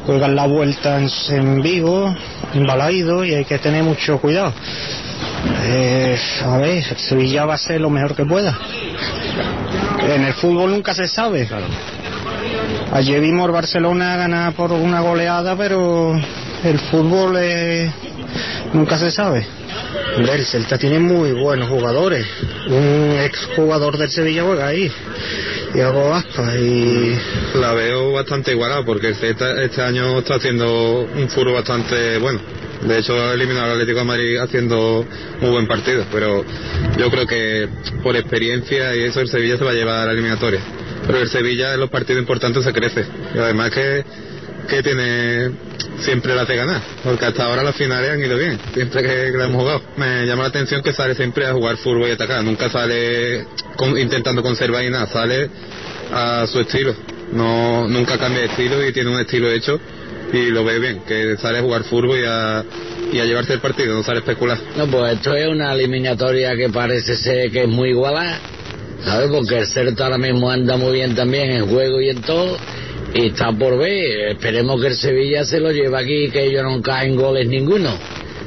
juegan 0.06 0.34
la 0.34 0.46
vuelta 0.46 0.98
en, 1.00 1.08
en 1.30 1.62
vivo, 1.62 2.14
Balaído 2.55 3.24
y 3.24 3.34
hay 3.34 3.44
que 3.44 3.59
tener 3.59 3.82
mucho 3.82 4.18
cuidado. 4.18 4.53
Eh, 5.64 6.18
a 6.44 6.57
ver, 6.57 6.84
Sevilla 6.99 7.44
va 7.44 7.55
a 7.55 7.59
ser 7.59 7.80
lo 7.80 7.90
mejor 7.90 8.14
que 8.14 8.24
pueda. 8.24 8.59
En 10.09 10.24
el 10.24 10.32
fútbol 10.34 10.70
nunca 10.70 10.94
se 10.94 11.07
sabe. 11.09 11.49
Ayer 12.92 13.20
vimos 13.20 13.51
Barcelona 13.51 14.16
ganar 14.16 14.55
por 14.55 14.72
una 14.72 15.01
goleada, 15.01 15.57
pero 15.57 16.14
el 16.64 16.78
fútbol 16.90 17.36
eh, 17.38 17.92
nunca 18.72 18.99
se 18.99 19.11
sabe. 19.11 19.47
El 20.16 20.45
Celta 20.45 20.79
tiene 20.79 20.99
muy 20.99 21.33
buenos 21.33 21.68
jugadores. 21.68 22.26
Un 22.68 23.16
exjugador 23.20 23.97
del 23.97 24.11
Sevilla 24.11 24.43
juega 24.43 24.66
ahí. 24.66 24.91
Diego 25.72 26.14
Aspas 26.14 26.57
y 26.57 27.14
La 27.55 27.74
veo 27.74 28.12
bastante 28.12 28.53
igualada 28.53 28.85
porque 28.85 29.09
el 29.09 29.14
Celta 29.16 29.62
este 29.62 29.83
año 29.83 30.18
está 30.18 30.37
haciendo 30.37 31.03
un 31.03 31.29
furo 31.29 31.53
bastante 31.53 32.18
bueno. 32.18 32.41
De 32.83 32.99
hecho, 32.99 33.12
ha 33.14 33.35
eliminado 33.35 33.66
al 33.66 33.72
Atlético 33.72 33.99
de 33.99 34.05
Madrid 34.05 34.37
haciendo 34.39 35.05
muy 35.41 35.51
buen 35.51 35.66
partido, 35.66 36.05
pero 36.12 36.45
yo 36.97 37.11
creo 37.11 37.26
que 37.26 37.68
por 38.03 38.16
experiencia 38.16 38.95
y 38.95 39.03
eso 39.03 39.20
el 39.20 39.29
Sevilla 39.29 39.57
se 39.57 39.64
va 39.64 39.72
a 39.72 39.74
llevar 39.74 40.01
a 40.03 40.07
la 40.07 40.12
eliminatoria. 40.12 40.61
Pero 41.07 41.18
el 41.18 41.29
Sevilla 41.29 41.74
en 41.74 41.81
los 41.81 41.91
partidos 41.91 42.20
importantes 42.20 42.64
se 42.64 42.72
crece. 42.72 43.05
Y 43.35 43.39
además 43.39 43.70
que, 43.70 44.05
que 44.68 44.82
tiene 44.82 45.50
siempre 46.00 46.34
la 46.34 46.44
de 46.44 46.56
ganar, 46.56 46.80
porque 47.02 47.24
hasta 47.26 47.44
ahora 47.44 47.62
las 47.62 47.74
finales 47.74 48.10
han 48.10 48.20
ido 48.20 48.36
bien, 48.36 48.58
siempre 48.74 49.02
que, 49.02 49.08
que 49.32 49.42
hemos 49.42 49.62
jugado. 49.62 49.82
Me 49.96 50.26
llama 50.26 50.42
la 50.44 50.48
atención 50.50 50.82
que 50.82 50.92
sale 50.92 51.14
siempre 51.14 51.46
a 51.46 51.52
jugar 51.52 51.76
fútbol 51.78 52.08
y 52.08 52.12
atacar, 52.12 52.42
nunca 52.44 52.68
sale 52.70 53.46
con- 53.76 53.98
intentando 53.98 54.42
conservar 54.42 54.84
y 54.84 54.90
nada, 54.90 55.06
sale 55.06 55.48
a 56.12 56.46
su 56.46 56.60
estilo. 56.60 56.94
No, 57.32 57.88
nunca 57.88 58.16
cambia 58.18 58.40
de 58.40 58.46
estilo 58.46 58.86
y 58.86 58.92
tiene 58.92 59.10
un 59.10 59.20
estilo 59.20 59.50
hecho 59.50 59.78
y 60.32 60.50
lo 60.50 60.64
veo 60.64 60.80
bien, 60.80 61.00
que 61.06 61.36
sale 61.38 61.58
a 61.58 61.62
jugar 61.62 61.82
fútbol 61.84 62.18
y 62.20 62.24
a, 62.26 62.64
llevarse 63.24 63.54
el 63.54 63.60
partido, 63.60 63.94
no 63.94 64.02
sale 64.02 64.18
a 64.18 64.20
especular. 64.20 64.58
No, 64.76 64.86
pues 64.86 65.14
esto 65.14 65.34
es 65.34 65.48
una 65.48 65.72
eliminatoria 65.72 66.54
que 66.56 66.68
parece 66.68 67.16
ser 67.16 67.50
que 67.50 67.62
es 67.62 67.68
muy 67.68 67.90
igualada, 67.90 68.38
¿sabes? 69.04 69.30
Porque 69.30 69.58
el 69.58 69.66
Celta 69.66 70.04
ahora 70.04 70.18
mismo 70.18 70.50
anda 70.50 70.76
muy 70.76 70.92
bien 70.92 71.14
también 71.14 71.50
en 71.50 71.66
juego 71.68 72.00
y 72.00 72.10
en 72.10 72.20
todo, 72.22 72.56
y 73.14 73.26
está 73.28 73.52
por 73.52 73.78
ver. 73.78 74.30
Esperemos 74.30 74.80
que 74.80 74.88
el 74.88 74.96
Sevilla 74.96 75.44
se 75.44 75.61
lo 75.61 75.70
lleve 75.72 75.96
aquí 75.98 76.24
y 76.24 76.30
que 76.30 76.44
ellos 76.44 76.62
no 76.62 76.80
caen 76.82 77.16
goles 77.16 77.46
ninguno. 77.48 77.90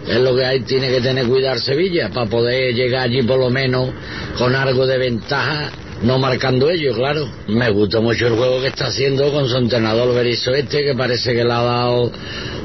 Es 0.08 0.20
lo 0.20 0.36
que 0.36 0.44
hay, 0.46 0.62
tiene 0.62 0.90
que 0.90 1.00
tener 1.02 1.26
cuidado 1.28 1.60
Sevilla 1.60 2.10
para 2.10 2.30
poder 2.30 2.74
llegar 2.74 3.04
allí 3.04 3.22
por 3.24 3.40
lo 3.40 3.50
menos 3.50 3.90
con 4.38 4.56
algo 4.56 4.88
de 4.88 4.98
ventaja, 4.98 5.72
no 6.04 6.18
marcando 6.18 6.70
ellos, 6.72 6.96
claro. 6.98 7.28
Me 7.48 7.70
gusta 7.70 8.00
mucho 8.00 8.28
el 8.28 8.34
juego 8.34 8.62
que 8.62 8.68
está 8.68 8.88
haciendo 8.88 9.32
con 9.32 9.48
su 9.48 9.58
entrenador 9.58 10.14
Berizzo 10.16 10.54
este, 10.56 10.84
que 10.84 10.96
parece 10.96 11.34
que 11.34 11.44
le 11.44 11.52
ha 11.54 11.62
dado 11.62 12.12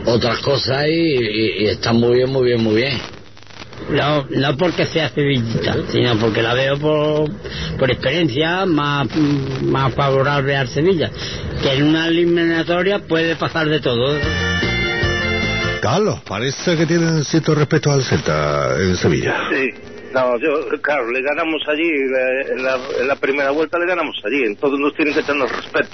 otras 0.07 0.39
cosas 0.39 0.87
y, 0.89 0.93
y- 0.93 1.55
y 1.61 1.67
está 1.67 1.93
muy 1.93 2.17
bien, 2.17 2.31
muy 2.31 2.45
bien, 2.47 2.63
muy 2.63 2.77
bien. 2.77 2.99
No, 3.91 4.27
no 4.31 4.57
porque 4.57 4.85
sea 4.87 5.09
sevillista, 5.11 5.77
sino 5.93 6.17
porque 6.19 6.43
la 6.43 6.55
veo 6.55 6.77
por, 6.79 7.31
por 7.79 7.91
experiencia 7.91 8.67
más, 8.67 9.07
más 9.63 9.95
favorable 9.95 10.57
al 10.57 10.67
Sevilla. 10.69 11.11
Que 11.63 11.75
en 11.75 11.85
una 11.85 12.09
eliminatoria 12.09 12.99
puede 12.99 13.37
pasar 13.37 13.69
de 13.69 13.79
todo. 13.81 14.19
Carlos, 15.81 16.21
parece 16.27 16.77
que 16.77 16.87
tienen 16.87 17.23
cierto 17.25 17.55
respeto 17.55 17.93
al 17.93 18.03
Celta 18.03 18.75
en 18.81 18.97
Sevilla. 18.97 19.37
Sí, 19.53 19.71
no, 20.13 20.33
yo, 20.41 20.67
claro, 20.83 21.09
le 21.13 21.23
ganamos 21.23 21.63
allí, 21.69 21.89
la- 22.11 22.55
en 22.55 22.63
la, 22.65 22.79
en 23.01 23.07
la 23.09 23.17
primera 23.17 23.51
vuelta 23.53 23.79
le 23.79 23.87
ganamos 23.87 24.17
allí, 24.25 24.43
entonces 24.47 24.81
nos 24.81 24.95
tienen 24.95 25.15
que 25.15 25.23
tener 25.23 25.49
respeto, 25.49 25.89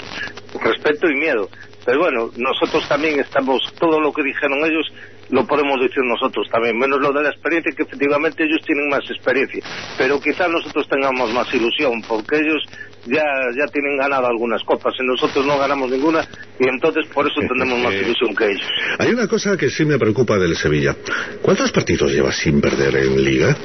respeto 0.65 1.11
y 1.11 1.15
miedo. 1.17 1.51
Pero 1.85 1.99
bueno, 1.99 2.31
nosotros 2.37 2.89
también 2.89 3.19
estamos, 3.21 3.61
todo 3.79 4.01
lo 4.01 4.13
que 4.13 4.23
dijeron 4.23 4.59
ellos 4.65 4.87
lo 5.31 5.47
podemos 5.47 5.81
decir 5.81 6.05
nosotros 6.05 6.47
también, 6.51 6.77
menos 6.77 7.01
lo 7.01 7.11
de 7.13 7.23
la 7.23 7.31
experiencia, 7.31 7.73
que 7.75 7.85
efectivamente 7.85 8.45
ellos 8.45 8.61
tienen 8.67 8.89
más 8.89 9.03
experiencia. 9.09 9.65
Pero 9.97 10.21
quizás 10.21 10.49
nosotros 10.51 10.87
tengamos 10.89 11.33
más 11.33 11.53
ilusión, 11.55 12.03
porque 12.07 12.37
ellos 12.37 12.63
ya, 13.07 13.25
ya 13.57 13.67
tienen 13.73 13.97
ganado 13.97 14.27
algunas 14.27 14.63
copas 14.63 14.93
y 15.01 15.07
nosotros 15.07 15.47
no 15.47 15.59
ganamos 15.59 15.91
ninguna, 15.91 16.21
y 16.61 16.69
entonces 16.69 17.07
por 17.15 17.27
eso 17.27 17.41
tenemos 17.49 17.79
más 17.83 17.95
ilusión 17.95 18.35
que 18.37 18.45
ellos. 18.45 18.69
Hay 18.99 19.11
una 19.11 19.27
cosa 19.27 19.57
que 19.57 19.71
sí 19.71 19.85
me 19.85 19.99
preocupa 19.99 20.39
del 20.39 20.55
Sevilla. 20.55 20.95
¿Cuántos 21.41 21.73
partidos 21.73 22.13
lleva 22.13 22.31
sin 22.31 22.61
perder 22.61 22.95
en 22.97 23.25
Liga? 23.25 23.57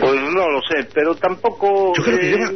Pues 0.00 0.14
no 0.14 0.48
lo 0.48 0.60
sé, 0.62 0.88
pero 0.94 1.16
tampoco... 1.16 1.92
Yo 1.96 2.04
creo 2.04 2.18
que 2.18 2.26
eh, 2.26 2.30
lleva 2.30 2.50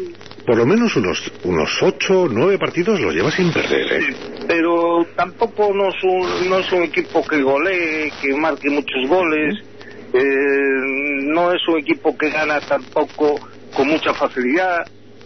por 0.51 0.59
lo 0.59 0.67
menos 0.67 0.97
unos 0.97 1.33
unos 1.45 1.71
ocho, 1.81 2.27
nueve 2.29 2.59
partidos 2.59 3.01
los 3.01 3.15
lleva 3.15 3.31
sin 3.31 3.53
perder, 3.53 3.87
¿eh? 3.93 4.17
pero 4.49 5.07
tampoco 5.15 5.73
no 5.73 5.91
es 5.91 6.03
un, 6.03 6.51
no 6.51 6.59
es 6.59 6.73
un 6.73 6.83
equipo 6.83 7.25
que 7.25 7.41
golee, 7.41 8.11
que 8.21 8.35
marque 8.35 8.69
muchos 8.69 9.09
goles, 9.09 9.63
eh, 10.13 11.23
no 11.33 11.53
es 11.53 11.61
un 11.69 11.79
equipo 11.79 12.19
que 12.19 12.31
gana 12.31 12.59
tampoco 12.63 13.37
con 13.73 13.87
mucha 13.87 14.13
facilidad, 14.13 14.85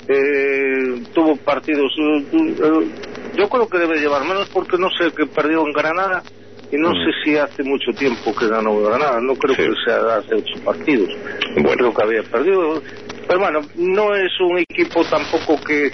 eh, 0.09 1.03
tuvo 1.15 1.37
partidos, 1.37 1.91
eh, 1.99 2.27
eh, 2.35 2.89
yo 3.35 3.49
creo 3.49 3.67
que 3.67 3.79
debe 3.79 4.01
llevar 4.01 4.25
menos 4.25 4.51
porque 4.51 4.77
no 4.77 4.91
sé 4.91 5.11
que 5.17 5.25
perdió 5.25 5.67
en 5.67 5.73
Granada 5.73 6.23
y 6.71 6.77
no 6.77 6.91
sé 6.91 7.13
si 7.25 7.35
hace 7.39 7.63
mucho 7.63 7.93
tiempo 7.97 8.35
que 8.35 8.47
ganó 8.47 8.79
Granada, 8.83 9.23
no 9.23 9.35
creo 9.37 9.57
que 9.57 9.73
sea 9.87 10.17
hace 10.17 10.35
ocho 10.35 10.63
partidos, 10.63 11.09
creo 11.55 11.95
que 11.95 12.03
había 12.03 12.23
perdido, 12.25 12.83
pero 13.35 13.51
bueno, 13.51 13.67
no 13.77 14.15
es 14.15 14.31
un 14.41 14.59
equipo 14.59 15.03
tampoco 15.03 15.59
que 15.67 15.91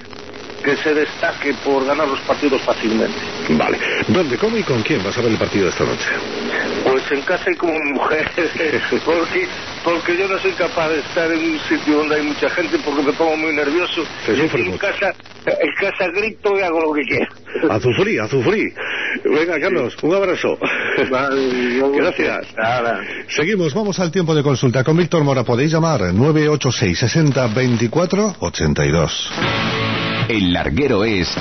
que 0.62 0.76
se 0.76 0.92
destaque 0.92 1.54
por 1.64 1.86
ganar 1.86 2.06
los 2.06 2.20
partidos 2.20 2.60
fácilmente. 2.66 3.39
Vale. 3.56 3.78
¿Dónde, 4.08 4.36
cómo 4.38 4.56
y 4.56 4.62
con 4.62 4.82
quién 4.82 5.02
vas 5.02 5.16
a 5.18 5.22
ver 5.22 5.32
el 5.32 5.38
partido 5.38 5.64
de 5.64 5.70
esta 5.70 5.84
noche? 5.84 6.08
Pues 6.84 7.02
en 7.10 7.22
casa 7.22 7.50
y 7.50 7.56
como 7.56 7.72
mujer, 7.92 8.30
porque, 9.04 9.48
porque 9.84 10.16
yo 10.16 10.28
no 10.28 10.38
soy 10.38 10.52
capaz 10.52 10.88
de 10.88 11.00
estar 11.00 11.30
en 11.30 11.52
un 11.52 11.58
sitio 11.60 11.98
donde 11.98 12.16
hay 12.16 12.22
mucha 12.22 12.48
gente 12.50 12.78
porque 12.84 13.02
me 13.02 13.12
pongo 13.12 13.36
muy 13.36 13.52
nervioso. 13.54 14.02
Te 14.24 14.36
sufres 14.36 14.54
en 14.54 14.70
mucho. 14.70 14.78
casa, 14.78 15.12
en 15.46 15.72
casa 15.80 16.08
grito 16.14 16.58
y 16.58 16.62
hago 16.62 16.80
lo 16.80 16.92
que 16.92 17.02
quiera. 17.02 17.28
Azufrí, 17.74 18.18
azufrí. 18.18 18.72
Venga, 19.24 19.60
Carlos, 19.60 19.96
un 20.02 20.14
abrazo. 20.14 20.56
Gracias. 21.94 22.46
Seguimos, 23.28 23.74
vamos 23.74 23.98
al 23.98 24.10
tiempo 24.10 24.34
de 24.34 24.42
consulta 24.42 24.84
con 24.84 24.96
Víctor 24.96 25.24
Mora. 25.24 25.44
Podéis 25.44 25.72
llamar 25.72 26.00
986 26.14 26.98
60 26.98 27.46
24 27.48 28.36
82. 28.38 29.30
El 30.28 30.52
larguero 30.52 31.04
es 31.04 31.36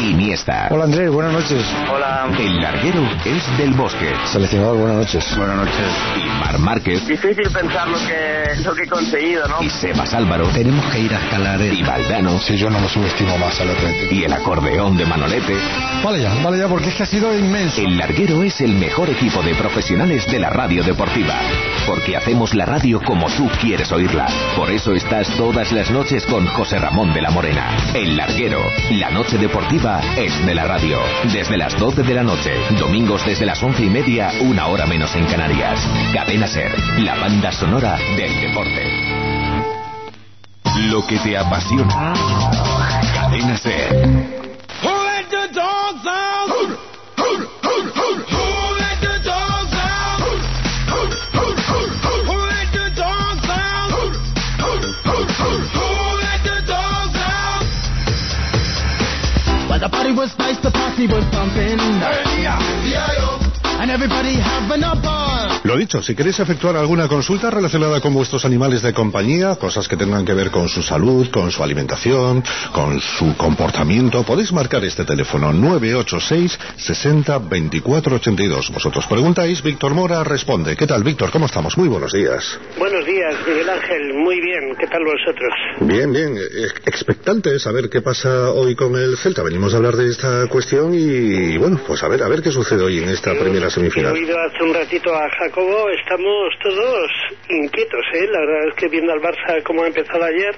Iniesta. 0.00 0.68
Hola 0.70 0.84
Andrés, 0.84 1.10
buenas 1.10 1.32
noches. 1.32 1.64
Hola. 1.92 2.28
El 2.38 2.60
larguero 2.60 3.02
es 3.24 3.58
del 3.58 3.72
bosque. 3.72 4.12
Seleccionador, 4.26 4.76
buenas 4.76 4.96
noches. 4.98 5.36
Buenas 5.36 5.56
noches. 5.56 5.92
Y 6.16 6.40
Mar 6.40 6.58
Márquez. 6.58 7.06
Difícil 7.06 7.50
pensar 7.50 7.88
lo 7.88 7.98
que, 7.98 8.62
lo 8.62 8.74
que 8.74 8.82
he 8.82 8.86
conseguido, 8.86 9.48
¿no? 9.48 9.62
Y 9.62 9.68
Sebas 9.68 10.14
Álvaro. 10.14 10.46
Tenemos 10.48 10.84
que 10.92 11.00
ir 11.00 11.12
a 11.12 11.18
escalar 11.18 11.60
Y 11.60 11.82
Valdano. 11.82 12.38
Si 12.38 12.56
yo 12.56 12.70
no 12.70 12.80
lo 12.80 12.88
subestimo 12.88 13.36
más 13.38 13.60
al 13.60 13.70
Atlético. 13.70 14.14
Y 14.14 14.24
el 14.24 14.32
acordeón 14.32 14.96
de 14.96 15.04
Manolete. 15.04 15.56
Vale 16.04 16.22
ya, 16.22 16.32
vale 16.44 16.58
ya, 16.58 16.68
porque 16.68 16.90
es 16.90 16.94
que 16.94 17.02
ha 17.02 17.06
sido 17.06 17.36
inmenso. 17.36 17.80
El 17.80 17.96
larguero 17.96 18.42
es 18.44 18.60
el 18.60 18.74
mejor 18.74 19.10
equipo 19.10 19.42
de 19.42 19.54
profesionales 19.54 20.30
de 20.30 20.38
la 20.38 20.50
radio 20.50 20.84
deportiva. 20.84 21.34
Porque 21.86 22.16
hacemos 22.16 22.54
la 22.54 22.66
radio 22.66 23.00
como 23.04 23.26
tú 23.30 23.48
quieres 23.60 23.90
oírla. 23.90 24.26
Por 24.54 24.70
eso 24.70 24.94
estás 24.94 25.28
todas 25.36 25.72
las 25.72 25.90
noches 25.90 26.24
con 26.26 26.46
José 26.46 26.78
Ramón 26.78 27.12
de 27.12 27.22
la 27.22 27.30
Morena. 27.30 27.76
El 27.94 28.16
larguero. 28.16 28.60
La 28.90 29.10
noche 29.10 29.38
deportiva 29.38 29.87
es 30.16 30.44
de 30.44 30.54
la 30.54 30.64
radio. 30.64 30.98
Desde 31.32 31.56
las 31.56 31.78
12 31.78 32.02
de 32.02 32.14
la 32.14 32.22
noche. 32.22 32.52
Domingos 32.78 33.24
desde 33.24 33.46
las 33.46 33.62
once 33.62 33.84
y 33.84 33.88
media, 33.88 34.30
una 34.40 34.66
hora 34.66 34.86
menos 34.86 35.14
en 35.16 35.24
Canarias. 35.24 35.80
Cadena 36.12 36.46
Ser. 36.46 36.72
La 36.98 37.14
banda 37.14 37.50
sonora 37.52 37.96
del 38.16 38.40
deporte. 38.40 38.82
Lo 40.90 41.06
que 41.06 41.18
te 41.18 41.36
apasiona. 41.36 42.12
Cadena 43.14 43.56
Ser. 43.56 44.37
The 59.88 59.96
party 59.96 60.12
was 60.12 60.36
nice, 60.38 60.60
the 60.62 60.70
party 60.70 61.06
was 61.06 61.24
pumping. 61.32 61.80
And 63.80 63.90
everybody 63.90 64.34
having 64.34 64.82
a 64.82 64.94
ball. 65.00 65.57
Lo 65.68 65.76
dicho, 65.76 66.00
si 66.02 66.14
queréis 66.14 66.40
efectuar 66.40 66.76
alguna 66.76 67.08
consulta 67.08 67.50
relacionada 67.50 68.00
con 68.00 68.14
vuestros 68.14 68.42
animales 68.46 68.80
de 68.80 68.94
compañía, 68.94 69.56
cosas 69.56 69.86
que 69.86 69.98
tengan 69.98 70.24
que 70.24 70.32
ver 70.32 70.50
con 70.50 70.66
su 70.66 70.82
salud, 70.82 71.28
con 71.30 71.50
su 71.50 71.62
alimentación, 71.62 72.42
con 72.72 72.98
su 73.02 73.36
comportamiento, 73.36 74.22
podéis 74.22 74.50
marcar 74.50 74.82
este 74.86 75.04
teléfono 75.04 75.52
986 75.52 76.58
60 76.74 77.38
24 77.50 78.16
82. 78.16 78.70
Vosotros 78.70 79.04
preguntáis, 79.06 79.62
Víctor 79.62 79.92
Mora 79.92 80.24
responde. 80.24 80.74
¿Qué 80.74 80.86
tal, 80.86 81.02
Víctor? 81.04 81.30
¿Cómo 81.30 81.44
estamos? 81.44 81.76
Muy 81.76 81.88
buenos 81.88 82.14
días. 82.14 82.58
Buenos 82.78 83.04
días, 83.04 83.34
Miguel 83.46 83.68
Ángel. 83.68 84.14
Muy 84.14 84.40
bien. 84.40 84.74
¿Qué 84.80 84.86
tal 84.86 85.02
vosotros? 85.04 85.52
Bien, 85.80 86.10
bien. 86.10 86.38
Expectante 86.86 87.50
de 87.52 87.58
saber 87.58 87.90
qué 87.90 88.00
pasa 88.00 88.52
hoy 88.52 88.74
con 88.74 88.96
el 88.96 89.18
Celta. 89.18 89.42
Venimos 89.42 89.74
a 89.74 89.76
hablar 89.76 89.96
de 89.96 90.08
esta 90.08 90.46
cuestión 90.46 90.94
y, 90.94 91.58
bueno, 91.58 91.78
pues 91.86 92.02
a 92.02 92.08
ver, 92.08 92.22
a 92.22 92.28
ver 92.28 92.40
qué 92.40 92.50
sucede 92.52 92.82
hoy 92.82 93.00
en 93.00 93.10
esta 93.10 93.32
primera 93.38 93.66
He 93.66 93.70
semifinal. 93.70 94.14
oído 94.14 94.34
hace 94.38 94.64
un 94.64 94.72
ratito 94.72 95.14
a 95.14 95.28
Jacobo. 95.58 95.90
Estamos 95.90 96.54
todos 96.62 97.10
inquietos, 97.48 98.04
¿eh? 98.14 98.26
La 98.30 98.40
verdad 98.40 98.68
es 98.68 98.74
que 98.74 98.88
viendo 98.88 99.12
al 99.12 99.20
Barça 99.20 99.62
como 99.64 99.82
ha 99.82 99.88
empezado 99.88 100.24
ayer, 100.24 100.54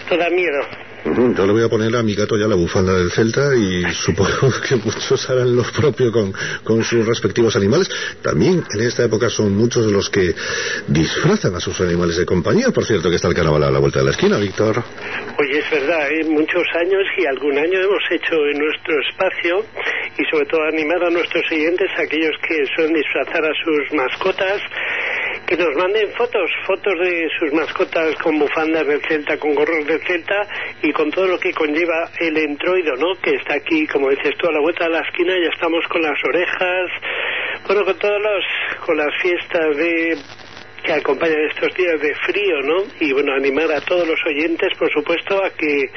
esto 0.00 0.16
da 0.16 0.28
miedo. 0.30 0.89
Yo 1.04 1.46
le 1.46 1.52
voy 1.52 1.62
a 1.62 1.68
poner 1.68 1.94
a 1.96 2.02
mi 2.02 2.14
gato 2.14 2.36
ya 2.36 2.46
la 2.46 2.56
bufanda 2.56 2.92
del 2.94 3.10
Celta 3.10 3.54
y 3.56 3.82
supongo 4.04 4.52
que 4.66 4.76
muchos 4.76 5.30
harán 5.30 5.56
lo 5.56 5.62
propio 5.62 6.12
con, 6.12 6.32
con 6.62 6.84
sus 6.84 7.06
respectivos 7.06 7.56
animales. 7.56 7.90
También 8.22 8.64
en 8.72 8.80
esta 8.80 9.04
época 9.04 9.30
son 9.30 9.56
muchos 9.56 9.86
los 9.86 10.10
que 10.10 10.34
disfrazan 10.88 11.54
a 11.54 11.60
sus 11.60 11.80
animales 11.80 12.16
de 12.16 12.26
compañía. 12.26 12.70
Por 12.70 12.84
cierto, 12.84 13.08
que 13.08 13.16
está 13.16 13.28
el 13.28 13.34
carnaval 13.34 13.64
a 13.64 13.70
la 13.70 13.78
vuelta 13.78 14.00
de 14.00 14.04
la 14.04 14.10
esquina, 14.10 14.38
Víctor. 14.38 14.82
Oye, 15.38 15.58
es 15.58 15.70
verdad, 15.70 16.10
¿eh? 16.12 16.24
muchos 16.24 16.64
años 16.74 17.02
y 17.16 17.26
algún 17.26 17.56
año 17.56 17.80
hemos 17.80 18.02
hecho 18.10 18.34
en 18.52 18.58
nuestro 18.58 18.94
espacio 19.08 19.64
y 20.18 20.24
sobre 20.30 20.46
todo 20.46 20.62
animar 20.64 21.02
a 21.04 21.10
nuestros 21.10 21.42
siguientes, 21.48 21.88
aquellos 21.96 22.36
que 22.46 22.64
suelen 22.76 22.94
disfrazar 22.94 23.44
a 23.44 23.52
sus 23.64 23.96
mascotas, 23.96 24.60
que 25.50 25.56
nos 25.56 25.74
manden 25.74 26.12
fotos, 26.12 26.48
fotos 26.64 26.94
de 27.00 27.28
sus 27.36 27.52
mascotas 27.52 28.14
con 28.22 28.38
bufandas 28.38 28.86
del 28.86 29.02
Celta, 29.02 29.36
con 29.36 29.52
gorros 29.52 29.84
del 29.84 30.00
Celta 30.06 30.46
y 30.80 30.92
con 30.92 31.10
todo 31.10 31.26
lo 31.26 31.40
que 31.40 31.52
conlleva 31.52 32.08
el 32.20 32.36
entroido, 32.36 32.94
¿no? 32.94 33.20
Que 33.20 33.34
está 33.34 33.54
aquí, 33.54 33.84
como 33.88 34.10
dices 34.10 34.32
tú, 34.38 34.46
a 34.46 34.52
la 34.52 34.60
vuelta 34.60 34.84
de 34.84 34.90
la 34.90 35.00
esquina, 35.00 35.34
ya 35.42 35.50
estamos 35.52 35.84
con 35.88 36.02
las 36.02 36.16
orejas, 36.24 36.90
bueno, 37.66 37.84
con 37.84 37.98
todos 37.98 38.22
los, 38.22 38.44
con 38.86 38.96
las 38.96 39.10
fiestas 39.20 39.76
de 39.76 40.18
que 40.90 41.00
acompañan 41.00 41.38
estos 41.48 41.72
días 41.76 42.00
de 42.00 42.12
frío, 42.26 42.62
¿no? 42.64 42.82
Y 43.00 43.12
bueno, 43.12 43.32
animar 43.32 43.70
a 43.70 43.80
todos 43.80 44.06
los 44.08 44.18
oyentes, 44.26 44.70
por 44.76 44.90
supuesto, 44.90 45.44
a 45.44 45.50
que 45.50 45.88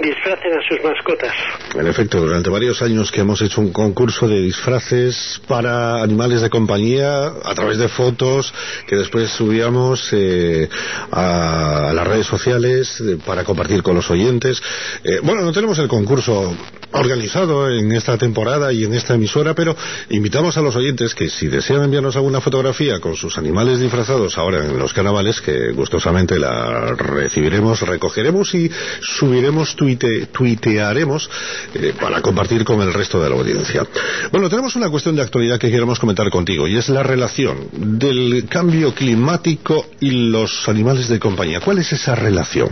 disfracen 0.00 0.52
a 0.52 0.68
sus 0.68 0.82
mascotas. 0.82 1.34
En 1.74 1.86
efecto, 1.86 2.20
durante 2.20 2.48
varios 2.48 2.80
años 2.80 3.12
que 3.12 3.20
hemos 3.20 3.42
hecho 3.42 3.60
un 3.60 3.72
concurso 3.72 4.26
de 4.26 4.40
disfraces 4.40 5.42
para 5.46 6.02
animales 6.02 6.40
de 6.40 6.48
compañía 6.48 7.26
a 7.44 7.54
través 7.54 7.78
de 7.78 7.88
fotos 7.88 8.54
que 8.86 8.96
después 8.96 9.28
subíamos 9.30 10.08
eh, 10.12 10.68
a, 11.10 11.92
las 11.94 12.06
redes 12.06 12.26
sociales 12.26 13.00
eh, 13.00 13.18
para 13.24 13.44
compartir 13.44 13.82
con 13.82 13.96
los 13.96 14.10
oyentes. 14.10 14.62
Eh, 15.04 15.20
bueno, 15.22 15.42
no 15.42 15.52
tenemos 15.52 15.78
el 15.78 15.88
concurso 15.88 16.56
organizado 16.92 17.70
en 17.70 17.92
esta 17.92 18.16
temporada 18.16 18.72
y 18.72 18.84
en 18.84 18.94
esta 18.94 19.14
emisora, 19.14 19.54
pero 19.54 19.76
invitamos 20.10 20.56
a 20.56 20.62
los 20.62 20.74
oyentes 20.76 21.14
que 21.14 21.28
si 21.28 21.46
desean 21.48 21.82
enviarnos 21.84 22.16
alguna 22.16 22.40
fotografía 22.40 22.98
con 23.00 23.14
sus 23.16 23.36
animales 23.38 23.78
disfrazados 23.80 24.38
ahora 24.38 24.64
en 24.64 24.78
los 24.78 24.92
carnavales, 24.92 25.40
que 25.40 25.72
gustosamente 25.72 26.38
la 26.38 26.94
recibiremos, 26.94 27.82
recogeremos 27.82 28.54
y 28.54 28.70
subiremos, 29.00 29.76
tuite- 29.76 30.26
tuitearemos 30.32 31.28
eh, 31.74 31.92
para 32.00 32.22
compartir 32.22 32.64
con 32.64 32.80
el 32.80 32.92
resto 32.92 33.22
de 33.22 33.28
la 33.30 33.36
audiencia. 33.36 33.86
Bueno, 34.32 34.48
tenemos 34.48 34.74
una 34.76 34.88
cuestión 34.88 35.16
de 35.16 35.22
actualidad 35.22 35.58
que 35.58 35.70
queremos 35.70 35.98
comentar 35.98 36.28
contigo 36.30 36.66
y 36.66 36.76
es 36.76 36.88
la 36.88 37.02
relación 37.02 37.68
del 37.72 38.46
cambio 38.48 38.94
climático 38.94 39.86
y 40.00 40.10
los 40.30 40.68
animales 40.68 41.08
de 41.08 41.18
compañía. 41.18 41.60
¿Cuál 41.60 41.78
es 41.78 41.92
esa 41.92 42.14
relación? 42.14 42.68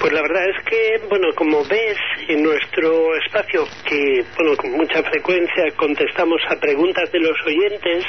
Pues 0.00 0.12
la 0.12 0.22
verdad 0.22 0.48
es 0.48 0.64
que, 0.64 1.06
bueno, 1.08 1.28
como 1.36 1.64
ves 1.64 1.98
en 2.28 2.42
nuestro 2.42 3.14
espacio, 3.16 3.64
que, 3.86 4.24
bueno, 4.36 4.56
con 4.56 4.72
mucha 4.72 5.02
frecuencia 5.02 5.64
contestamos 5.76 6.40
a 6.48 6.56
preguntas 6.56 7.10
de 7.12 7.20
los 7.20 7.36
oyentes, 7.46 8.04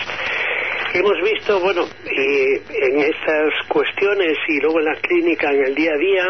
hemos 0.99 1.21
visto, 1.23 1.59
bueno, 1.59 1.85
eh, 2.05 2.61
en 2.69 2.99
estas 2.99 3.53
cuestiones 3.67 4.37
y 4.47 4.59
luego 4.59 4.79
en 4.79 4.85
la 4.85 4.95
clínica, 4.95 5.49
en 5.51 5.65
el 5.65 5.75
día 5.75 5.91
a 5.93 5.97
día, 5.97 6.25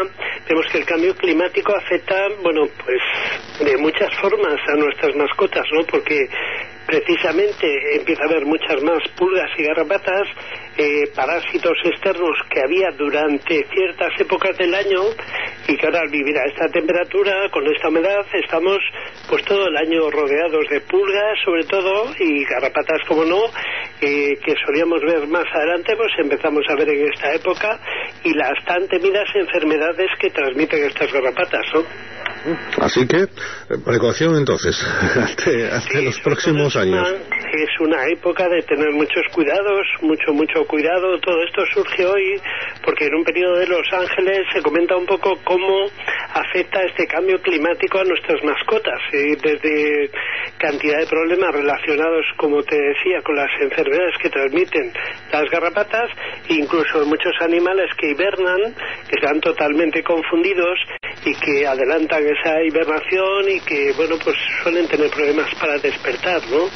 vemos 0.48 0.66
que 0.70 0.78
el 0.78 0.84
cambio 0.84 1.14
climático 1.16 1.74
afecta, 1.74 2.28
bueno, 2.42 2.66
pues 2.84 3.68
de 3.68 3.76
muchas 3.78 4.14
formas 4.20 4.60
a 4.68 4.76
nuestras 4.76 5.14
mascotas, 5.16 5.64
¿no? 5.72 5.84
Porque 5.86 6.28
precisamente 6.86 7.96
empieza 7.96 8.22
a 8.22 8.26
haber 8.26 8.44
muchas 8.44 8.82
más 8.82 9.00
pulgas 9.16 9.50
y 9.56 9.62
garrapatas, 9.62 10.28
eh, 10.76 11.04
parásitos 11.14 11.72
externos 11.84 12.36
que 12.50 12.60
había 12.60 12.90
durante 12.96 13.66
ciertas 13.72 14.20
épocas 14.20 14.56
del 14.58 14.74
año 14.74 15.00
y 15.68 15.76
que 15.76 15.86
ahora 15.86 16.00
al 16.00 16.10
vivir 16.10 16.36
a 16.36 16.44
esta 16.44 16.68
temperatura, 16.68 17.48
con 17.50 17.66
esta 17.72 17.88
humedad, 17.88 18.26
estamos 18.32 18.78
pues 19.28 19.44
todo 19.44 19.68
el 19.68 19.76
año 19.76 20.10
rodeados 20.10 20.66
de 20.70 20.80
pulgas 20.80 21.38
sobre 21.44 21.64
todo 21.64 22.12
y 22.18 22.44
garrapatas 22.44 23.00
como 23.06 23.24
no, 23.24 23.40
eh, 24.02 24.36
que 24.44 24.54
solíamos 24.66 25.00
ver 25.00 25.28
más 25.28 25.46
adelante, 25.54 25.94
pues 25.96 26.12
empezamos 26.18 26.64
a 26.68 26.74
ver 26.74 26.88
en 26.88 27.06
esta 27.12 27.32
época 27.34 27.78
y 28.24 28.34
las 28.34 28.64
tan 28.64 28.88
temidas 28.88 29.28
enfermedades 29.34 30.10
que 30.18 30.30
transmiten 30.30 30.84
estas 30.84 31.12
garrapatas, 31.12 31.64
¿no? 31.72 31.84
Así 32.80 33.06
que, 33.06 33.22
eh, 33.22 33.28
precaución 33.84 34.36
entonces, 34.36 34.76
ante, 35.16 35.70
ante 35.70 36.02
los 36.02 36.18
próximos 36.20 36.76
años. 36.76 37.08
Es 37.52 37.80
una 37.80 38.06
época 38.06 38.48
de 38.48 38.62
tener 38.62 38.92
muchos 38.92 39.22
cuidados, 39.32 39.86
mucho, 40.00 40.32
mucho 40.32 40.64
cuidado. 40.66 41.18
Todo 41.20 41.42
esto 41.44 41.62
surge 41.74 42.06
hoy 42.06 42.40
porque 42.84 43.06
en 43.06 43.14
un 43.14 43.24
periodo 43.24 43.58
de 43.58 43.66
Los 43.66 43.86
Ángeles 43.92 44.40
se 44.52 44.62
comenta 44.62 44.96
un 44.96 45.06
poco 45.06 45.38
cómo 45.44 45.86
afecta 46.34 46.80
este 46.82 47.06
cambio 47.06 47.40
climático 47.40 47.98
a 47.98 48.04
nuestras 48.04 48.42
mascotas, 48.42 49.00
y 49.12 49.36
desde 49.36 50.10
cantidad 50.58 50.98
de 50.98 51.06
problemas 51.06 51.52
relacionados, 51.52 52.24
como 52.36 52.62
te 52.62 52.76
decía, 52.76 53.20
con 53.22 53.36
las 53.36 53.50
enfermedades 53.60 54.14
que 54.20 54.30
transmiten 54.30 54.92
las 55.32 55.50
garrapatas, 55.50 56.10
incluso 56.48 57.04
muchos 57.06 57.32
animales 57.40 57.90
que 57.98 58.10
hibernan, 58.10 58.74
que 59.08 59.16
están 59.20 59.40
totalmente 59.40 60.02
confundidos 60.02 60.78
y 61.24 61.34
que 61.34 61.66
adelantan 61.66 62.24
esa 62.26 62.62
hibernación 62.62 63.48
y 63.48 63.60
que, 63.60 63.92
bueno, 63.92 64.16
pues 64.22 64.36
suelen 64.62 64.88
tener 64.88 65.10
problemas 65.10 65.54
para 65.54 65.78
despertar, 65.78 66.42
¿no? 66.50 66.68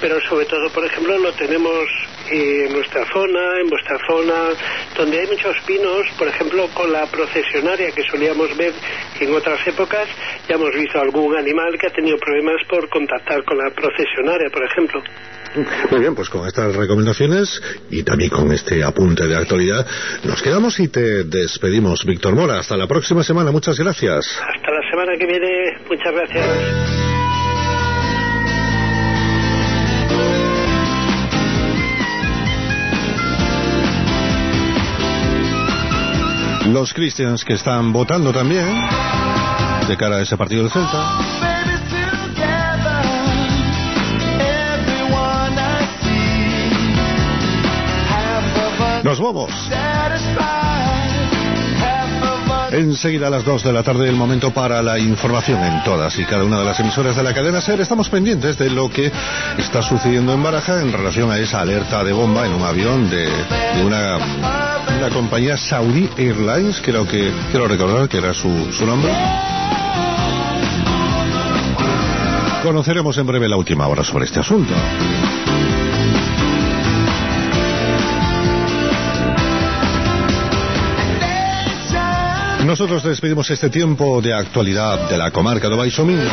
Pero 0.00 0.20
sobre 0.22 0.46
todo, 0.46 0.70
por 0.70 0.84
ejemplo, 0.86 1.18
lo 1.18 1.32
tenemos 1.34 1.86
eh, 2.30 2.66
en 2.66 2.72
nuestra 2.72 3.04
zona, 3.12 3.60
en 3.60 3.68
vuestra 3.68 3.98
zona, 4.06 4.50
donde 4.96 5.20
hay 5.20 5.26
muchos 5.26 5.56
pinos, 5.66 6.06
por 6.18 6.28
ejemplo, 6.28 6.68
con 6.74 6.92
la 6.92 7.06
procesionaria 7.06 7.90
que 7.92 8.02
solíamos 8.10 8.56
ver 8.56 8.72
en 9.20 9.34
otras 9.34 9.66
épocas, 9.66 10.08
ya 10.48 10.56
hemos 10.56 10.72
visto 10.74 11.00
algún 11.00 11.36
animal 11.36 11.78
que 11.78 11.86
ha 11.86 11.90
tenido 11.90 12.18
problemas 12.18 12.62
por 12.68 12.88
contactar 12.88 13.44
con 13.44 13.58
la 13.58 13.70
procesionaria, 13.70 14.48
por 14.52 14.64
ejemplo. 14.64 15.02
Muy 15.90 16.00
bien, 16.00 16.14
pues 16.14 16.28
con 16.28 16.46
estas 16.46 16.76
recomendaciones 16.76 17.60
y 17.90 18.04
también 18.04 18.30
con 18.30 18.52
este 18.52 18.84
apunte 18.84 19.26
de 19.26 19.36
actualidad, 19.36 19.86
nos 20.24 20.42
quedamos 20.42 20.78
y 20.78 20.88
te 20.88 21.24
despedimos, 21.24 22.04
Víctor 22.04 22.34
Mora. 22.36 22.60
Hasta 22.60 22.76
la 22.76 22.86
próxima 22.86 23.24
semana. 23.24 23.50
Muchas 23.50 23.78
gracias. 23.78 24.26
Hasta 24.40 24.70
la 24.70 24.90
semana 24.90 25.16
que 25.18 25.26
viene, 25.26 25.48
muchas 25.88 26.12
gracias. 26.12 27.09
Los 36.72 36.94
Christians 36.94 37.44
que 37.44 37.54
están 37.54 37.92
votando 37.92 38.32
también 38.32 38.64
de 39.88 39.96
cara 39.96 40.16
a 40.16 40.22
ese 40.22 40.36
partido 40.36 40.62
del 40.62 40.70
Celta. 40.70 41.18
Nos 49.02 49.20
vamos. 49.20 49.50
Enseguida 52.70 53.26
a 53.26 53.30
las 53.30 53.44
2 53.44 53.64
de 53.64 53.72
la 53.72 53.82
tarde 53.82 54.08
el 54.08 54.14
momento 54.14 54.52
para 54.52 54.80
la 54.80 54.96
información 54.96 55.60
en 55.64 55.82
todas 55.82 56.16
y 56.20 56.24
cada 56.24 56.44
una 56.44 56.60
de 56.60 56.66
las 56.66 56.78
emisoras 56.78 57.16
de 57.16 57.24
la 57.24 57.34
cadena 57.34 57.60
SER. 57.60 57.80
Estamos 57.80 58.08
pendientes 58.08 58.56
de 58.58 58.70
lo 58.70 58.88
que 58.88 59.10
está 59.58 59.82
sucediendo 59.82 60.32
en 60.32 60.42
Baraja 60.42 60.80
en 60.80 60.92
relación 60.92 61.32
a 61.32 61.38
esa 61.38 61.62
alerta 61.62 62.04
de 62.04 62.12
bomba 62.12 62.46
en 62.46 62.52
un 62.52 62.62
avión 62.62 63.10
de, 63.10 63.24
de 63.26 63.84
una, 63.84 64.69
una 64.96 65.10
compañía 65.10 65.56
Saudi 65.56 66.08
Airlines, 66.16 66.80
creo 66.84 67.06
que 67.06 67.32
quiero 67.50 67.66
recordar 67.66 68.08
que 68.08 68.18
era 68.18 68.34
su, 68.34 68.72
su 68.72 68.86
nombre. 68.86 69.12
Conoceremos 72.62 73.16
en 73.16 73.26
breve 73.26 73.48
la 73.48 73.56
última 73.56 73.86
hora 73.86 74.04
sobre 74.04 74.26
este 74.26 74.40
asunto. 74.40 74.74
Nosotros 82.70 83.02
despedimos 83.02 83.50
este 83.50 83.68
tiempo 83.68 84.20
de 84.22 84.32
actualidad 84.32 85.08
de 85.08 85.18
la 85.18 85.30
comarca 85.30 85.68
de 85.68 85.76
Baixomingo. 85.76 86.30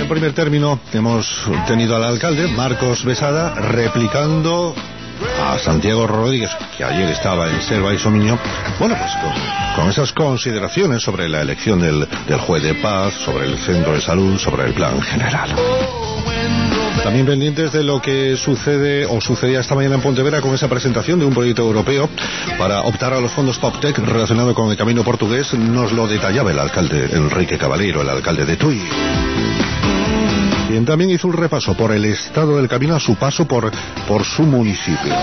En 0.00 0.08
primer 0.08 0.32
término, 0.32 0.80
hemos 0.94 1.46
tenido 1.66 1.94
al 1.94 2.04
alcalde, 2.04 2.48
Marcos 2.48 3.04
Besada, 3.04 3.54
replicando 3.54 4.74
a 5.40 5.58
Santiago 5.58 6.06
Rodríguez, 6.06 6.50
que 6.76 6.84
ayer 6.84 7.08
estaba 7.10 7.48
en 7.48 7.60
Ser 7.62 7.80
Baixomingo, 7.82 8.38
bueno, 8.78 8.96
pues 8.98 9.12
con, 9.22 9.76
con 9.76 9.90
esas 9.90 10.12
consideraciones 10.12 11.02
sobre 11.02 11.28
la 11.28 11.40
elección 11.40 11.80
del, 11.80 12.06
del 12.26 12.40
juez 12.40 12.62
de 12.62 12.74
paz, 12.74 13.14
sobre 13.14 13.46
el 13.46 13.58
centro 13.58 13.92
de 13.92 14.00
salud, 14.00 14.38
sobre 14.38 14.66
el 14.66 14.74
plan 14.74 15.00
general. 15.02 15.54
También 17.02 17.26
pendientes 17.26 17.72
de 17.72 17.84
lo 17.84 18.02
que 18.02 18.36
sucede 18.36 19.06
o 19.06 19.20
sucedía 19.20 19.60
esta 19.60 19.74
mañana 19.74 19.94
en 19.94 20.02
Pontevedra 20.02 20.40
con 20.40 20.54
esa 20.54 20.68
presentación 20.68 21.18
de 21.18 21.24
un 21.24 21.32
proyecto 21.32 21.62
europeo 21.62 22.08
para 22.58 22.82
optar 22.82 23.14
a 23.14 23.20
los 23.20 23.32
fondos 23.32 23.58
PopTech 23.58 23.98
relacionado 23.98 24.52
con 24.54 24.70
el 24.70 24.76
camino 24.76 25.04
portugués, 25.04 25.54
nos 25.54 25.92
lo 25.92 26.06
detallaba 26.06 26.50
el 26.50 26.58
alcalde 26.58 27.08
Enrique 27.12 27.56
Caballero, 27.56 28.02
el 28.02 28.10
alcalde 28.10 28.44
de 28.44 28.56
Tui. 28.56 28.82
También 30.84 31.10
hizo 31.10 31.28
un 31.28 31.34
repaso 31.34 31.74
por 31.76 31.92
el 31.92 32.04
estado 32.04 32.56
del 32.56 32.68
camino 32.68 32.94
a 32.94 33.00
su 33.00 33.16
paso 33.16 33.46
por, 33.46 33.70
por 34.06 34.24
su 34.24 34.42
municipio. 34.42 35.14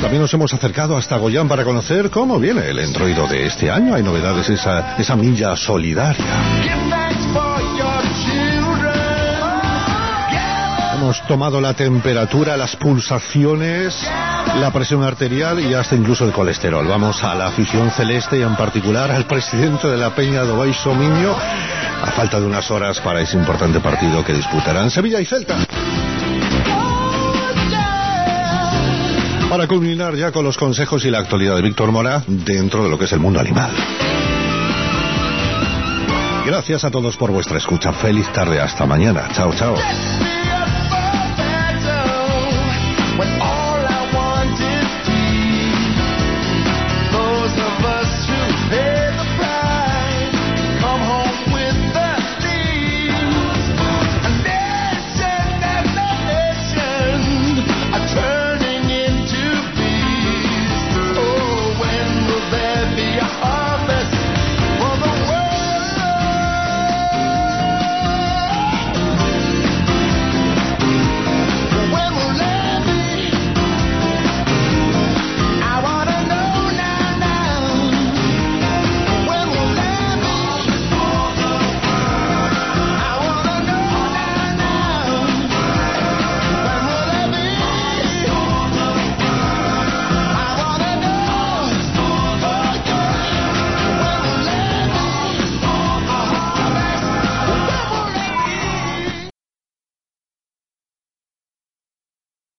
También 0.00 0.20
nos 0.20 0.34
hemos 0.34 0.52
acercado 0.52 0.96
hasta 0.96 1.16
Goyán 1.16 1.48
para 1.48 1.64
conocer 1.64 2.10
cómo 2.10 2.38
viene 2.38 2.68
el 2.68 2.78
entroido 2.78 3.26
de 3.26 3.46
este 3.46 3.70
año. 3.70 3.94
Hay 3.94 4.02
novedades, 4.02 4.50
esa, 4.50 4.96
esa 4.98 5.16
milla 5.16 5.56
solidaria. 5.56 7.13
Hemos 11.14 11.28
tomado 11.28 11.60
la 11.60 11.74
temperatura, 11.74 12.56
las 12.56 12.74
pulsaciones, 12.74 13.94
la 14.58 14.72
presión 14.72 15.04
arterial 15.04 15.60
y 15.60 15.72
hasta 15.72 15.94
incluso 15.94 16.24
el 16.24 16.32
colesterol. 16.32 16.84
Vamos 16.88 17.22
a 17.22 17.36
la 17.36 17.46
afición 17.46 17.88
celeste 17.92 18.38
y 18.38 18.42
en 18.42 18.56
particular 18.56 19.12
al 19.12 19.24
presidente 19.28 19.86
de 19.86 19.96
la 19.96 20.12
Peña 20.12 20.42
de 20.42 20.50
Baixo 20.50 20.92
Miño 20.92 21.32
a 22.02 22.10
falta 22.10 22.40
de 22.40 22.46
unas 22.46 22.68
horas 22.68 22.98
para 22.98 23.20
ese 23.20 23.36
importante 23.36 23.78
partido 23.78 24.24
que 24.24 24.32
disputarán 24.32 24.90
Sevilla 24.90 25.20
y 25.20 25.24
Celta. 25.24 25.56
Para 29.48 29.68
culminar 29.68 30.16
ya 30.16 30.32
con 30.32 30.44
los 30.44 30.58
consejos 30.58 31.04
y 31.04 31.10
la 31.10 31.20
actualidad 31.20 31.54
de 31.54 31.62
Víctor 31.62 31.92
Mora 31.92 32.24
dentro 32.26 32.82
de 32.82 32.90
lo 32.90 32.98
que 32.98 33.04
es 33.04 33.12
el 33.12 33.20
mundo 33.20 33.38
animal. 33.38 33.70
Gracias 36.44 36.82
a 36.82 36.90
todos 36.90 37.16
por 37.16 37.30
vuestra 37.30 37.58
escucha. 37.58 37.92
Feliz 37.92 38.26
tarde. 38.32 38.60
Hasta 38.60 38.84
mañana. 38.84 39.28
Chao, 39.32 39.54
chao. 39.54 39.76